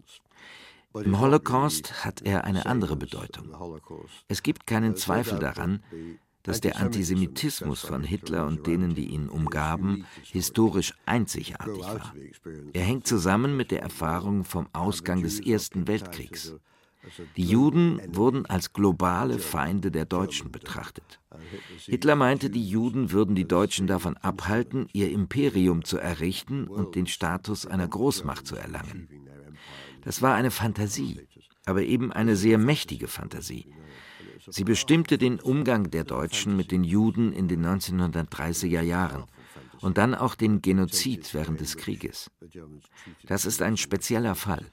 Im 0.93 1.19
Holocaust 1.19 2.05
hat 2.05 2.21
er 2.23 2.45
eine 2.45 2.65
andere 2.65 2.95
Bedeutung. 2.95 3.49
Es 4.27 4.41
gibt 4.41 4.65
keinen 4.65 4.95
Zweifel 4.95 5.37
daran, 5.37 5.83
dass 6.43 6.61
der 6.61 6.77
Antisemitismus 6.77 7.81
von 7.81 8.03
Hitler 8.03 8.47
und 8.47 8.65
denen, 8.67 8.95
die 8.95 9.07
ihn 9.07 9.27
umgaben, 9.27 10.05
historisch 10.23 10.93
einzigartig 11.05 11.83
war. 11.83 12.15
Er 12.73 12.83
hängt 12.83 13.05
zusammen 13.05 13.57
mit 13.57 13.69
der 13.69 13.81
Erfahrung 13.81 14.45
vom 14.45 14.67
Ausgang 14.71 15.21
des 15.21 15.39
Ersten 15.39 15.87
Weltkriegs. 15.87 16.55
Die 17.35 17.43
Juden 17.43 18.01
wurden 18.15 18.45
als 18.45 18.73
globale 18.73 19.39
Feinde 19.39 19.91
der 19.91 20.05
Deutschen 20.05 20.51
betrachtet. 20.51 21.19
Hitler 21.85 22.15
meinte, 22.15 22.49
die 22.49 22.67
Juden 22.67 23.11
würden 23.11 23.35
die 23.35 23.47
Deutschen 23.47 23.87
davon 23.87 24.17
abhalten, 24.17 24.87
ihr 24.93 25.11
Imperium 25.11 25.83
zu 25.83 25.97
errichten 25.97 26.67
und 26.67 26.95
den 26.95 27.07
Status 27.07 27.65
einer 27.65 27.87
Großmacht 27.87 28.45
zu 28.45 28.55
erlangen. 28.55 29.07
Das 30.03 30.21
war 30.21 30.35
eine 30.35 30.51
Fantasie, 30.51 31.27
aber 31.65 31.83
eben 31.83 32.11
eine 32.11 32.35
sehr 32.35 32.57
mächtige 32.57 33.07
Fantasie. 33.07 33.73
Sie 34.49 34.63
bestimmte 34.63 35.17
den 35.17 35.39
Umgang 35.39 35.91
der 35.91 36.05
Deutschen 36.05 36.55
mit 36.55 36.71
den 36.71 36.83
Juden 36.83 37.33
in 37.33 37.47
den 37.47 37.65
1930er 37.65 38.81
Jahren 38.81 39.25
und 39.81 39.97
dann 39.97 40.15
auch 40.15 40.35
den 40.35 40.61
Genozid 40.61 41.33
während 41.33 41.59
des 41.59 41.77
Krieges. 41.77 42.31
Das 43.25 43.45
ist 43.45 43.61
ein 43.61 43.77
spezieller 43.77 44.35
Fall. 44.35 44.65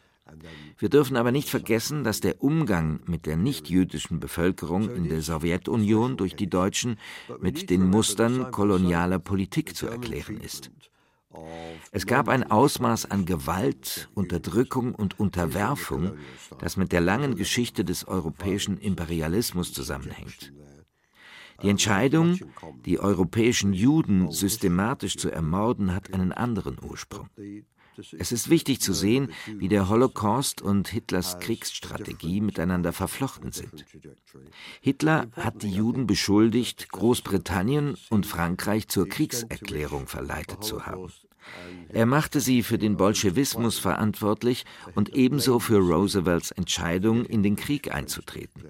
Wir 0.78 0.88
dürfen 0.88 1.16
aber 1.16 1.32
nicht 1.32 1.48
vergessen, 1.48 2.04
dass 2.04 2.20
der 2.20 2.42
Umgang 2.42 3.00
mit 3.06 3.26
der 3.26 3.36
nichtjüdischen 3.36 4.20
Bevölkerung 4.20 4.94
in 4.94 5.08
der 5.08 5.22
Sowjetunion 5.22 6.16
durch 6.16 6.36
die 6.36 6.48
Deutschen 6.48 6.96
mit 7.40 7.70
den 7.70 7.88
Mustern 7.88 8.50
kolonialer 8.50 9.18
Politik 9.18 9.76
zu 9.76 9.86
erklären 9.86 10.38
ist. 10.38 10.70
Es 11.90 12.06
gab 12.06 12.28
ein 12.28 12.50
Ausmaß 12.50 13.10
an 13.10 13.24
Gewalt, 13.24 14.08
Unterdrückung 14.14 14.94
und 14.94 15.18
Unterwerfung, 15.18 16.12
das 16.58 16.76
mit 16.76 16.92
der 16.92 17.00
langen 17.00 17.34
Geschichte 17.36 17.84
des 17.84 18.06
europäischen 18.06 18.78
Imperialismus 18.78 19.72
zusammenhängt. 19.72 20.52
Die 21.62 21.68
Entscheidung, 21.68 22.38
die 22.84 22.98
europäischen 22.98 23.72
Juden 23.72 24.30
systematisch 24.32 25.16
zu 25.16 25.30
ermorden, 25.30 25.94
hat 25.94 26.12
einen 26.12 26.32
anderen 26.32 26.78
Ursprung. 26.82 27.28
Es 28.18 28.32
ist 28.32 28.50
wichtig 28.50 28.80
zu 28.80 28.92
sehen, 28.92 29.32
wie 29.46 29.68
der 29.68 29.88
Holocaust 29.88 30.62
und 30.62 30.88
Hitlers 30.88 31.38
Kriegsstrategie 31.38 32.40
miteinander 32.40 32.92
verflochten 32.92 33.52
sind. 33.52 33.84
Hitler 34.80 35.28
hat 35.32 35.62
die 35.62 35.70
Juden 35.70 36.06
beschuldigt, 36.06 36.90
Großbritannien 36.90 37.96
und 38.10 38.26
Frankreich 38.26 38.88
zur 38.88 39.08
Kriegserklärung 39.08 40.06
verleitet 40.06 40.64
zu 40.64 40.86
haben. 40.86 41.12
Er 41.90 42.06
machte 42.06 42.40
sie 42.40 42.62
für 42.62 42.78
den 42.78 42.96
Bolschewismus 42.96 43.78
verantwortlich 43.78 44.64
und 44.94 45.14
ebenso 45.14 45.58
für 45.58 45.78
Roosevelts 45.78 46.50
Entscheidung, 46.52 47.24
in 47.26 47.42
den 47.42 47.56
Krieg 47.56 47.94
einzutreten. 47.94 48.64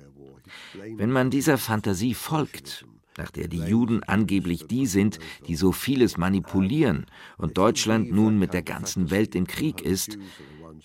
Wenn 0.97 1.11
man 1.11 1.31
dieser 1.31 1.57
Fantasie 1.57 2.15
folgt, 2.15 2.85
nach 3.19 3.31
der 3.31 3.49
die 3.49 3.63
Juden 3.63 4.03
angeblich 4.03 4.67
die 4.67 4.87
sind, 4.87 5.19
die 5.47 5.57
so 5.57 5.73
vieles 5.73 6.17
manipulieren 6.17 7.07
und 7.37 7.57
Deutschland 7.59 8.13
nun 8.13 8.39
mit 8.39 8.53
der 8.53 8.63
ganzen 8.63 9.11
Welt 9.11 9.35
im 9.35 9.47
Krieg 9.47 9.81
ist, 9.81 10.19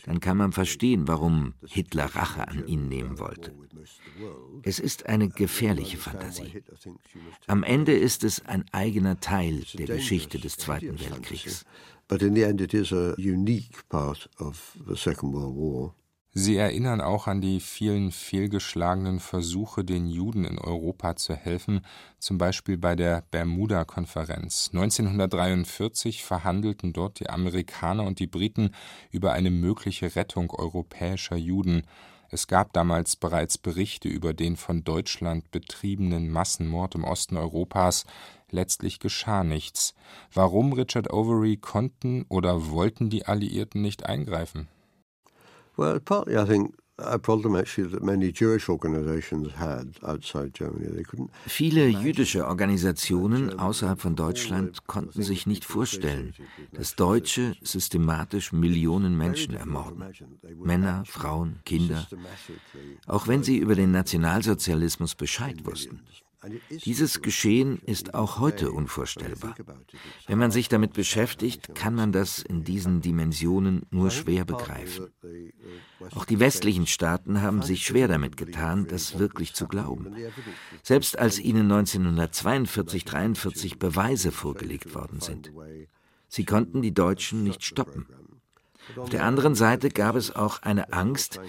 dann 0.06 0.20
kann 0.20 0.38
man 0.38 0.52
verstehen, 0.52 1.08
warum 1.08 1.54
Hitler 1.66 2.06
Rache 2.16 2.48
an 2.48 2.68
ihnen 2.68 2.88
nehmen 2.88 3.20
wollte. 3.20 3.54
Es 4.64 4.80
ist 4.80 5.08
eine 5.08 5.30
gefährliche 5.30 5.98
Fantasie. 5.98 6.64
Am 7.48 7.64
Ende 7.64 7.94
ist 7.94 8.24
es 8.24 8.46
ein 8.46 8.66
eigener 8.72 9.20
Teil 9.20 9.64
der 9.74 9.88
Geschichte 9.88 10.40
des 10.40 10.58
Zweiten 10.58 11.00
Weltkriegs. 11.00 11.66
But 12.08 12.24
in 12.24 12.34
the 12.34 12.42
end 12.42 12.60
it 12.60 12.74
is 12.74 12.92
a 12.92 13.14
unique 13.18 13.88
part 13.88 14.28
of 14.40 14.76
the 14.88 14.96
Second 14.96 15.32
World 15.34 15.56
War. 15.56 15.96
Sie 16.32 16.58
erinnern 16.58 17.02
auch 17.02 17.26
an 17.26 17.42
die 17.42 17.60
vielen 17.60 18.12
fehlgeschlagenen 18.12 19.20
Versuche, 19.20 19.84
den 19.84 20.06
Juden 20.06 20.46
in 20.46 20.60
Europa 20.60 21.16
zu 21.16 21.34
helfen, 21.34 21.82
zum 22.20 22.38
Beispiel 22.38 22.78
bei 22.78 22.96
der 22.96 23.24
Bermuda-Konferenz. 23.32 24.70
1943 24.72 26.24
verhandelten 26.24 26.94
dort 26.94 27.20
die 27.20 27.32
Amerikaner 27.32 28.04
und 28.04 28.20
die 28.20 28.28
Briten 28.28 28.76
über 29.10 29.32
eine 29.34 29.50
mögliche 29.50 30.16
Rettung 30.16 30.52
europäischer 30.52 31.36
Juden. 31.36 31.82
Es 32.30 32.46
gab 32.46 32.74
damals 32.74 33.16
bereits 33.16 33.58
Berichte 33.58 34.08
über 34.08 34.36
den 34.36 34.56
von 34.56 34.84
Deutschland 34.84 35.50
betriebenen 35.50 36.30
Massenmord 36.30 36.94
im 36.94 37.06
Osten 37.06 37.38
Europas. 37.38 38.06
Letztlich 38.52 39.00
geschah 39.00 39.44
nichts. 39.44 39.96
Warum, 40.32 40.74
Richard 40.74 41.12
Overy, 41.12 41.58
konnten 41.58 42.28
oder 42.30 42.70
wollten 42.70 43.10
die 43.10 43.26
Alliierten 43.26 43.82
nicht 43.82 44.06
eingreifen? 44.06 44.68
Well, 45.80 46.00
partly 46.02 46.36
I 46.36 46.46
think 46.46 46.76
a 46.98 47.18
problem 47.18 47.56
actually 47.56 47.90
that 47.92 48.04
many 48.04 48.34
Jewish 48.34 48.68
organizations 48.68 49.54
had 49.54 49.96
outside 50.04 50.54
Germany. 50.54 50.88
They 50.94 51.04
couldn't 51.04 51.30
Viele 51.48 51.88
jüdische 51.88 52.46
Organisationen 52.46 53.58
außerhalb 53.58 54.02
von 54.02 54.18
Deutschland 54.18 54.86
konnten 54.88 55.24
sich 55.24 55.48
nicht 55.48 55.64
vorstellen, 55.64 56.34
dass 56.74 56.98
Deutsche 56.98 57.56
systematisch 57.62 58.52
Millionen 58.52 59.18
Menschen 59.18 59.54
ermorden. 59.56 60.04
Männer, 60.58 61.06
Frauen, 61.06 61.60
Kinder. 61.64 62.06
Auch 63.08 63.30
wenn 63.30 63.44
sie 63.44 63.58
über 63.58 63.76
den 63.76 63.92
Nationalsozialismus 63.92 65.16
Bescheid 65.16 65.66
wussten. 65.66 66.02
Dieses 66.86 67.22
Geschehen 67.22 67.80
ist 67.86 68.14
auch 68.14 68.40
heute 68.40 68.72
unvorstellbar. 68.72 69.56
Wenn 70.28 70.38
man 70.38 70.52
sich 70.52 70.70
damit 70.70 70.94
beschäftigt, 70.94 71.76
kann 71.76 71.96
man 71.96 72.12
das 72.12 72.40
in 72.40 72.64
diesen 72.64 73.02
Dimensionen 73.02 73.84
nur 73.92 74.10
schwer 74.10 74.46
begreifen. 74.46 75.08
Auch 76.12 76.26
die 76.26 76.40
westlichen 76.40 76.88
Staaten 76.88 77.42
haben 77.42 77.62
sich 77.62 77.86
schwer 77.86 78.08
damit 78.08 78.38
getan, 78.38 78.88
das 78.88 79.20
wirklich 79.20 79.54
zu 79.54 79.68
glauben. 79.68 80.16
Selbst 80.82 81.20
als 81.20 81.40
ihnen 81.40 81.72
1942-43 81.72 83.78
Beweise 83.78 84.32
vorgelegt 84.32 84.96
worden 84.96 85.20
sind. 85.20 85.52
Sie 86.30 86.46
konnten 86.46 86.82
die 86.82 86.94
Deutschen 86.94 87.44
nicht 87.44 87.64
stoppen. 87.64 88.08
Auf 88.98 89.10
der 89.10 89.24
anderen 89.24 89.56
Seite 89.56 89.90
gab 89.90 90.16
es 90.16 90.36
auch 90.36 90.62
eine 90.62 90.94
Angst, 90.94 91.40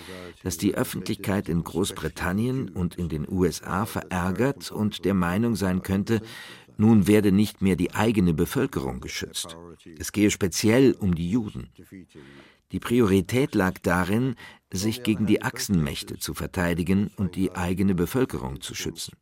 dass 0.42 0.56
die 0.56 0.74
Öffentlichkeit 0.74 1.48
in 1.48 1.64
Großbritannien 1.64 2.68
und 2.68 2.96
in 2.96 3.08
den 3.08 3.26
USA 3.28 3.86
verärgert 3.86 4.70
und 4.70 5.04
der 5.04 5.14
Meinung 5.14 5.56
sein 5.56 5.82
könnte, 5.82 6.20
nun 6.76 7.06
werde 7.06 7.30
nicht 7.30 7.60
mehr 7.60 7.76
die 7.76 7.92
eigene 7.94 8.32
Bevölkerung 8.32 9.00
geschützt. 9.00 9.56
Es 9.98 10.12
gehe 10.12 10.30
speziell 10.30 10.92
um 10.98 11.14
die 11.14 11.30
Juden. 11.30 11.68
Die 12.72 12.80
Priorität 12.80 13.54
lag 13.54 13.78
darin, 13.82 14.36
sich 14.72 15.02
gegen 15.02 15.26
die 15.26 15.42
Achsenmächte 15.42 16.18
zu 16.18 16.34
verteidigen 16.34 17.10
und 17.16 17.34
die 17.34 17.52
eigene 17.52 17.94
Bevölkerung 17.94 18.60
zu 18.60 18.74
schützen. 18.74 19.14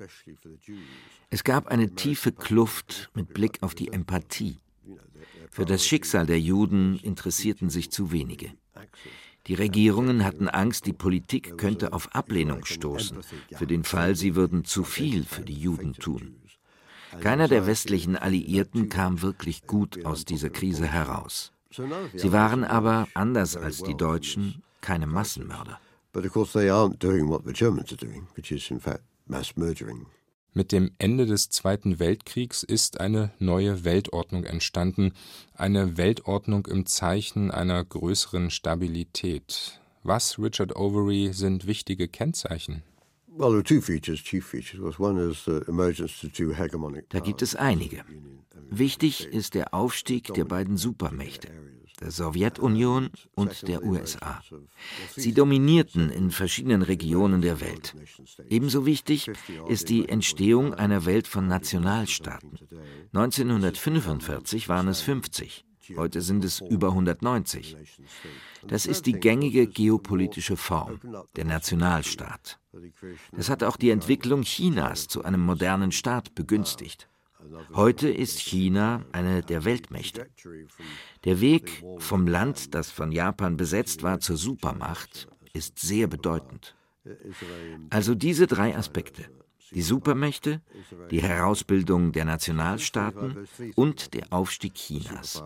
Es 1.31 1.45
gab 1.45 1.69
eine 1.69 1.95
tiefe 1.95 2.33
Kluft 2.33 3.11
mit 3.15 3.35
Blick 3.35 3.59
auf 3.63 3.75
die 3.75 3.89
Empathie. 3.89 4.59
Für 5.51 5.65
das 5.65 5.85
Schicksal 5.85 6.27
der 6.27 6.41
Juden 6.41 6.99
interessierten 6.99 7.71
sich 7.71 7.91
zu 7.91 8.13
wenige. 8.13 8.53
Die 9.47 9.55
Regierungen 9.55 10.25
hatten 10.25 10.49
Angst, 10.49 10.87
die 10.87 10.93
Politik 10.93 11.57
könnte 11.57 11.93
auf 11.93 12.15
Ablehnung 12.15 12.65
stoßen, 12.65 13.19
für 13.57 13.67
den 13.67 13.85
Fall, 13.85 14.15
sie 14.15 14.35
würden 14.35 14.65
zu 14.65 14.85
viel 14.85 15.25
für 15.25 15.43
die 15.43 15.59
Juden 15.59 15.95
tun. 15.95 16.37
Keiner 17.21 17.49
der 17.49 17.67
westlichen 17.67 18.17
Alliierten 18.17 18.91
kam 18.91 19.23
wirklich 19.23 19.67
gut 19.67 20.05
aus 20.05 20.25
dieser 20.25 20.51
Krise 20.51 20.87
heraus. 20.87 21.53
Sie 21.71 22.33
waren 22.33 22.65
aber, 22.65 23.09
anders 23.15 23.57
als 23.57 23.83
die 23.83 23.97
Deutschen, 23.97 24.63
keine 24.81 25.07
Massenmörder. 25.07 25.81
But 26.13 26.25
of 26.25 26.33
course 26.33 26.53
they 26.53 26.71
aren't 26.71 26.99
doing 26.99 27.29
what 27.29 27.43
the 27.45 27.53
Germans 27.53 27.93
are 27.93 27.97
doing, 27.97 28.27
which 28.35 28.51
is 28.51 28.71
in 28.71 28.81
fact 28.81 29.03
mass 29.27 29.57
murdering. 29.57 30.07
Mit 30.55 30.73
dem 30.73 30.91
Ende 30.99 31.27
des 31.27 31.51
Zweiten 31.51 31.99
Weltkriegs 31.99 32.63
ist 32.63 33.01
eine 33.01 33.31
neue 33.39 33.85
Weltordnung 33.85 34.45
entstanden, 34.45 35.13
eine 35.55 35.97
Weltordnung 35.97 36.67
im 36.67 36.87
Zeichen 36.87 37.51
einer 37.51 37.85
größeren 37.85 38.51
Stabilität. 38.51 39.81
Was, 40.03 40.39
Richard 40.39 40.75
Overy, 40.75 41.33
sind 41.33 41.67
wichtige 41.67 42.09
Kennzeichen? 42.09 42.83
Da 47.11 47.21
gibt 47.21 47.43
es 47.43 47.55
einige. 47.55 48.05
Wichtig 48.71 49.27
ist 49.27 49.55
der 49.55 49.75
Aufstieg 49.75 50.35
der 50.35 50.45
beiden 50.45 50.77
Supermächte, 50.77 51.49
der 52.01 52.11
Sowjetunion 52.11 53.11
und 53.35 53.67
der 53.67 53.83
USA. 53.85 54.43
Sie 55.17 55.33
dominierten 55.33 56.11
in 56.11 56.31
verschiedenen 56.31 56.83
Regionen 56.83 57.41
der 57.41 57.61
Welt. 57.61 57.95
Ebenso 58.49 58.87
wichtig 58.87 59.31
ist 59.69 59.89
die 59.89 60.09
Entstehung 60.09 60.75
einer 60.75 61.05
Welt 61.05 61.29
von 61.29 61.47
Nationalstaaten. 61.47 62.59
1945 63.13 64.69
waren 64.69 64.89
es 64.89 65.01
50. 65.01 65.65
Heute 65.97 66.21
sind 66.21 66.45
es 66.45 66.61
über 66.61 66.89
190. 66.89 67.77
Das 68.67 68.87
ist 68.87 69.07
die 69.07 69.15
gängige 69.15 69.67
geopolitische 69.67 70.57
Form, 70.57 71.01
der 71.37 71.45
Nationalstaat. 71.45 72.59
Das 73.33 73.49
hat 73.49 73.63
auch 73.63 73.77
die 73.77 73.91
Entwicklung 73.91 74.43
Chinas 74.43 75.09
zu 75.09 75.25
einem 75.25 75.41
modernen 75.41 75.93
Staat 75.93 76.35
begünstigt. 76.35 77.09
Heute 77.75 78.09
ist 78.09 78.41
China 78.41 79.05
eine 79.13 79.43
der 79.43 79.65
Weltmächte. 79.65 80.29
Der 81.25 81.41
Weg 81.41 81.85
vom 81.99 82.27
Land, 82.27 82.75
das 82.75 82.91
von 82.91 83.13
Japan 83.13 83.57
besetzt 83.57 84.03
war, 84.03 84.21
zur 84.21 84.37
Supermacht 84.37 85.29
ist 85.53 85.79
sehr 85.79 86.07
bedeutend. 86.07 86.75
Also 87.91 88.15
diese 88.15 88.47
drei 88.47 88.77
Aspekte 88.77 89.27
die 89.75 89.83
Supermächte, 89.83 90.63
die 91.11 91.21
Herausbildung 91.23 92.13
der 92.13 92.25
Nationalstaaten 92.25 93.47
und 93.75 94.15
der 94.15 94.33
Aufstieg 94.33 94.75
Chinas. 94.75 95.43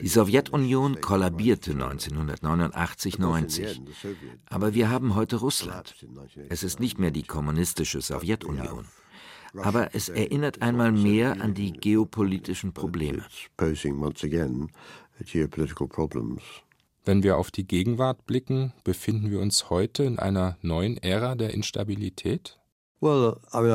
Die 0.00 0.08
Sowjetunion 0.08 1.00
kollabierte 1.00 1.72
1989-90, 1.72 3.80
aber 4.46 4.74
wir 4.74 4.90
haben 4.90 5.14
heute 5.14 5.36
Russland. 5.36 5.94
Es 6.48 6.62
ist 6.62 6.80
nicht 6.80 6.98
mehr 6.98 7.10
die 7.10 7.24
kommunistische 7.24 8.00
Sowjetunion. 8.00 8.86
Aber 9.56 9.94
es 9.94 10.08
erinnert 10.08 10.62
einmal 10.62 10.92
mehr 10.92 11.40
an 11.40 11.54
die 11.54 11.72
geopolitischen 11.72 12.72
Probleme. 12.72 13.24
Wenn 17.04 17.22
wir 17.22 17.38
auf 17.38 17.50
die 17.50 17.66
Gegenwart 17.66 18.26
blicken, 18.26 18.72
befinden 18.84 19.30
wir 19.30 19.40
uns 19.40 19.70
heute 19.70 20.04
in 20.04 20.18
einer 20.18 20.58
neuen 20.60 20.98
Ära 20.98 21.34
der 21.34 21.54
Instabilität? 21.54 22.58
Wann 23.00 23.74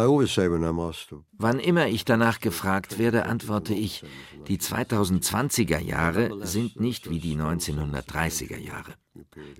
immer 1.60 1.88
ich 1.88 2.04
danach 2.04 2.42
gefragt 2.42 3.00
werde, 3.00 3.26
antworte 3.26 3.74
ich, 3.74 4.04
die 4.48 4.58
2020er 4.58 5.80
Jahre 5.80 6.46
sind 6.46 6.80
nicht 6.80 7.10
wie 7.10 7.20
die 7.20 7.38
1930er 7.38 8.58
Jahre. 8.58 8.96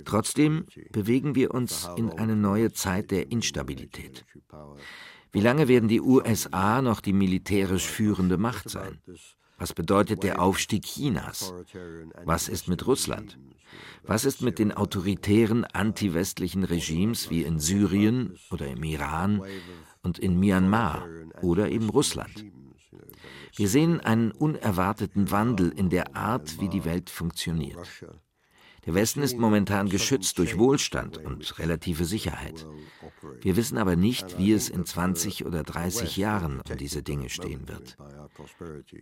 Trotzdem 0.04 0.66
bewegen 0.92 1.36
wir 1.36 1.54
uns 1.54 1.90
in 1.96 2.12
eine 2.12 2.36
neue 2.36 2.74
Zeit 2.74 3.12
der 3.12 3.32
Instabilität. 3.32 4.26
Wie 5.34 5.42
lange 5.42 5.68
werden 5.68 5.90
die 5.90 6.00
USA 6.00 6.82
noch 6.82 7.02
die 7.02 7.12
militärisch 7.12 7.88
führende 7.88 8.38
Macht 8.38 8.70
sein? 8.70 9.00
Was 9.58 9.74
bedeutet 9.74 10.22
der 10.22 10.40
Aufstieg 10.40 10.84
Chinas? 10.84 11.54
Was 12.24 12.48
ist 12.48 12.68
mit 12.68 12.86
Russland? 12.86 13.40
Was 14.04 14.26
ist 14.26 14.44
mit 14.44 14.60
den 14.60 14.72
autoritären 14.72 15.66
antiwestlichen 15.66 16.64
Regimes 16.64 17.32
wie 17.32 17.42
in 17.42 17.60
Syrien 17.60 18.38
oder 18.52 18.68
im 18.68 18.84
Iran 18.84 19.42
und 20.04 20.20
in 20.20 20.40
Myanmar 20.40 21.08
oder 21.42 21.70
eben 21.70 21.90
Russland? 21.90 22.46
Wir 23.56 23.70
sehen 23.70 24.02
einen 24.02 24.32
unerwarteten 24.32 25.32
Wandel 25.32 25.70
in 25.70 25.90
der 25.90 26.16
Art, 26.16 26.60
wie 26.60 26.70
die 26.70 26.86
Welt 26.86 27.10
funktioniert. 27.10 27.78
Der 28.86 28.94
Westen 28.94 29.22
ist 29.22 29.38
momentan 29.38 29.88
geschützt 29.88 30.38
durch 30.40 30.58
Wohlstand 30.58 31.18
und 31.18 31.58
relative 31.60 32.06
Sicherheit. 32.06 32.68
Wir 33.42 33.56
wissen 33.56 33.78
aber 33.78 33.96
nicht, 33.96 34.38
wie 34.38 34.52
es 34.52 34.70
in 34.70 34.86
20 34.86 35.46
oder 35.46 35.64
30 35.64 36.18
Jahren 36.18 36.62
um 36.70 36.78
diese 36.78 37.02
Dinge 37.02 37.30
stehen 37.30 37.68
wird. 37.70 37.98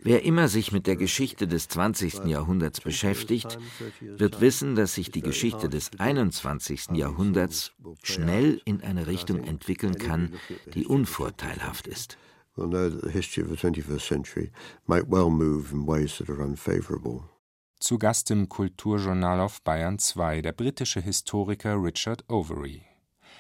Wer 0.04 0.24
immer 0.24 0.48
sich 0.48 0.72
mit 0.72 0.86
der 0.86 0.96
Geschichte 0.96 1.48
des 1.48 1.68
20. 1.68 2.26
Jahrhunderts 2.26 2.82
beschäftigt, 2.82 3.58
wird 4.02 4.42
wissen, 4.42 4.76
dass 4.76 4.94
sich 4.94 5.10
die 5.12 5.22
Geschichte 5.22 5.70
des 5.70 5.92
21. 5.98 6.92
Jahrhunderts 6.94 7.72
schnell 8.04 8.62
in 8.66 8.82
eine 8.82 9.08
Richtung 9.08 9.44
entwickeln 9.44 9.96
kann, 9.96 10.34
die 10.74 10.86
unvorteilhaft 10.86 11.88
ist. 11.88 12.18
We'll 12.58 12.68
know 12.68 12.90
that 12.90 13.02
the 13.02 13.10
history 13.10 13.44
of 13.44 13.50
the 13.50 13.56
21st 13.56 14.02
century 14.02 14.52
might 14.86 15.10
well 15.10 15.30
move 15.30 15.72
in 15.72 15.88
ways 15.88 16.18
that 16.18 16.30
are 16.30 16.44
unfavorable. 16.44 17.24
Zu 17.82 17.98
Gast 17.98 18.30
im 18.30 18.48
Kulturjournal 18.48 19.40
auf 19.40 19.64
Bayern 19.64 19.98
2 19.98 20.44
der 20.44 20.52
britische 20.52 21.02
Historiker 21.02 21.82
Richard 21.82 22.30
Overy. 22.30 22.84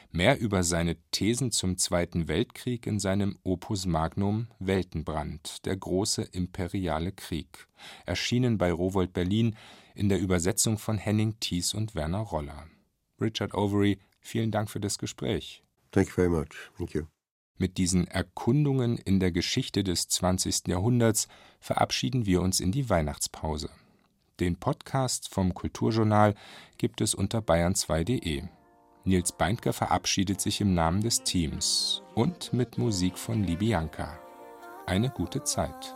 Mehr 0.09 0.39
über 0.39 0.63
seine 0.63 0.97
Thesen 1.11 1.51
zum 1.51 1.77
Zweiten 1.77 2.27
Weltkrieg 2.27 2.87
in 2.87 2.99
seinem 2.99 3.37
Opus 3.43 3.85
Magnum 3.85 4.47
Weltenbrand, 4.57 5.63
der 5.67 5.77
große 5.77 6.23
imperiale 6.23 7.11
Krieg, 7.11 7.67
erschienen 8.07 8.57
bei 8.57 8.71
Rowold 8.71 9.13
Berlin 9.13 9.55
in 9.93 10.09
der 10.09 10.19
Übersetzung 10.19 10.79
von 10.79 10.97
Henning 10.97 11.39
Thies 11.39 11.75
und 11.75 11.93
Werner 11.93 12.21
Roller. 12.21 12.65
Richard 13.21 13.53
Overy, 13.53 13.99
vielen 14.21 14.49
Dank 14.49 14.71
für 14.71 14.79
das 14.79 14.97
Gespräch. 14.97 15.63
Thank 15.91 16.07
you 16.07 16.13
very 16.15 16.29
much. 16.29 16.71
Thank 16.79 16.95
you. 16.95 17.03
Mit 17.59 17.77
diesen 17.77 18.07
Erkundungen 18.07 18.97
in 18.97 19.19
der 19.19 19.31
Geschichte 19.31 19.83
des 19.83 20.07
20. 20.07 20.67
Jahrhunderts 20.67 21.27
verabschieden 21.59 22.25
wir 22.25 22.41
uns 22.41 22.59
in 22.59 22.71
die 22.71 22.89
Weihnachtspause. 22.89 23.69
Den 24.41 24.55
Podcast 24.55 25.31
vom 25.31 25.53
Kulturjournal 25.53 26.33
gibt 26.79 26.99
es 27.01 27.13
unter 27.13 27.41
bayern2.de. 27.41 28.41
Nils 29.03 29.31
Beindker 29.33 29.71
verabschiedet 29.71 30.41
sich 30.41 30.61
im 30.61 30.73
Namen 30.73 31.01
des 31.01 31.21
Teams 31.21 32.01
und 32.15 32.51
mit 32.51 32.79
Musik 32.79 33.19
von 33.19 33.43
Libianca. 33.43 34.17
Eine 34.87 35.11
gute 35.11 35.43
Zeit. 35.43 35.93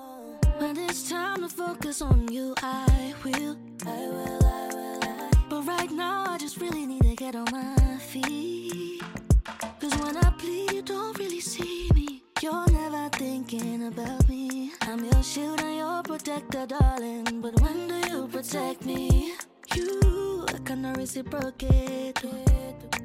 You're 12.42 12.68
never 12.68 13.10
thinking 13.10 13.88
about 13.88 14.30
me. 14.30 14.75
I'm 14.88 15.04
your 15.04 15.24
shield 15.24 15.62
and 15.62 15.78
your 15.78 16.04
protector, 16.04 16.68
darling. 16.68 17.24
But 17.42 17.60
when 17.62 17.88
do 17.88 17.96
you 18.08 18.28
protect 18.28 18.86
me? 18.86 19.34
You 19.74 20.46
I 20.48 20.60
cannot 20.64 20.98
reciprocate. 20.98 22.24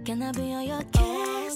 Can 0.04 0.22
I 0.22 0.30
be 0.32 0.52
on 0.52 0.66
your 0.66 0.82
case? 0.92 1.54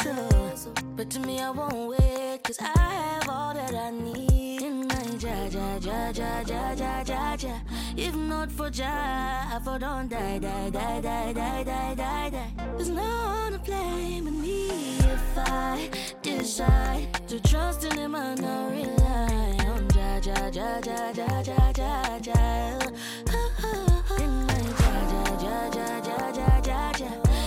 But 0.97 1.11
to 1.11 1.20
me, 1.20 1.41
I 1.41 1.51
won't 1.51 1.91
wait. 1.91 2.43
Cause 2.43 2.59
I 2.59 2.79
have 2.79 3.29
all 3.29 3.53
that 3.53 3.75
I 3.75 3.91
need 3.91 4.62
in 4.62 4.89
my 4.89 4.95
ja, 5.18 5.45
ja, 5.51 5.79
ja, 5.81 6.11
ja, 6.11 6.41
ja, 6.41 6.72
ja, 6.72 7.05
ja, 7.07 7.37
ja. 7.39 7.61
If 7.97 8.16
not 8.16 8.51
for 8.51 8.70
ja, 8.72 9.45
I 9.55 9.61
for 9.62 9.79
don't 9.79 10.09
die, 10.09 10.39
die, 10.39 10.70
die, 10.70 11.01
die, 11.03 11.33
die, 11.33 11.64
die, 11.64 11.95
die, 11.95 12.31
die. 12.31 12.53
There's 12.77 12.89
no 12.89 13.03
one 13.03 13.53
to 13.53 13.59
blame 13.59 14.25
but 14.25 14.33
me 14.33 14.68
if 14.99 15.39
I 15.39 15.91
decide 16.22 17.12
to 17.29 17.39
trust 17.41 17.85
in 17.85 17.99
him 17.99 18.14
and 18.14 18.41
not 18.41 18.72
rely 18.72 19.53
ja, 20.25 20.33
ja, 20.53 20.81
ja, 20.87 21.11
ja, 21.12 21.43
ja, 21.43 21.72
ja, 21.77 22.22
ja. 22.25 22.95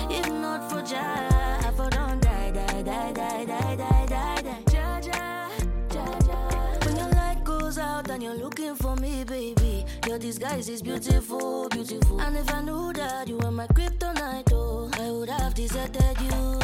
If 0.10 0.28
not 0.30 0.70
for 0.70 0.82
ja, 0.86 1.60
I 1.60 1.72
for 1.76 1.90
don't 1.90 2.22
die, 2.22 2.52
die, 2.52 2.84
die, 2.84 3.14
die, 3.14 3.46
die, 3.46 3.76
die, 3.78 4.06
die, 4.08 4.42
die. 4.44 4.74
Ja, 4.74 5.00
ja, 5.00 5.50
ja, 5.94 6.06
ja. 6.28 6.38
When 6.84 6.98
your 6.98 7.10
light 7.10 7.44
goes 7.44 7.78
out 7.80 8.10
and 8.12 8.22
you're 8.22 8.36
looking 8.38 8.76
for 8.76 8.96
me, 8.98 9.24
baby, 9.24 9.86
your 10.08 10.20
disguise 10.20 10.70
is 10.70 10.82
beautiful, 10.84 11.68
beautiful. 11.70 12.22
And 12.22 12.38
if 12.38 12.54
I 12.54 12.62
knew 12.62 12.94
that 12.94 13.28
you 13.28 13.38
were 13.38 13.52
my 13.52 13.68
kryptonite, 13.68 14.52
oh, 14.54 14.90
I 15.00 15.10
would 15.12 15.30
have 15.30 15.56
deserted 15.56 16.20
you, 16.22 16.60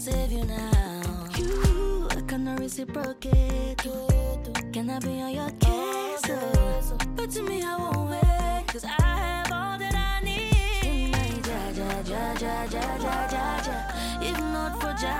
save 0.00 0.32
you 0.32 0.44
now. 0.44 1.26
You 1.36 2.08
I 2.10 2.22
cannot 2.26 2.58
reciprocate. 2.58 3.76
Can 4.72 4.88
I 4.88 4.98
be 4.98 5.20
on 5.20 5.34
your 5.34 5.50
case? 5.60 6.22
But 7.14 7.30
to 7.32 7.42
me, 7.42 7.62
I 7.62 7.76
won't 7.76 8.08
wait, 8.10 8.64
cause 8.66 8.84
I 8.84 9.02
have 9.02 9.52
all 9.52 9.78
that 9.78 9.94
I 9.94 10.24
need. 10.24 11.46
Ja, 11.46 11.64
ja, 11.78 11.90
ja, 12.12 12.34
ja, 12.40 12.64
ja, 12.74 12.86
ja, 13.04 13.16
ja, 13.34 13.46
ja. 13.66 13.76
If 14.22 14.38
not 14.38 14.80
for 14.80 14.94
ja, 15.04 15.18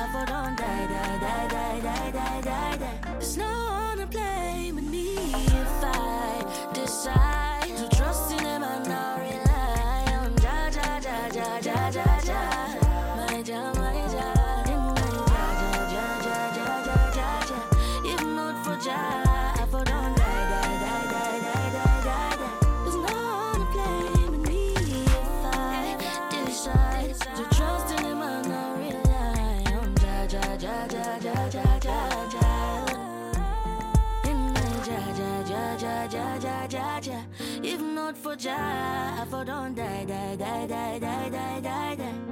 I 0.00 0.12
for 0.12 0.24
don't 0.32 0.56
die, 0.56 0.86
die, 0.92 1.18
die, 1.24 1.48
die, 1.54 1.80
die, 1.82 2.10
die, 2.12 2.40
die, 2.40 2.76
die. 2.78 2.98
There's 3.18 3.36
no 3.36 3.44
one 3.44 3.98
to 3.98 4.06
blame 4.06 4.90
me 4.90 5.16
if 5.60 5.84
I 5.84 6.70
decide 6.72 7.43
for 38.14 38.36
job, 38.36 39.28
for 39.28 39.44
don't 39.44 39.74
die, 39.74 40.04
die, 40.06 40.36
die, 40.36 40.66
die, 40.66 40.98
die, 40.98 41.30
die, 41.30 41.60
die, 41.60 41.96
die. 41.96 42.23